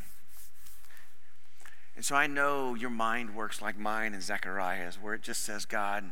And 1.96 2.06
so 2.06 2.16
I 2.16 2.28
know 2.28 2.76
your 2.76 2.92
mind 2.92 3.36
works 3.36 3.62
like 3.62 3.78
mine 3.78 4.13
and 4.13 4.22
Zechariah's, 4.22 5.02
where 5.02 5.16
it 5.16 5.24
just 5.24 5.44
says, 5.44 5.66
God, 5.66 6.12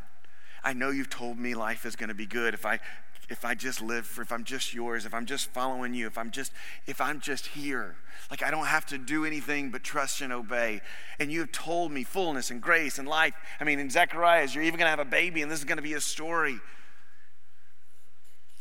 I 0.63 0.73
know 0.73 0.89
you've 0.89 1.11
told 1.11 1.37
me 1.37 1.53
life 1.53 1.85
is 1.85 1.95
going 1.95 2.09
to 2.09 2.15
be 2.15 2.25
good 2.25 2.55
if 2.55 2.65
I 2.65 2.79
if 3.29 3.43
I 3.43 3.55
just 3.55 3.81
live 3.81 4.05
for, 4.05 4.21
if 4.21 4.31
I'm 4.31 4.43
just 4.43 4.73
yours, 4.73 5.05
if 5.05 5.13
I'm 5.13 5.25
just 5.25 5.51
following 5.51 5.93
you, 5.93 6.07
if 6.07 6.17
I'm 6.17 6.31
just, 6.31 6.51
if 6.85 7.01
I'm 7.01 7.19
just 7.19 7.47
here. 7.47 7.95
Like 8.29 8.43
I 8.43 8.51
don't 8.51 8.65
have 8.65 8.85
to 8.87 8.97
do 8.97 9.25
anything 9.25 9.71
but 9.71 9.83
trust 9.83 10.21
and 10.21 10.31
obey. 10.31 10.81
And 11.19 11.31
you 11.31 11.39
have 11.39 11.51
told 11.51 11.91
me 11.91 12.03
fullness 12.03 12.51
and 12.51 12.61
grace 12.61 12.99
and 12.99 13.07
life. 13.07 13.33
I 13.59 13.63
mean, 13.63 13.79
in 13.79 13.89
Zechariah, 13.89 14.47
you're 14.51 14.63
even 14.63 14.77
going 14.77 14.85
to 14.85 14.89
have 14.91 14.99
a 14.99 15.05
baby, 15.05 15.41
and 15.41 15.51
this 15.51 15.59
is 15.59 15.65
going 15.65 15.77
to 15.77 15.83
be 15.83 15.93
a 15.93 16.01
story. 16.01 16.59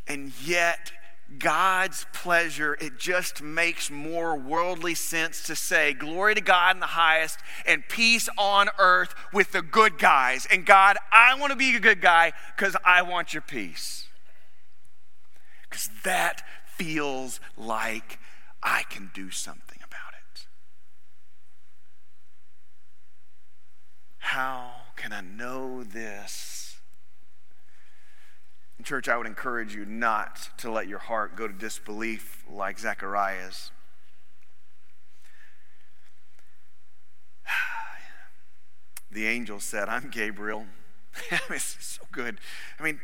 And 0.07 0.33
yet, 0.45 0.93
God's 1.39 2.07
pleasure, 2.13 2.77
it 2.81 2.99
just 2.99 3.43
makes 3.43 3.91
more 3.91 4.37
worldly 4.37 4.95
sense 4.95 5.43
to 5.45 5.57
say, 5.57 5.95
Glory 5.95 6.35
to 6.35 6.41
God 6.41 6.77
in 6.77 6.81
the 6.81 6.87
highest 6.87 7.39
and 7.67 7.83
peace 7.89 8.29
on 8.37 8.69
earth 8.79 9.15
with 9.33 9.53
the 9.53 9.63
good 9.63 9.99
guys. 9.99 10.47
And 10.51 10.67
God, 10.67 10.99
I 11.11 11.39
want 11.39 11.51
to 11.51 11.57
be 11.57 11.75
a 11.75 11.81
good 11.81 12.01
guy 12.01 12.33
because 12.57 12.77
I 12.85 13.03
want 13.03 13.33
your 13.33 13.43
peace 13.43 14.04
because 15.75 15.91
that 16.05 16.41
feels 16.67 17.41
like 17.57 18.21
I 18.63 18.85
can 18.91 19.11
do 19.13 19.33
something 19.33 19.79
about 19.79 20.15
it. 20.33 20.47
How 24.19 24.71
can 24.95 25.13
I 25.13 25.21
know 25.21 25.83
this? 25.83 26.77
Church, 28.85 29.09
I 29.09 29.17
would 29.17 29.27
encourage 29.27 29.75
you 29.75 29.85
not 29.85 30.51
to 30.59 30.71
let 30.71 30.87
your 30.87 31.01
heart 31.01 31.35
go 31.35 31.49
to 31.49 31.53
disbelief 31.53 32.45
like 32.49 32.79
Zechariah's. 32.79 33.73
the 39.11 39.27
angel 39.27 39.59
said, 39.59 39.89
I'm 39.89 40.09
Gabriel. 40.11 40.67
it's 41.51 41.77
so 41.81 42.03
good. 42.13 42.39
I 42.79 42.83
mean, 42.83 43.01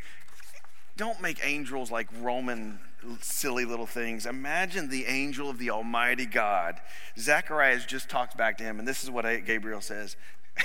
don't 1.01 1.23
make 1.23 1.41
angels 1.43 1.91
like 1.91 2.09
Roman 2.21 2.79
silly 3.23 3.65
little 3.65 3.87
things. 3.87 4.27
Imagine 4.27 4.91
the 4.91 5.07
angel 5.07 5.49
of 5.49 5.57
the 5.57 5.71
Almighty 5.71 6.27
God. 6.27 6.79
Zacharias 7.19 7.87
just 7.87 8.11
talks 8.11 8.35
back 8.35 8.59
to 8.59 8.65
him, 8.65 8.79
and 8.79 8.87
this 8.87 9.03
is 9.03 9.11
what 9.11 9.25
Gabriel 9.47 9.81
says. 9.81 10.17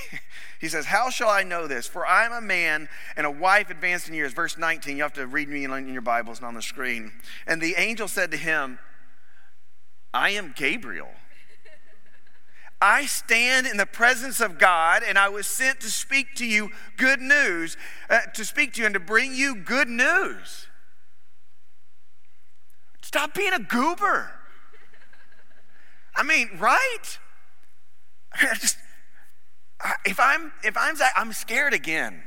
he 0.59 0.67
says, 0.67 0.87
How 0.87 1.09
shall 1.09 1.29
I 1.29 1.43
know 1.43 1.67
this? 1.67 1.87
For 1.87 2.05
I'm 2.05 2.33
a 2.33 2.41
man 2.41 2.89
and 3.15 3.25
a 3.25 3.31
wife 3.31 3.69
advanced 3.69 4.09
in 4.09 4.13
years. 4.13 4.33
Verse 4.33 4.57
19, 4.57 4.97
you 4.97 5.03
have 5.03 5.13
to 5.13 5.25
read 5.25 5.47
me 5.47 5.63
in 5.63 5.93
your 5.93 6.01
Bibles 6.01 6.39
and 6.39 6.47
on 6.47 6.53
the 6.53 6.61
screen. 6.61 7.13
And 7.47 7.61
the 7.61 7.75
angel 7.77 8.09
said 8.09 8.29
to 8.31 8.37
him, 8.37 8.77
I 10.13 10.31
am 10.31 10.53
Gabriel. 10.53 11.11
I 12.81 13.05
stand 13.05 13.67
in 13.67 13.77
the 13.77 13.85
presence 13.85 14.39
of 14.41 14.59
God, 14.59 15.01
and 15.07 15.17
I 15.17 15.29
was 15.29 15.47
sent 15.47 15.79
to 15.81 15.89
speak 15.89 16.35
to 16.35 16.45
you 16.45 16.69
good 16.97 17.21
news, 17.21 17.77
uh, 18.09 18.21
to 18.33 18.43
speak 18.43 18.73
to 18.73 18.81
you 18.81 18.85
and 18.85 18.93
to 18.93 18.99
bring 18.99 19.33
you 19.33 19.55
good 19.55 19.87
news. 19.87 20.67
Stop 23.01 23.33
being 23.33 23.53
a 23.53 23.59
goober. 23.59 24.31
I 26.15 26.23
mean, 26.23 26.49
right? 26.59 27.19
I 28.33 28.55
just, 28.55 28.77
if 30.05 30.19
I'm 30.19 30.51
if 30.63 30.75
I'm 30.77 30.95
I'm 31.15 31.33
scared 31.33 31.73
again. 31.73 32.23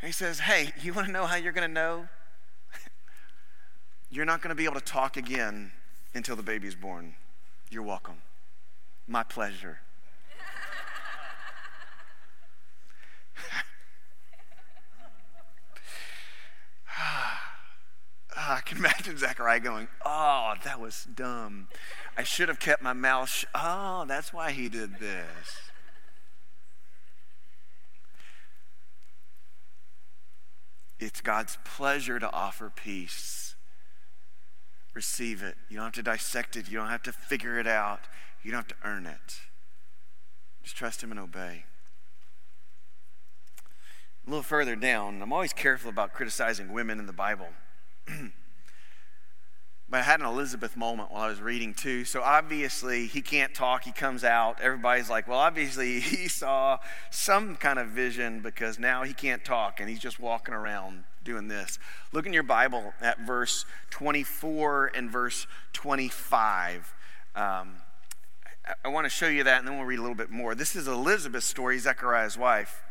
He 0.00 0.10
says, 0.12 0.40
"Hey, 0.40 0.72
you 0.82 0.92
want 0.92 1.06
to 1.06 1.12
know 1.12 1.26
how 1.26 1.36
you're 1.36 1.52
going 1.52 1.68
to 1.68 1.72
know? 1.72 2.08
you're 4.10 4.24
not 4.24 4.42
going 4.42 4.50
to 4.50 4.56
be 4.56 4.64
able 4.64 4.74
to 4.74 4.80
talk 4.80 5.16
again 5.16 5.70
until 6.14 6.36
the 6.36 6.42
baby's 6.42 6.74
born. 6.74 7.14
You're 7.70 7.84
welcome. 7.84 8.16
My 9.06 9.22
pleasure." 9.22 9.80
Ah, 18.44 18.56
I 18.56 18.60
can 18.60 18.78
imagine 18.78 19.16
Zechariah 19.16 19.60
going, 19.60 19.88
Oh, 20.04 20.54
that 20.64 20.80
was 20.80 21.06
dumb. 21.14 21.68
I 22.16 22.22
should 22.22 22.48
have 22.48 22.58
kept 22.58 22.82
my 22.82 22.92
mouth 22.92 23.28
shut. 23.28 23.50
Oh, 23.54 24.04
that's 24.06 24.32
why 24.32 24.50
he 24.50 24.68
did 24.68 24.98
this. 24.98 25.70
It's 30.98 31.20
God's 31.20 31.58
pleasure 31.64 32.18
to 32.18 32.32
offer 32.32 32.70
peace. 32.74 33.54
Receive 34.94 35.42
it. 35.42 35.56
You 35.68 35.76
don't 35.76 35.86
have 35.86 35.94
to 35.94 36.02
dissect 36.02 36.56
it. 36.56 36.70
You 36.70 36.78
don't 36.78 36.90
have 36.90 37.02
to 37.02 37.12
figure 37.12 37.58
it 37.58 37.66
out. 37.66 38.00
You 38.42 38.50
don't 38.50 38.58
have 38.58 38.68
to 38.68 38.88
earn 38.88 39.06
it. 39.06 39.40
Just 40.62 40.76
trust 40.76 41.02
Him 41.02 41.10
and 41.10 41.20
obey. 41.20 41.64
A 44.26 44.30
little 44.30 44.42
further 44.42 44.76
down, 44.76 45.20
I'm 45.20 45.32
always 45.32 45.52
careful 45.52 45.90
about 45.90 46.12
criticizing 46.12 46.72
women 46.72 47.00
in 47.00 47.06
the 47.06 47.12
Bible. 47.12 47.48
but 48.06 49.98
I 49.98 50.02
had 50.02 50.20
an 50.20 50.26
Elizabeth 50.26 50.76
moment 50.76 51.10
while 51.10 51.24
I 51.24 51.28
was 51.28 51.40
reading 51.40 51.74
too. 51.74 52.04
So 52.04 52.22
obviously 52.22 53.06
he 53.06 53.20
can't 53.20 53.52
talk. 53.52 53.82
He 53.84 53.90
comes 53.90 54.22
out. 54.22 54.60
Everybody's 54.60 55.10
like, 55.10 55.26
well, 55.26 55.40
obviously 55.40 56.00
he 56.00 56.28
saw 56.28 56.78
some 57.10 57.56
kind 57.56 57.78
of 57.78 57.88
vision 57.88 58.40
because 58.40 58.78
now 58.78 59.02
he 59.02 59.12
can't 59.12 59.44
talk 59.44 59.80
and 59.80 59.88
he's 59.88 59.98
just 59.98 60.20
walking 60.20 60.54
around 60.54 61.04
doing 61.24 61.48
this. 61.48 61.78
Look 62.12 62.24
in 62.26 62.32
your 62.32 62.42
Bible 62.42 62.94
at 63.00 63.20
verse 63.20 63.64
24 63.90 64.92
and 64.94 65.10
verse 65.10 65.46
25. 65.72 66.94
Um, 67.34 67.74
I, 68.84 68.88
want 68.88 69.06
to 69.06 69.10
show 69.10 69.28
you 69.28 69.44
that 69.44 69.58
and 69.58 69.68
then 69.68 69.76
we'll 69.76 69.86
read 69.86 69.98
a 69.98 70.02
little 70.02 70.16
bit 70.16 70.30
more. 70.30 70.54
This 70.54 70.76
is 70.76 70.86
Elizabeth's 70.86 71.46
story, 71.46 71.78
Zechariah's 71.78 72.38
wife. 72.38 72.82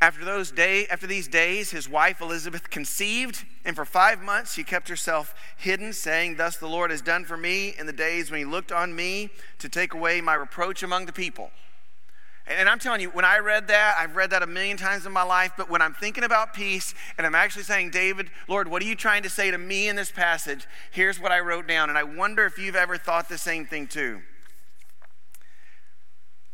After, 0.00 0.24
those 0.24 0.52
day, 0.52 0.86
after 0.86 1.08
these 1.08 1.26
days, 1.26 1.72
his 1.72 1.88
wife 1.88 2.20
Elizabeth 2.20 2.70
conceived, 2.70 3.44
and 3.64 3.74
for 3.74 3.84
five 3.84 4.22
months 4.22 4.54
she 4.54 4.62
kept 4.62 4.88
herself 4.88 5.34
hidden, 5.56 5.92
saying, 5.92 6.36
Thus 6.36 6.56
the 6.56 6.68
Lord 6.68 6.92
has 6.92 7.02
done 7.02 7.24
for 7.24 7.36
me 7.36 7.74
in 7.76 7.86
the 7.86 7.92
days 7.92 8.30
when 8.30 8.38
he 8.38 8.44
looked 8.44 8.70
on 8.70 8.94
me 8.94 9.30
to 9.58 9.68
take 9.68 9.94
away 9.94 10.20
my 10.20 10.34
reproach 10.34 10.84
among 10.84 11.06
the 11.06 11.12
people. 11.12 11.50
And 12.48 12.66
I'm 12.66 12.78
telling 12.78 13.02
you, 13.02 13.10
when 13.10 13.26
I 13.26 13.38
read 13.38 13.68
that, 13.68 13.96
I've 13.98 14.16
read 14.16 14.30
that 14.30 14.42
a 14.42 14.46
million 14.46 14.78
times 14.78 15.04
in 15.04 15.12
my 15.12 15.22
life, 15.22 15.52
but 15.58 15.68
when 15.68 15.82
I'm 15.82 15.92
thinking 15.92 16.24
about 16.24 16.54
peace 16.54 16.94
and 17.18 17.26
I'm 17.26 17.34
actually 17.34 17.64
saying, 17.64 17.90
David, 17.90 18.30
Lord, 18.48 18.68
what 18.68 18.82
are 18.82 18.86
you 18.86 18.94
trying 18.94 19.22
to 19.24 19.28
say 19.28 19.50
to 19.50 19.58
me 19.58 19.86
in 19.86 19.96
this 19.96 20.10
passage? 20.10 20.66
Here's 20.90 21.20
what 21.20 21.30
I 21.30 21.40
wrote 21.40 21.68
down. 21.68 21.90
And 21.90 21.98
I 21.98 22.04
wonder 22.04 22.46
if 22.46 22.58
you've 22.58 22.74
ever 22.74 22.96
thought 22.96 23.28
the 23.28 23.36
same 23.36 23.66
thing 23.66 23.86
too. 23.86 24.22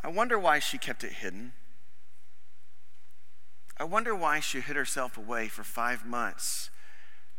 I 0.03 0.09
wonder 0.09 0.37
why 0.37 0.59
she 0.59 0.79
kept 0.79 1.05
it 1.05 1.13
hidden. 1.13 1.53
I 3.77 3.85
wonder 3.85 4.17
why 4.17 4.41
she 4.41 4.61
hid 4.61 4.77
herself 4.77 5.17
away 5.17 5.47
for 5.47 5.63
five 5.63 6.05
months 6.05 6.71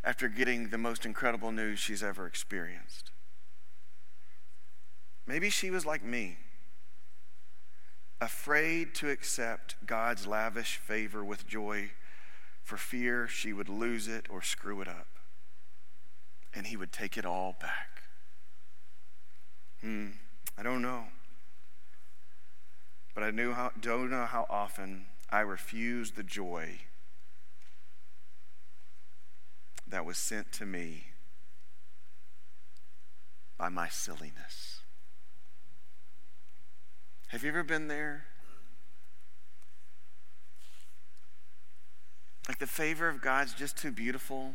after 0.03 0.29
getting 0.29 0.69
the 0.69 0.77
most 0.77 1.05
incredible 1.05 1.51
news 1.51 1.79
she's 1.79 2.03
ever 2.03 2.25
experienced. 2.25 3.11
Maybe 5.27 5.49
she 5.49 5.69
was 5.71 5.85
like 5.85 6.03
me, 6.03 6.37
afraid 8.21 8.95
to 8.95 9.09
accept 9.09 9.75
God's 9.85 10.25
lavish 10.25 10.77
favor 10.77 11.23
with 11.23 11.47
joy 11.47 11.91
for 12.63 12.77
fear 12.77 13.27
she 13.27 13.53
would 13.53 13.69
lose 13.69 14.07
it 14.07 14.25
or 14.29 14.41
screw 14.41 14.81
it 14.81 14.87
up, 14.87 15.07
and 16.53 16.67
he 16.67 16.75
would 16.75 16.91
take 16.91 17.17
it 17.17 17.25
all 17.25 17.55
back. 17.61 18.03
Hmm, 19.81 20.07
I 20.57 20.63
don't 20.63 20.81
know. 20.81 21.05
But 23.13 23.23
I 23.23 23.31
knew 23.31 23.53
how, 23.53 23.71
don't 23.79 24.09
know 24.09 24.25
how 24.25 24.45
often 24.49 25.05
I 25.29 25.41
refused 25.41 26.15
the 26.15 26.23
joy 26.23 26.79
that 29.87 30.05
was 30.05 30.17
sent 30.17 30.51
to 30.53 30.65
me 30.65 31.07
by 33.57 33.69
my 33.69 33.87
silliness. 33.87 34.74
Have 37.29 37.43
you 37.43 37.49
ever 37.49 37.63
been 37.63 37.87
there? 37.87 38.25
Like 42.47 42.59
the 42.59 42.67
favor 42.67 43.09
of 43.09 43.21
God's 43.21 43.53
just 43.53 43.77
too 43.77 43.91
beautiful 43.91 44.53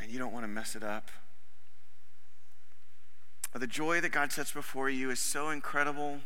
and 0.00 0.10
you 0.10 0.18
don't 0.18 0.32
want 0.32 0.44
to 0.44 0.48
mess 0.48 0.76
it 0.76 0.84
up. 0.84 1.10
Or 3.54 3.58
the 3.58 3.66
joy 3.66 4.00
that 4.00 4.10
God 4.10 4.30
sets 4.30 4.52
before 4.52 4.88
you 4.88 5.10
is 5.10 5.18
so 5.18 5.50
incredible 5.50 6.20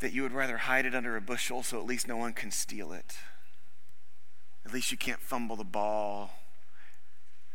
that 0.00 0.12
you 0.12 0.22
would 0.22 0.32
rather 0.32 0.56
hide 0.56 0.86
it 0.86 0.94
under 0.94 1.16
a 1.16 1.20
bushel 1.20 1.62
so 1.62 1.78
at 1.78 1.86
least 1.86 2.08
no 2.08 2.16
one 2.16 2.32
can 2.32 2.50
steal 2.50 2.92
it. 2.92 3.16
At 4.66 4.72
least 4.72 4.90
you 4.90 4.98
can't 4.98 5.20
fumble 5.20 5.56
the 5.56 5.64
ball. 5.64 6.30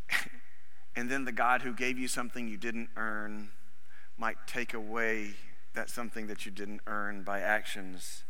and 0.95 1.09
then 1.09 1.25
the 1.25 1.31
God 1.31 1.63
who 1.63 1.73
gave 1.73 1.99
you 1.99 2.07
something 2.07 2.47
you 2.47 2.57
didn't 2.57 2.89
earn 2.95 3.49
might 4.19 4.37
take 4.45 4.73
away 4.73 5.31
that 5.73 5.89
something 5.89 6.27
that 6.27 6.45
you 6.45 6.51
didn't 6.51 6.81
earn 6.87 7.23
by 7.23 7.39
actions 7.39 8.23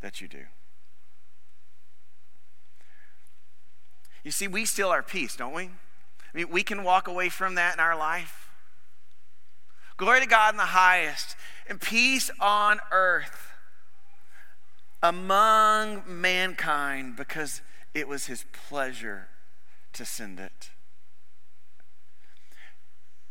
that 0.00 0.20
you 0.20 0.28
do. 0.28 0.44
You 4.22 4.30
see, 4.30 4.48
we 4.48 4.64
steal 4.64 4.88
our 4.88 5.02
peace, 5.02 5.36
don't 5.36 5.52
we? 5.52 5.64
I 5.64 6.36
mean, 6.36 6.50
we 6.50 6.62
can 6.62 6.82
walk 6.82 7.08
away 7.08 7.28
from 7.28 7.56
that 7.56 7.74
in 7.74 7.80
our 7.80 7.96
life. 7.96 8.48
Glory 9.96 10.20
to 10.20 10.26
God 10.26 10.54
in 10.54 10.58
the 10.58 10.64
highest, 10.64 11.36
and 11.68 11.80
peace 11.80 12.30
on 12.40 12.80
earth 12.90 13.52
among 15.02 16.02
mankind 16.06 17.16
because 17.16 17.60
it 17.92 18.08
was 18.08 18.26
his 18.26 18.44
pleasure 18.68 19.28
to 19.92 20.04
send 20.04 20.40
it. 20.40 20.70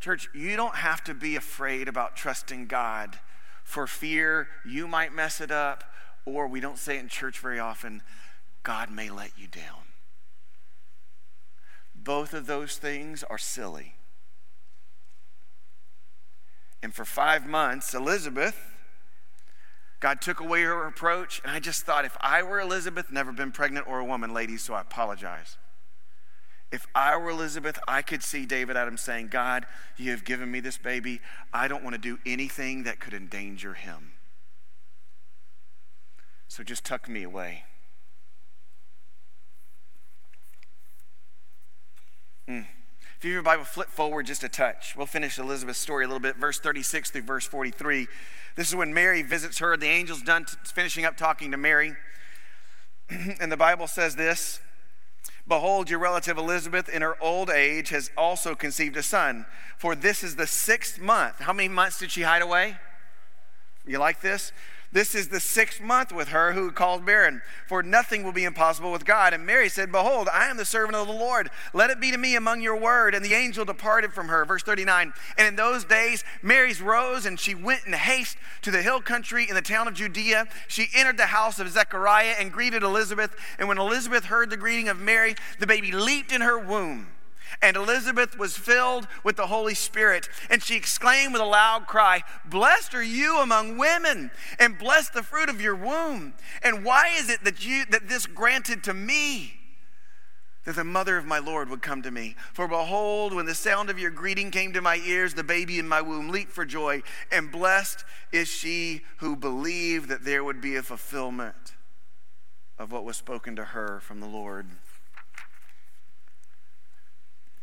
Church, 0.03 0.29
you 0.33 0.57
don't 0.57 0.75
have 0.75 1.01
to 1.05 1.13
be 1.13 1.37
afraid 1.37 1.87
about 1.87 2.17
trusting 2.17 2.67
God 2.67 3.19
for 3.63 3.87
fear 3.87 4.49
you 4.65 4.85
might 4.85 5.13
mess 5.13 5.39
it 5.39 5.49
up, 5.49 5.85
or 6.25 6.45
we 6.45 6.59
don't 6.59 6.77
say 6.77 6.97
it 6.97 6.99
in 6.99 7.07
church 7.07 7.39
very 7.39 7.57
often, 7.57 8.01
God 8.63 8.91
may 8.91 9.09
let 9.09 9.31
you 9.37 9.47
down. 9.47 9.85
Both 11.95 12.33
of 12.33 12.47
those 12.47 12.75
things 12.75 13.23
are 13.23 13.37
silly. 13.37 13.95
And 16.81 16.93
for 16.93 17.05
five 17.05 17.47
months, 17.47 17.93
Elizabeth, 17.93 18.59
God 20.01 20.19
took 20.19 20.41
away 20.41 20.63
her 20.63 20.83
reproach. 20.83 21.41
And 21.45 21.53
I 21.53 21.61
just 21.61 21.83
thought, 21.83 22.03
if 22.03 22.17
I 22.19 22.43
were 22.43 22.59
Elizabeth, 22.59 23.09
never 23.09 23.31
been 23.31 23.53
pregnant 23.53 23.87
or 23.87 23.99
a 23.99 24.05
woman, 24.05 24.33
ladies, 24.33 24.63
so 24.63 24.73
I 24.73 24.81
apologize. 24.81 25.55
If 26.73 26.87
I 26.95 27.15
were 27.17 27.29
Elizabeth, 27.29 27.77
I 27.87 28.01
could 28.01 28.23
see 28.23 28.47
David 28.47 28.75
Adams 28.75 29.01
saying, 29.01 29.27
God, 29.27 29.67
you 29.95 30.09
have 30.09 30.25
given 30.25 30.49
me 30.49 30.59
this 30.59 30.79
baby. 30.79 31.21
I 31.53 31.67
don't 31.67 31.83
want 31.83 31.93
to 31.93 32.01
do 32.01 32.17
anything 32.25 32.85
that 32.85 32.99
could 32.99 33.13
endanger 33.13 33.75
him. 33.75 34.13
So 36.47 36.63
just 36.63 36.83
tuck 36.83 37.07
me 37.07 37.21
away. 37.21 37.65
Mm. 42.49 42.65
If 43.19 43.23
you 43.23 43.29
have 43.29 43.35
your 43.35 43.43
Bible, 43.43 43.65
flip 43.65 43.89
forward 43.89 44.25
just 44.25 44.43
a 44.43 44.49
touch. 44.49 44.95
We'll 44.97 45.05
finish 45.05 45.37
Elizabeth's 45.37 45.77
story 45.77 46.05
a 46.05 46.07
little 46.07 46.19
bit, 46.19 46.37
verse 46.37 46.59
36 46.59 47.11
through 47.11 47.21
verse 47.21 47.45
43. 47.45 48.07
This 48.55 48.69
is 48.69 48.75
when 48.75 48.95
Mary 48.95 49.21
visits 49.21 49.59
her. 49.59 49.77
The 49.77 49.85
angel's 49.85 50.23
done 50.23 50.45
t- 50.45 50.57
finishing 50.63 51.05
up 51.05 51.17
talking 51.17 51.51
to 51.51 51.57
Mary. 51.57 51.93
and 53.39 53.51
the 53.51 53.57
Bible 53.57 53.85
says 53.85 54.15
this 54.15 54.59
Behold, 55.53 55.87
your 55.87 55.99
relative 55.99 56.39
Elizabeth 56.39 56.89
in 56.89 57.03
her 57.03 57.15
old 57.21 57.51
age 57.51 57.89
has 57.89 58.09
also 58.17 58.55
conceived 58.55 58.97
a 58.97 59.03
son, 59.03 59.45
for 59.77 59.93
this 59.93 60.23
is 60.23 60.35
the 60.35 60.47
sixth 60.47 60.99
month. 60.99 61.41
How 61.41 61.53
many 61.53 61.69
months 61.69 61.99
did 61.99 62.09
she 62.09 62.23
hide 62.23 62.41
away? 62.41 62.77
You 63.85 63.99
like 63.99 64.19
this? 64.19 64.51
This 64.93 65.15
is 65.15 65.29
the 65.29 65.39
sixth 65.39 65.81
month 65.81 66.11
with 66.11 66.27
her 66.27 66.53
who 66.53 66.71
called 66.71 67.03
barren, 67.03 67.41
for 67.65 67.81
nothing 67.81 68.23
will 68.23 68.31
be 68.31 68.43
impossible 68.43 68.91
with 68.91 69.05
God. 69.05 69.33
And 69.33 69.43
Mary 69.43 69.67
said, 69.67 69.91
Behold, 69.91 70.29
I 70.31 70.49
am 70.49 70.57
the 70.57 70.65
servant 70.65 70.95
of 70.95 71.07
the 71.07 71.13
Lord. 71.13 71.49
Let 71.73 71.89
it 71.89 71.99
be 71.99 72.11
to 72.11 72.17
me 72.19 72.35
among 72.35 72.61
your 72.61 72.79
word. 72.79 73.15
And 73.15 73.25
the 73.25 73.33
angel 73.33 73.65
departed 73.65 74.13
from 74.13 74.27
her. 74.27 74.45
Verse 74.45 74.61
39. 74.61 75.11
And 75.35 75.47
in 75.47 75.55
those 75.55 75.83
days, 75.83 76.23
Mary 76.43 76.73
rose 76.73 77.25
and 77.25 77.39
she 77.39 77.55
went 77.55 77.87
in 77.87 77.93
haste 77.93 78.37
to 78.61 78.69
the 78.69 78.83
hill 78.83 79.01
country 79.01 79.47
in 79.49 79.55
the 79.55 79.61
town 79.63 79.87
of 79.87 79.95
Judea. 79.95 80.47
She 80.67 80.89
entered 80.93 81.17
the 81.17 81.25
house 81.25 81.57
of 81.57 81.69
Zechariah 81.69 82.35
and 82.39 82.51
greeted 82.51 82.83
Elizabeth. 82.83 83.35
And 83.57 83.67
when 83.67 83.79
Elizabeth 83.79 84.25
heard 84.25 84.51
the 84.51 84.57
greeting 84.57 84.89
of 84.89 84.99
Mary, 84.99 85.35
the 85.57 85.67
baby 85.67 85.91
leaped 85.91 86.31
in 86.31 86.41
her 86.41 86.59
womb. 86.59 87.12
And 87.61 87.77
Elizabeth 87.77 88.37
was 88.37 88.57
filled 88.57 89.07
with 89.23 89.35
the 89.35 89.47
Holy 89.47 89.73
Spirit, 89.73 90.29
and 90.49 90.61
she 90.61 90.75
exclaimed 90.75 91.33
with 91.33 91.41
a 91.41 91.45
loud 91.45 91.87
cry, 91.87 92.23
Blessed 92.45 92.93
are 92.93 93.03
you 93.03 93.39
among 93.39 93.77
women, 93.77 94.31
and 94.59 94.79
blessed 94.79 95.13
the 95.13 95.23
fruit 95.23 95.49
of 95.49 95.61
your 95.61 95.75
womb. 95.75 96.33
And 96.61 96.83
why 96.83 97.09
is 97.17 97.29
it 97.29 97.43
that 97.43 97.65
you 97.65 97.85
that 97.85 98.09
this 98.09 98.25
granted 98.25 98.83
to 98.83 98.93
me? 98.93 99.55
That 100.65 100.75
the 100.75 100.83
mother 100.85 101.17
of 101.17 101.25
my 101.25 101.39
Lord 101.39 101.69
would 101.69 101.81
come 101.81 102.01
to 102.03 102.11
me. 102.11 102.35
For 102.53 102.69
behold, 102.69 103.33
when 103.33 103.45
the 103.45 103.55
sound 103.55 103.89
of 103.89 103.99
your 103.99 104.11
greeting 104.11 104.49
came 104.49 104.71
to 104.73 104.81
my 104.81 104.95
ears, 105.05 105.33
the 105.33 105.43
baby 105.43 105.77
in 105.77 105.87
my 105.87 106.01
womb 106.01 106.29
leaped 106.29 106.53
for 106.53 106.63
joy, 106.63 107.03
and 107.31 107.51
blessed 107.51 108.05
is 108.31 108.47
she 108.47 109.01
who 109.17 109.35
believed 109.35 110.07
that 110.07 110.23
there 110.23 110.43
would 110.43 110.61
be 110.61 110.77
a 110.77 110.83
fulfillment 110.83 111.73
of 112.79 112.91
what 112.91 113.03
was 113.03 113.17
spoken 113.17 113.55
to 113.57 113.63
her 113.65 113.99
from 113.99 114.19
the 114.19 114.27
Lord. 114.27 114.67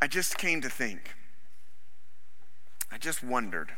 I 0.02 0.06
just 0.06 0.38
came 0.38 0.62
to 0.62 0.70
think, 0.70 1.14
I 2.90 2.96
just 2.96 3.22
wondered. 3.22 3.72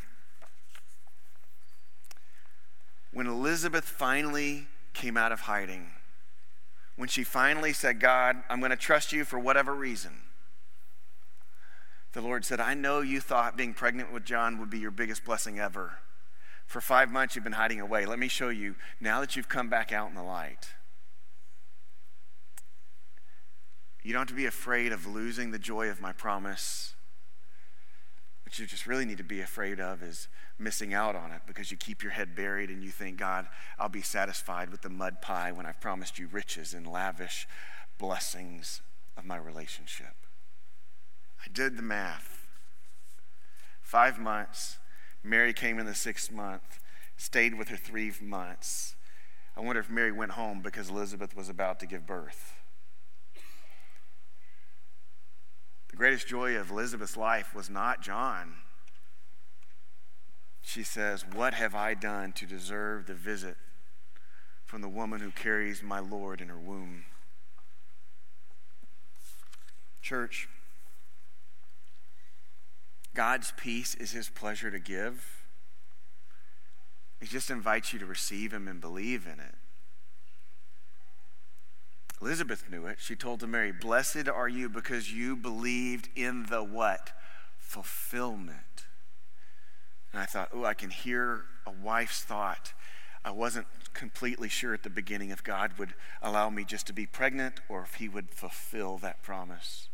When 3.13 3.27
Elizabeth 3.27 3.85
finally 3.85 4.69
came 4.95 5.17
out 5.17 5.33
of 5.33 5.41
hiding, 5.41 5.91
when 6.97 7.09
she 7.09 7.25
finally 7.25 7.73
said, 7.73 7.99
God, 7.99 8.43
I'm 8.49 8.61
going 8.61 8.71
to 8.71 8.77
trust 8.77 9.13
you 9.13 9.25
for 9.25 9.39
whatever 9.39 9.75
reason, 9.75 10.13
the 12.13 12.21
Lord 12.21 12.45
said, 12.45 12.61
I 12.61 12.75
know 12.75 13.01
you 13.01 13.21
thought 13.21 13.57
being 13.57 13.75
pregnant 13.75 14.13
with 14.13 14.25
John 14.25 14.59
would 14.59 14.71
be 14.71 14.79
your 14.79 14.91
biggest 14.91 15.25
blessing 15.25 15.59
ever. 15.59 15.99
For 16.67 16.81
five 16.81 17.11
months 17.11 17.35
you've 17.35 17.45
been 17.45 17.55
hiding 17.55 17.81
away. 17.81 18.07
Let 18.07 18.19
me 18.19 18.29
show 18.29 18.49
you, 18.49 18.77
now 19.01 19.21
that 19.21 19.35
you've 19.35 19.49
come 19.49 19.69
back 19.69 19.93
out 19.93 20.09
in 20.09 20.15
the 20.15 20.23
light, 20.23 20.75
You 24.03 24.13
don't 24.13 24.21
have 24.21 24.29
to 24.29 24.35
be 24.35 24.47
afraid 24.47 24.93
of 24.93 25.07
losing 25.07 25.51
the 25.51 25.59
joy 25.59 25.89
of 25.89 26.01
my 26.01 26.13
promise. 26.13 26.95
What 28.45 28.59
you 28.59 28.67
just 28.67 28.87
really 28.87 29.05
need 29.05 29.19
to 29.19 29.25
be 29.25 29.41
afraid 29.41 29.81
of 29.81 30.03
is 30.03 30.29
missing 30.59 30.93
out 30.93 31.15
on 31.15 31.31
it 31.31 31.43
because 31.47 31.71
you 31.71 31.77
keep 31.77 32.03
your 32.03 32.13
head 32.13 32.35
buried 32.35 32.69
and 32.69 32.83
you 32.83 32.91
think, 32.91 33.19
God, 33.19 33.47
I'll 33.79 33.89
be 33.89 34.03
satisfied 34.03 34.71
with 34.71 34.83
the 34.83 34.91
mud 34.91 35.23
pie 35.23 35.53
when 35.53 35.67
I've 35.67 35.81
promised 35.81 36.19
you 36.19 36.29
riches 36.31 36.75
and 36.75 36.87
lavish 36.87 37.47
blessings 37.99 38.83
of 39.17 39.25
my 39.25 39.37
relationship. 39.37 40.15
I 41.45 41.49
did 41.53 41.77
the 41.77 41.83
math. 41.83 42.47
Five 43.81 44.19
months. 44.19 44.79
Mary 45.25 45.53
came 45.53 45.79
in 45.79 45.87
the 45.87 45.95
sixth 45.95 46.33
month, 46.33 46.81
stayed 47.17 47.57
with 47.57 47.69
her 47.69 47.77
three 47.77 48.13
months. 48.21 48.97
I 49.57 49.61
wonder 49.61 49.81
if 49.81 49.89
Mary 49.89 50.11
went 50.11 50.33
home 50.33 50.61
because 50.63 50.89
Elizabeth 50.89 51.37
was 51.37 51.49
about 51.49 51.79
to 51.81 51.87
give 51.87 52.07
birth. 52.07 52.55
The 55.91 55.92
greatest 56.03 56.27
joy 56.27 56.57
of 56.57 56.69
Elizabeth's 56.69 57.17
life 57.17 57.55
was 57.55 57.71
not 57.71 58.03
John. 58.03 58.55
She 60.61 60.83
says, 60.83 61.25
What 61.25 61.55
have 61.55 61.77
I 61.77 61.95
done 61.95 62.33
to 62.33 62.45
deserve 62.45 63.07
the 63.07 63.15
visit 63.15 63.57
from 64.65 64.83
the 64.83 64.89
woman 64.89 65.21
who 65.21 65.31
carries 65.31 65.81
my 65.81 66.01
Lord 66.01 66.41
in 66.41 66.49
her 66.49 66.59
womb? 66.59 67.05
Church, 70.01 70.49
God's 73.15 73.53
peace 73.57 73.95
is 73.95 74.11
his 74.11 74.29
pleasure 74.29 74.73
to 74.73 74.81
give. 74.81 75.45
He 77.21 77.29
just 77.29 77.49
invites 77.49 77.93
you 77.93 78.01
to 78.01 78.07
receive 78.07 78.53
him 78.53 78.67
and 78.67 78.81
believe 78.81 79.25
in 79.33 79.39
it. 79.39 79.55
Elizabeth 82.23 82.71
knew 82.71 82.87
it. 82.87 82.99
She 83.01 83.17
told 83.17 83.41
to 83.41 83.49
Mary, 83.49 83.73
Blessed 83.73 84.29
are 84.29 84.49
you 84.49 84.69
because 84.69 85.13
you 85.13 85.35
believed 85.35 86.09
in 86.15 86.47
the 86.47 86.63
what? 86.63 87.11
Fulfillment. 87.59 88.87
And 90.13 90.23
I 90.23 90.27
thought, 90.27 90.51
oh, 90.53 90.65
I 90.65 90.75
can 90.75 90.91
hear 90.91 91.47
a 91.67 91.73
wife's 91.73 92.23
thought. 92.23 92.75
I 93.25 93.33
wasn't 93.33 93.67
completely 93.93 94.49
sure 94.49 94.73
at 94.73 94.85
the 94.85 94.91
beginning 94.91 95.31
if 95.31 95.43
God 95.43 95.73
would 95.79 95.95
allow 96.23 96.49
me 96.49 96.65
just 96.65 96.87
to 96.87 96.93
be 96.93 97.07
pregnant 97.07 97.61
or 97.69 97.83
if 97.83 97.95
He 97.95 98.09
would 98.09 98.31
fulfill 98.31 98.99
that 98.99 99.23
promise. 99.23 99.89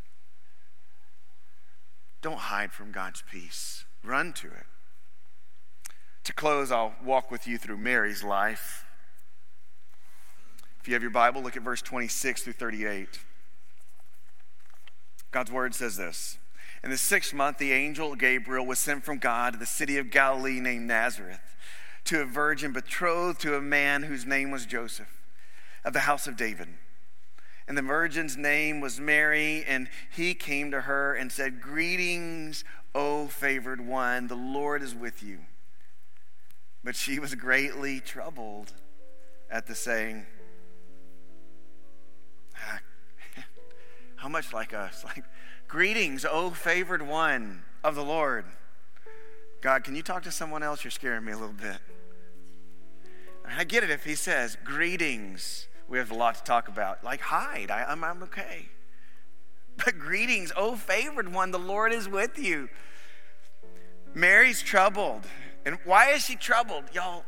Don't 2.20 2.38
hide 2.38 2.72
from 2.72 2.92
God's 2.92 3.22
peace, 3.30 3.84
run 4.04 4.34
to 4.34 4.48
it. 4.48 4.66
To 6.24 6.34
close, 6.34 6.70
I'll 6.70 6.94
walk 7.02 7.30
with 7.30 7.46
you 7.46 7.56
through 7.56 7.78
Mary's 7.78 8.22
life. 8.22 8.84
You 10.88 10.94
have 10.94 11.02
your 11.02 11.10
Bible, 11.10 11.42
look 11.42 11.54
at 11.54 11.62
verse 11.62 11.82
26 11.82 12.44
through 12.44 12.54
38. 12.54 13.20
God's 15.30 15.52
word 15.52 15.74
says 15.74 15.98
this 15.98 16.38
In 16.82 16.88
the 16.88 16.96
sixth 16.96 17.34
month, 17.34 17.58
the 17.58 17.72
angel 17.72 18.16
Gabriel 18.16 18.64
was 18.64 18.78
sent 18.78 19.04
from 19.04 19.18
God 19.18 19.52
to 19.52 19.58
the 19.58 19.66
city 19.66 19.98
of 19.98 20.10
Galilee 20.10 20.60
named 20.60 20.86
Nazareth 20.86 21.56
to 22.04 22.22
a 22.22 22.24
virgin 22.24 22.72
betrothed 22.72 23.38
to 23.42 23.54
a 23.54 23.60
man 23.60 24.04
whose 24.04 24.24
name 24.24 24.50
was 24.50 24.64
Joseph 24.64 25.20
of 25.84 25.92
the 25.92 26.00
house 26.00 26.26
of 26.26 26.38
David. 26.38 26.68
And 27.68 27.76
the 27.76 27.82
virgin's 27.82 28.38
name 28.38 28.80
was 28.80 28.98
Mary, 28.98 29.64
and 29.68 29.90
he 30.10 30.32
came 30.32 30.70
to 30.70 30.80
her 30.80 31.12
and 31.12 31.30
said, 31.30 31.60
Greetings, 31.60 32.64
O 32.94 33.26
favored 33.26 33.86
one, 33.86 34.28
the 34.28 34.36
Lord 34.36 34.80
is 34.80 34.94
with 34.94 35.22
you. 35.22 35.40
But 36.82 36.96
she 36.96 37.18
was 37.18 37.34
greatly 37.34 38.00
troubled 38.00 38.72
at 39.50 39.66
the 39.66 39.74
saying 39.74 40.24
How 44.18 44.28
much 44.28 44.52
like 44.52 44.74
us? 44.74 45.04
Like, 45.16 45.24
greetings, 45.68 46.24
O 46.24 46.50
favored 46.50 47.02
one 47.02 47.62
of 47.82 47.94
the 47.94 48.04
Lord. 48.04 48.44
God, 49.60 49.84
can 49.84 49.94
you 49.94 50.02
talk 50.02 50.22
to 50.24 50.30
someone 50.30 50.62
else? 50.62 50.84
You're 50.84 50.90
scaring 50.90 51.24
me 51.24 51.32
a 51.32 51.36
little 51.36 51.54
bit. 51.54 51.78
I 53.46 53.64
get 53.64 53.82
it 53.82 53.90
if 53.90 54.04
he 54.04 54.14
says, 54.14 54.56
greetings. 54.64 55.66
We 55.88 55.98
have 55.98 56.10
a 56.10 56.14
lot 56.14 56.34
to 56.34 56.44
talk 56.44 56.68
about. 56.68 57.02
Like, 57.02 57.20
hide. 57.20 57.70
I, 57.70 57.84
I'm, 57.84 58.04
I'm 58.04 58.22
okay. 58.24 58.68
But 59.84 59.96
greetings, 60.00 60.50
O 60.56 60.74
favored 60.74 61.32
one, 61.32 61.52
the 61.52 61.58
Lord 61.58 61.92
is 61.92 62.08
with 62.08 62.36
you. 62.36 62.68
Mary's 64.12 64.60
troubled. 64.60 65.24
And 65.64 65.78
why 65.84 66.10
is 66.10 66.24
she 66.24 66.34
troubled? 66.34 66.84
Y'all, 66.92 67.24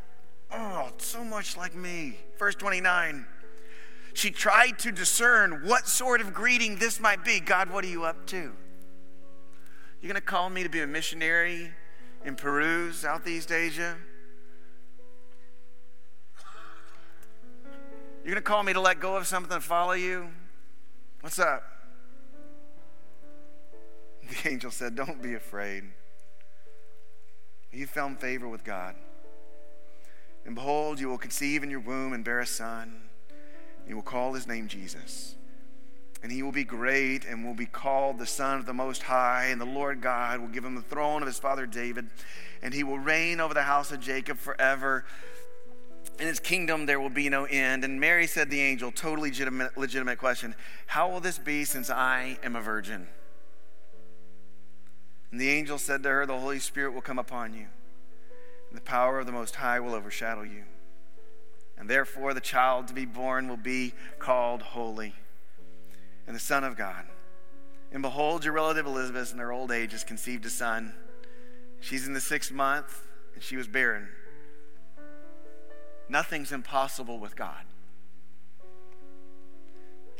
oh, 0.51 0.89
so 0.97 1.23
much 1.23 1.55
like 1.55 1.73
me. 1.73 2.17
Verse 2.37 2.55
29. 2.55 3.25
She 4.13 4.31
tried 4.31 4.79
to 4.79 4.91
discern 4.91 5.65
what 5.65 5.87
sort 5.87 6.21
of 6.21 6.33
greeting 6.33 6.77
this 6.77 6.99
might 6.99 7.23
be. 7.23 7.39
God, 7.39 7.69
what 7.69 7.85
are 7.85 7.89
you 7.89 8.03
up 8.03 8.25
to? 8.27 8.51
You're 10.01 10.11
going 10.11 10.15
to 10.15 10.21
call 10.21 10.49
me 10.49 10.63
to 10.63 10.69
be 10.69 10.81
a 10.81 10.87
missionary 10.87 11.71
in 12.25 12.35
Peru, 12.35 12.91
Southeast 12.91 13.51
Asia? 13.51 13.95
You're 18.23 18.33
going 18.33 18.35
to 18.35 18.41
call 18.41 18.63
me 18.63 18.73
to 18.73 18.81
let 18.81 18.99
go 18.99 19.15
of 19.15 19.27
something 19.27 19.53
and 19.53 19.63
follow 19.63 19.93
you? 19.93 20.29
What's 21.21 21.39
up? 21.39 21.63
The 24.43 24.49
angel 24.49 24.71
said, 24.71 24.95
Don't 24.95 25.21
be 25.21 25.33
afraid. 25.33 25.83
You 27.73 27.85
found 27.85 28.19
favor 28.19 28.47
with 28.47 28.63
God. 28.63 28.95
And 30.45 30.55
behold, 30.55 30.99
you 30.99 31.09
will 31.09 31.17
conceive 31.17 31.63
in 31.63 31.69
your 31.69 31.79
womb 31.79 32.13
and 32.13 32.23
bear 32.23 32.39
a 32.39 32.45
son 32.45 33.09
he 33.87 33.93
will 33.93 34.01
call 34.01 34.33
his 34.33 34.47
name 34.47 34.67
Jesus. 34.67 35.35
And 36.23 36.31
he 36.31 36.43
will 36.43 36.51
be 36.51 36.63
great 36.63 37.25
and 37.25 37.43
will 37.43 37.55
be 37.55 37.65
called 37.65 38.19
the 38.19 38.27
Son 38.27 38.59
of 38.59 38.65
the 38.65 38.73
Most 38.73 39.03
High. 39.03 39.45
And 39.45 39.59
the 39.59 39.65
Lord 39.65 40.01
God 40.01 40.39
will 40.39 40.47
give 40.47 40.63
him 40.63 40.75
the 40.75 40.81
throne 40.81 41.21
of 41.21 41.27
his 41.27 41.39
father 41.39 41.65
David. 41.65 42.09
And 42.61 42.73
he 42.73 42.83
will 42.83 42.99
reign 42.99 43.39
over 43.39 43.53
the 43.53 43.63
house 43.63 43.91
of 43.91 43.99
Jacob 43.99 44.37
forever. 44.37 45.03
In 46.19 46.27
his 46.27 46.39
kingdom 46.39 46.85
there 46.85 46.99
will 46.99 47.09
be 47.09 47.29
no 47.29 47.45
end. 47.45 47.83
And 47.83 47.99
Mary 47.99 48.27
said 48.27 48.51
the 48.51 48.61
angel, 48.61 48.91
totally 48.91 49.29
legitimate, 49.29 49.75
legitimate 49.77 50.19
question 50.19 50.53
How 50.85 51.09
will 51.09 51.19
this 51.19 51.39
be 51.39 51.65
since 51.65 51.89
I 51.89 52.37
am 52.43 52.55
a 52.55 52.61
virgin? 52.61 53.07
And 55.31 55.39
the 55.39 55.49
angel 55.49 55.77
said 55.77 56.03
to 56.03 56.09
her, 56.09 56.25
The 56.25 56.37
Holy 56.37 56.59
Spirit 56.59 56.93
will 56.93 57.01
come 57.01 57.17
upon 57.17 57.53
you, 57.53 57.65
and 58.69 58.77
the 58.77 58.81
power 58.81 59.19
of 59.19 59.25
the 59.25 59.31
Most 59.31 59.55
High 59.55 59.79
will 59.79 59.95
overshadow 59.95 60.43
you. 60.43 60.63
And 61.81 61.89
therefore, 61.89 62.35
the 62.35 62.39
child 62.39 62.87
to 62.89 62.93
be 62.93 63.05
born 63.05 63.49
will 63.49 63.57
be 63.57 63.93
called 64.19 64.61
Holy, 64.61 65.15
and 66.27 66.35
the 66.35 66.39
Son 66.39 66.63
of 66.63 66.77
God. 66.77 67.05
And 67.91 68.03
behold, 68.03 68.45
your 68.45 68.53
relative 68.53 68.85
Elizabeth 68.85 69.33
in 69.33 69.39
her 69.39 69.51
old 69.51 69.71
age 69.71 69.91
has 69.93 70.03
conceived 70.03 70.45
a 70.45 70.49
son. 70.51 70.93
She's 71.79 72.05
in 72.05 72.13
the 72.13 72.21
sixth 72.21 72.51
month, 72.51 73.07
and 73.33 73.41
she 73.41 73.57
was 73.57 73.67
barren. 73.67 74.09
Nothing's 76.07 76.51
impossible 76.51 77.17
with 77.17 77.35
God. 77.35 77.65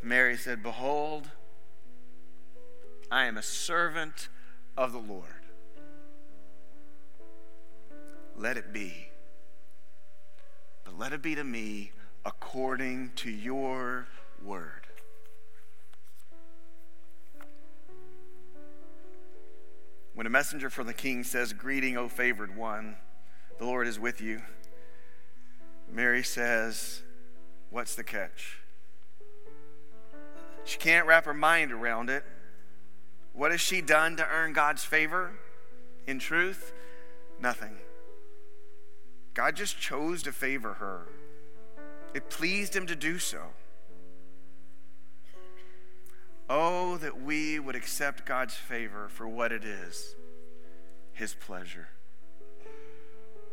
Mary 0.02 0.38
said, 0.38 0.64
Behold, 0.64 1.30
I 3.12 3.26
am 3.26 3.38
a 3.38 3.44
servant 3.44 4.30
of 4.76 4.94
the 4.94 4.98
Lord. 4.98 5.46
Let 8.36 8.58
it 8.58 8.74
be. 8.74 9.11
Let 11.02 11.14
it 11.14 11.24
be 11.24 11.34
to 11.34 11.44
me 11.44 11.94
according 12.24 13.14
to 13.16 13.32
your 13.32 14.06
word. 14.40 14.86
When 20.14 20.28
a 20.28 20.30
messenger 20.30 20.70
from 20.70 20.86
the 20.86 20.94
king 20.94 21.24
says, 21.24 21.54
Greeting, 21.54 21.98
O 21.98 22.08
favored 22.08 22.56
one, 22.56 22.98
the 23.58 23.66
Lord 23.66 23.88
is 23.88 24.00
with 24.00 24.22
you, 24.22 24.44
Mary 25.92 26.22
says, 26.22 27.02
What's 27.72 27.96
the 27.96 28.04
catch? 28.04 28.60
She 30.66 30.78
can't 30.78 31.08
wrap 31.08 31.26
her 31.26 31.34
mind 31.34 31.72
around 31.72 32.12
it. 32.12 32.24
What 33.34 33.50
has 33.50 33.60
she 33.60 33.82
done 33.82 34.18
to 34.18 34.28
earn 34.28 34.54
God's 34.54 34.84
favor? 34.84 35.32
In 36.06 36.20
truth, 36.20 36.72
nothing. 37.40 37.76
God 39.34 39.56
just 39.56 39.80
chose 39.80 40.24
to 40.24 40.32
favor 40.32 40.74
her. 40.74 41.08
It 42.14 42.30
pleased 42.30 42.76
him 42.76 42.86
to 42.88 42.96
do 42.96 43.18
so. 43.18 43.42
Oh, 46.50 46.98
that 46.98 47.22
we 47.22 47.60
would 47.60 47.78
accept 47.78 48.26
God's 48.26 48.56
favor 48.56 49.08
for 49.08 49.26
what 49.26 49.54
it 49.54 49.64
is 49.64 50.16
His 51.14 51.34
pleasure. 51.34 51.88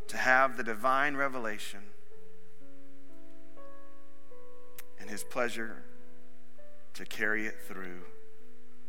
To 0.08 0.16
have 0.16 0.56
the 0.56 0.64
divine 0.64 1.14
revelation 1.14 1.78
and 4.98 5.08
His 5.08 5.22
pleasure 5.22 5.84
to 6.94 7.04
carry 7.04 7.46
it 7.46 7.60
through, 7.68 8.00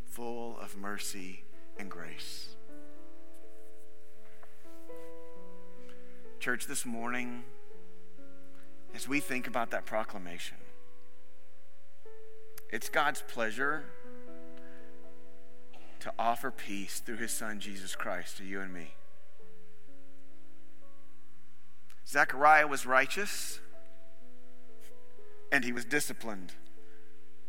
full 0.06 0.58
of 0.58 0.76
mercy 0.76 1.44
and 1.78 1.88
grace. 1.88 2.56
Church, 6.40 6.68
this 6.68 6.86
morning, 6.86 7.44
as 8.96 9.10
we 9.10 9.20
think 9.20 9.46
about 9.46 9.72
that 9.72 9.86
proclamation, 9.86 10.56
it's 12.72 12.88
God's 12.88 13.22
pleasure 13.24 13.84
to 16.00 16.14
offer 16.18 16.50
peace 16.50 17.02
through 17.02 17.18
his 17.18 17.32
son 17.32 17.60
Jesus 17.60 17.94
Christ 17.94 18.38
to 18.38 18.46
you 18.46 18.62
and 18.62 18.74
me. 18.74 18.94
Zechariah 22.08 22.68
was 22.68 22.86
righteous 22.86 23.60
and 25.52 25.66
he 25.66 25.74
was 25.74 25.84
disciplined 25.84 26.54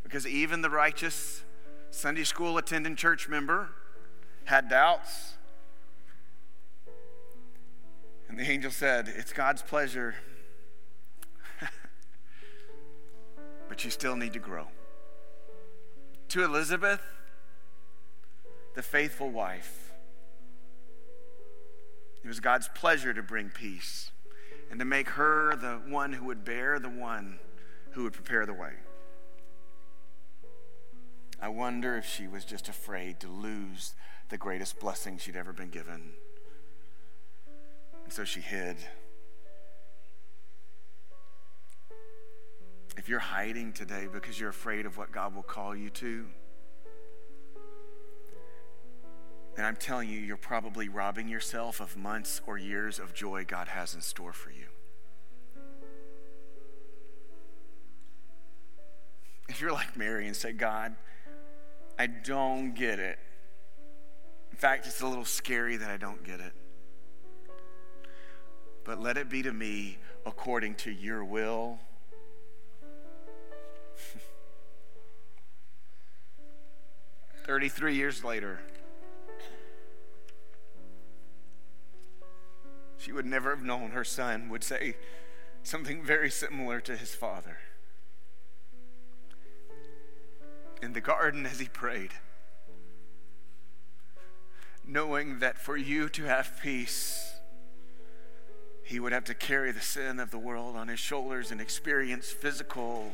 because 0.02 0.26
even 0.26 0.62
the 0.62 0.70
righteous 0.70 1.44
Sunday 1.90 2.24
school 2.24 2.58
attending 2.58 2.96
church 2.96 3.28
member 3.28 3.68
had 4.46 4.68
doubts. 4.68 5.36
And 8.30 8.38
the 8.38 8.48
angel 8.48 8.70
said, 8.70 9.12
It's 9.16 9.32
God's 9.32 9.60
pleasure, 9.60 10.14
but 13.68 13.84
you 13.84 13.90
still 13.90 14.14
need 14.14 14.34
to 14.34 14.38
grow. 14.38 14.68
To 16.28 16.44
Elizabeth, 16.44 17.02
the 18.76 18.84
faithful 18.84 19.30
wife, 19.30 19.92
it 22.22 22.28
was 22.28 22.38
God's 22.38 22.68
pleasure 22.68 23.12
to 23.12 23.22
bring 23.22 23.48
peace 23.48 24.12
and 24.70 24.78
to 24.78 24.84
make 24.84 25.08
her 25.08 25.56
the 25.56 25.80
one 25.92 26.12
who 26.12 26.26
would 26.26 26.44
bear 26.44 26.78
the 26.78 26.88
one 26.88 27.40
who 27.90 28.04
would 28.04 28.12
prepare 28.12 28.46
the 28.46 28.54
way. 28.54 28.74
I 31.42 31.48
wonder 31.48 31.96
if 31.96 32.06
she 32.06 32.28
was 32.28 32.44
just 32.44 32.68
afraid 32.68 33.18
to 33.20 33.28
lose 33.28 33.94
the 34.28 34.38
greatest 34.38 34.78
blessing 34.78 35.18
she'd 35.18 35.34
ever 35.34 35.52
been 35.52 35.70
given. 35.70 36.12
And 38.10 38.16
so 38.16 38.24
she 38.24 38.40
hid. 38.40 38.76
If 42.96 43.08
you're 43.08 43.20
hiding 43.20 43.72
today 43.72 44.08
because 44.12 44.40
you're 44.40 44.50
afraid 44.50 44.84
of 44.84 44.98
what 44.98 45.12
God 45.12 45.32
will 45.32 45.44
call 45.44 45.76
you 45.76 45.90
to, 45.90 46.26
then 49.54 49.64
I'm 49.64 49.76
telling 49.76 50.08
you, 50.08 50.18
you're 50.18 50.36
probably 50.36 50.88
robbing 50.88 51.28
yourself 51.28 51.78
of 51.78 51.96
months 51.96 52.40
or 52.48 52.58
years 52.58 52.98
of 52.98 53.14
joy 53.14 53.44
God 53.46 53.68
has 53.68 53.94
in 53.94 54.00
store 54.00 54.32
for 54.32 54.50
you. 54.50 54.66
If 59.48 59.60
you're 59.60 59.70
like 59.70 59.96
Mary 59.96 60.26
and 60.26 60.34
say, 60.34 60.50
God, 60.50 60.96
I 61.96 62.08
don't 62.08 62.74
get 62.74 62.98
it. 62.98 63.20
In 64.50 64.56
fact, 64.56 64.88
it's 64.88 65.00
a 65.00 65.06
little 65.06 65.24
scary 65.24 65.76
that 65.76 65.92
I 65.92 65.96
don't 65.96 66.24
get 66.24 66.40
it. 66.40 66.54
But 68.90 69.00
let 69.00 69.16
it 69.16 69.28
be 69.28 69.40
to 69.42 69.52
me 69.52 69.98
according 70.26 70.74
to 70.74 70.90
your 70.90 71.24
will. 71.24 71.78
Thirty-three 77.46 77.94
years 77.94 78.24
later, 78.24 78.58
she 82.98 83.12
would 83.12 83.26
never 83.26 83.50
have 83.50 83.62
known 83.62 83.92
her 83.92 84.02
son 84.02 84.48
would 84.48 84.64
say 84.64 84.96
something 85.62 86.02
very 86.02 86.28
similar 86.28 86.80
to 86.80 86.96
his 86.96 87.14
father. 87.14 87.58
in 90.82 90.94
the 90.94 91.00
garden 91.00 91.46
as 91.46 91.60
he 91.60 91.66
prayed, 91.66 92.10
knowing 94.84 95.38
that 95.38 95.58
for 95.58 95.76
you 95.76 96.08
to 96.08 96.24
have 96.24 96.58
peace, 96.60 97.29
he 98.90 98.98
would 98.98 99.12
have 99.12 99.22
to 99.22 99.34
carry 99.34 99.70
the 99.70 99.80
sin 99.80 100.18
of 100.18 100.32
the 100.32 100.38
world 100.38 100.74
on 100.74 100.88
his 100.88 100.98
shoulders 100.98 101.52
and 101.52 101.60
experience 101.60 102.28
physical, 102.28 103.12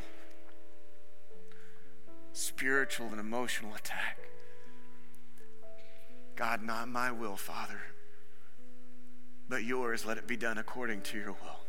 spiritual, 2.33 3.05
and 3.09 3.19
emotional 3.19 3.75
attack. 3.75 4.17
God, 6.35 6.63
not 6.63 6.87
my 6.87 7.11
will, 7.11 7.35
Father, 7.35 7.79
but 9.47 9.63
yours, 9.63 10.03
let 10.03 10.17
it 10.17 10.25
be 10.25 10.35
done 10.35 10.57
according 10.57 11.01
to 11.01 11.17
your 11.19 11.33
will. 11.33 11.59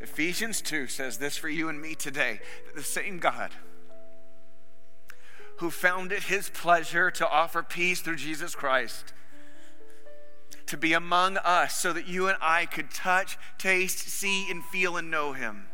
Ephesians 0.00 0.60
2 0.62 0.88
says 0.88 1.18
this 1.18 1.36
for 1.36 1.48
you 1.48 1.68
and 1.68 1.80
me 1.80 1.94
today 1.94 2.40
that 2.66 2.74
the 2.74 2.82
same 2.82 3.20
God 3.20 3.52
who 5.58 5.70
found 5.70 6.10
it 6.10 6.24
his 6.24 6.50
pleasure 6.50 7.12
to 7.12 7.28
offer 7.30 7.62
peace 7.62 8.00
through 8.00 8.16
Jesus 8.16 8.56
Christ, 8.56 9.12
to 10.66 10.76
be 10.76 10.92
among 10.92 11.36
us 11.38 11.74
so 11.74 11.92
that 11.92 12.06
you 12.06 12.28
and 12.28 12.36
I 12.40 12.66
could 12.66 12.90
touch, 12.90 13.38
taste, 13.58 13.98
see, 13.98 14.50
and 14.50 14.64
feel 14.64 14.96
and 14.96 15.10
know 15.10 15.32
him. 15.32 15.66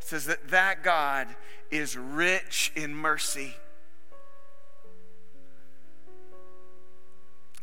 It 0.00 0.04
says 0.04 0.26
that 0.26 0.48
that 0.48 0.82
God 0.82 1.28
is 1.70 1.96
rich 1.96 2.72
in 2.76 2.94
mercy. 2.94 3.56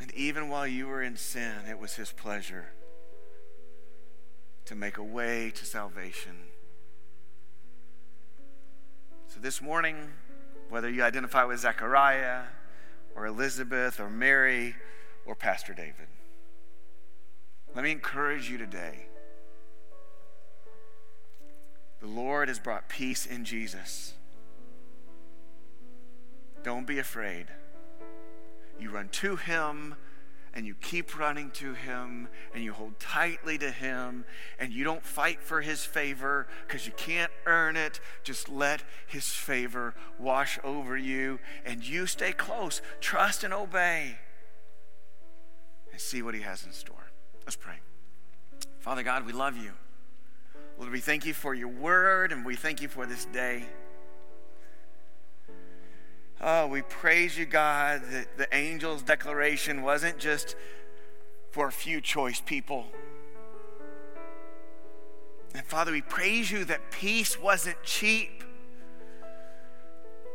And 0.01 0.13
even 0.13 0.49
while 0.49 0.67
you 0.67 0.87
were 0.87 1.01
in 1.01 1.15
sin, 1.15 1.53
it 1.69 1.79
was 1.79 1.95
his 1.95 2.11
pleasure 2.11 2.73
to 4.65 4.75
make 4.75 4.97
a 4.97 5.03
way 5.03 5.51
to 5.51 5.65
salvation 5.65 6.35
so 9.33 9.39
this 9.39 9.63
morning, 9.63 9.95
whether 10.69 10.87
you 10.87 11.01
identify 11.01 11.43
with 11.43 11.59
Zechariah 11.59 12.43
or 13.15 13.25
Elizabeth 13.25 13.99
or 13.99 14.09
Mary 14.09 14.75
or 15.25 15.35
Pastor 15.35 15.73
David, 15.73 16.07
let 17.75 17.83
me 17.83 17.91
encourage 17.91 18.49
you 18.49 18.57
today. 18.57 19.07
The 22.01 22.07
Lord 22.07 22.49
has 22.49 22.59
brought 22.59 22.89
peace 22.89 23.25
in 23.25 23.45
Jesus. 23.45 24.13
Don't 26.63 26.85
be 26.85 26.99
afraid. 26.99 27.47
You 28.79 28.89
run 28.89 29.09
to 29.09 29.35
Him 29.35 29.95
and 30.53 30.65
you 30.67 30.75
keep 30.75 31.17
running 31.17 31.49
to 31.51 31.73
Him 31.73 32.27
and 32.53 32.63
you 32.63 32.73
hold 32.73 32.99
tightly 32.99 33.57
to 33.57 33.71
Him 33.71 34.25
and 34.59 34.71
you 34.71 34.83
don't 34.83 35.03
fight 35.03 35.41
for 35.41 35.61
His 35.61 35.83
favor 35.83 36.47
because 36.67 36.85
you 36.85 36.93
can't 36.93 37.31
earn 37.45 37.75
it. 37.75 37.99
Just 38.23 38.49
let 38.49 38.83
His 39.07 39.27
favor 39.27 39.95
wash 40.19 40.59
over 40.63 40.95
you 40.95 41.39
and 41.65 41.87
you 41.87 42.05
stay 42.05 42.31
close. 42.31 42.81
Trust 43.01 43.43
and 43.43 43.53
obey 43.53 44.17
and 45.91 45.99
see 45.99 46.21
what 46.21 46.35
He 46.35 46.41
has 46.41 46.65
in 46.65 46.71
store. 46.71 47.11
Let's 47.45 47.55
pray. 47.55 47.75
Father 48.79 49.03
God, 49.03 49.25
we 49.25 49.33
love 49.33 49.57
you. 49.57 49.71
Lord, 50.77 50.91
we 50.91 50.99
thank 50.99 51.25
you 51.25 51.33
for 51.33 51.53
your 51.53 51.67
word 51.67 52.31
and 52.31 52.45
we 52.45 52.55
thank 52.55 52.81
you 52.81 52.87
for 52.87 53.05
this 53.05 53.25
day. 53.25 53.65
Oh, 56.45 56.67
we 56.67 56.81
praise 56.81 57.37
you, 57.37 57.45
God, 57.45 58.01
that 58.11 58.37
the 58.37 58.53
angel's 58.53 59.01
declaration 59.01 59.81
wasn't 59.81 60.17
just 60.17 60.57
for 61.51 61.67
a 61.67 61.71
few 61.71 62.01
choice 62.01 62.41
people. 62.41 62.85
And 65.55 65.63
Father, 65.63 65.93
we 65.93 66.01
praise 66.01 66.51
you 66.51 66.65
that 66.65 66.91
peace 66.91 67.39
wasn't 67.39 67.81
cheap. 67.81 68.43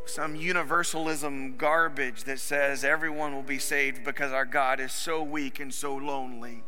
Some 0.07 0.35
universalism 0.35 1.57
garbage 1.57 2.23
that 2.23 2.39
says 2.39 2.83
everyone 2.83 3.35
will 3.35 3.43
be 3.43 3.59
saved 3.59 4.03
because 4.03 4.31
our 4.31 4.45
God 4.45 4.79
is 4.79 4.91
so 4.91 5.21
weak 5.21 5.59
and 5.59 5.71
so 5.71 5.95
lonely. 5.95 6.63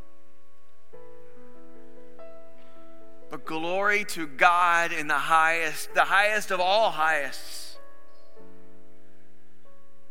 But 3.31 3.43
glory 3.43 4.03
to 4.09 4.27
God 4.27 4.91
in 4.91 5.07
the 5.07 5.15
highest, 5.15 5.95
the 5.95 6.01
highest 6.01 6.51
of 6.51 6.59
all 6.59 6.91
highests 6.91 7.60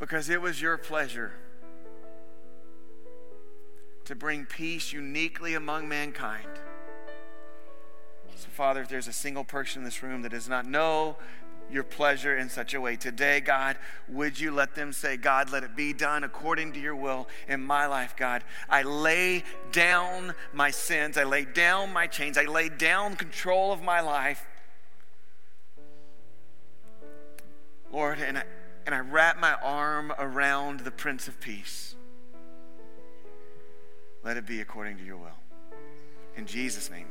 because 0.01 0.31
it 0.31 0.41
was 0.41 0.61
your 0.61 0.79
pleasure 0.79 1.31
to 4.07 4.17
bring 4.17 4.47
peace 4.47 4.93
uniquely 4.93 5.55
among 5.55 5.89
mankind. 5.89 6.49
So, 8.35 8.49
Father, 8.49 8.81
if 8.81 8.89
there's 8.89 9.07
a 9.07 9.13
single 9.13 9.45
person 9.45 9.83
in 9.83 9.85
this 9.85 10.03
room 10.03 10.23
that 10.23 10.31
does 10.31 10.49
not 10.49 10.65
know 10.67 11.17
your 11.71 11.85
pleasure 11.85 12.37
in 12.37 12.49
such 12.49 12.73
a 12.73 12.81
way 12.81 12.97
today, 12.97 13.41
God, 13.41 13.77
would 14.09 14.41
you 14.41 14.51
let 14.51 14.75
them 14.75 14.93
say, 14.95 15.19
God, 15.19 15.53
let 15.53 15.63
it 15.63 15.77
be 15.77 15.93
done 15.93 16.25
according 16.25 16.73
to 16.73 16.81
your 16.81 16.97
will 16.97 17.29
in 17.47 17.63
my 17.63 17.87
life, 17.87 18.17
God? 18.17 18.43
I 18.69 18.83
lay 18.83 19.45
down 19.71 20.35
my 20.55 20.71
sins, 20.71 21.19
I 21.19 21.25
lay 21.25 21.45
down 21.45 21.93
my 21.93 22.07
chains, 22.07 22.39
I 22.39 22.47
lay 22.47 22.71
down 22.71 23.17
control 23.17 23.71
of 23.71 23.83
my 23.83 24.01
life. 24.01 24.47
Lord, 27.93 28.19
and 28.19 28.39
I, 28.39 28.45
and 28.87 28.95
I 28.95 29.01
wrap 29.01 29.39
my 29.39 29.55
arm 29.63 30.13
around 30.19 30.81
the 30.81 30.91
Prince 30.91 31.29
of 31.29 31.39
Peace. 31.41 31.95
Let 34.23 34.37
it 34.37 34.47
be 34.47 34.61
according 34.61 34.99
to 34.99 35.05
your 35.05 35.17
will. 35.17 35.39
In 36.37 36.47
Jesus' 36.47 36.91
name. 36.91 37.07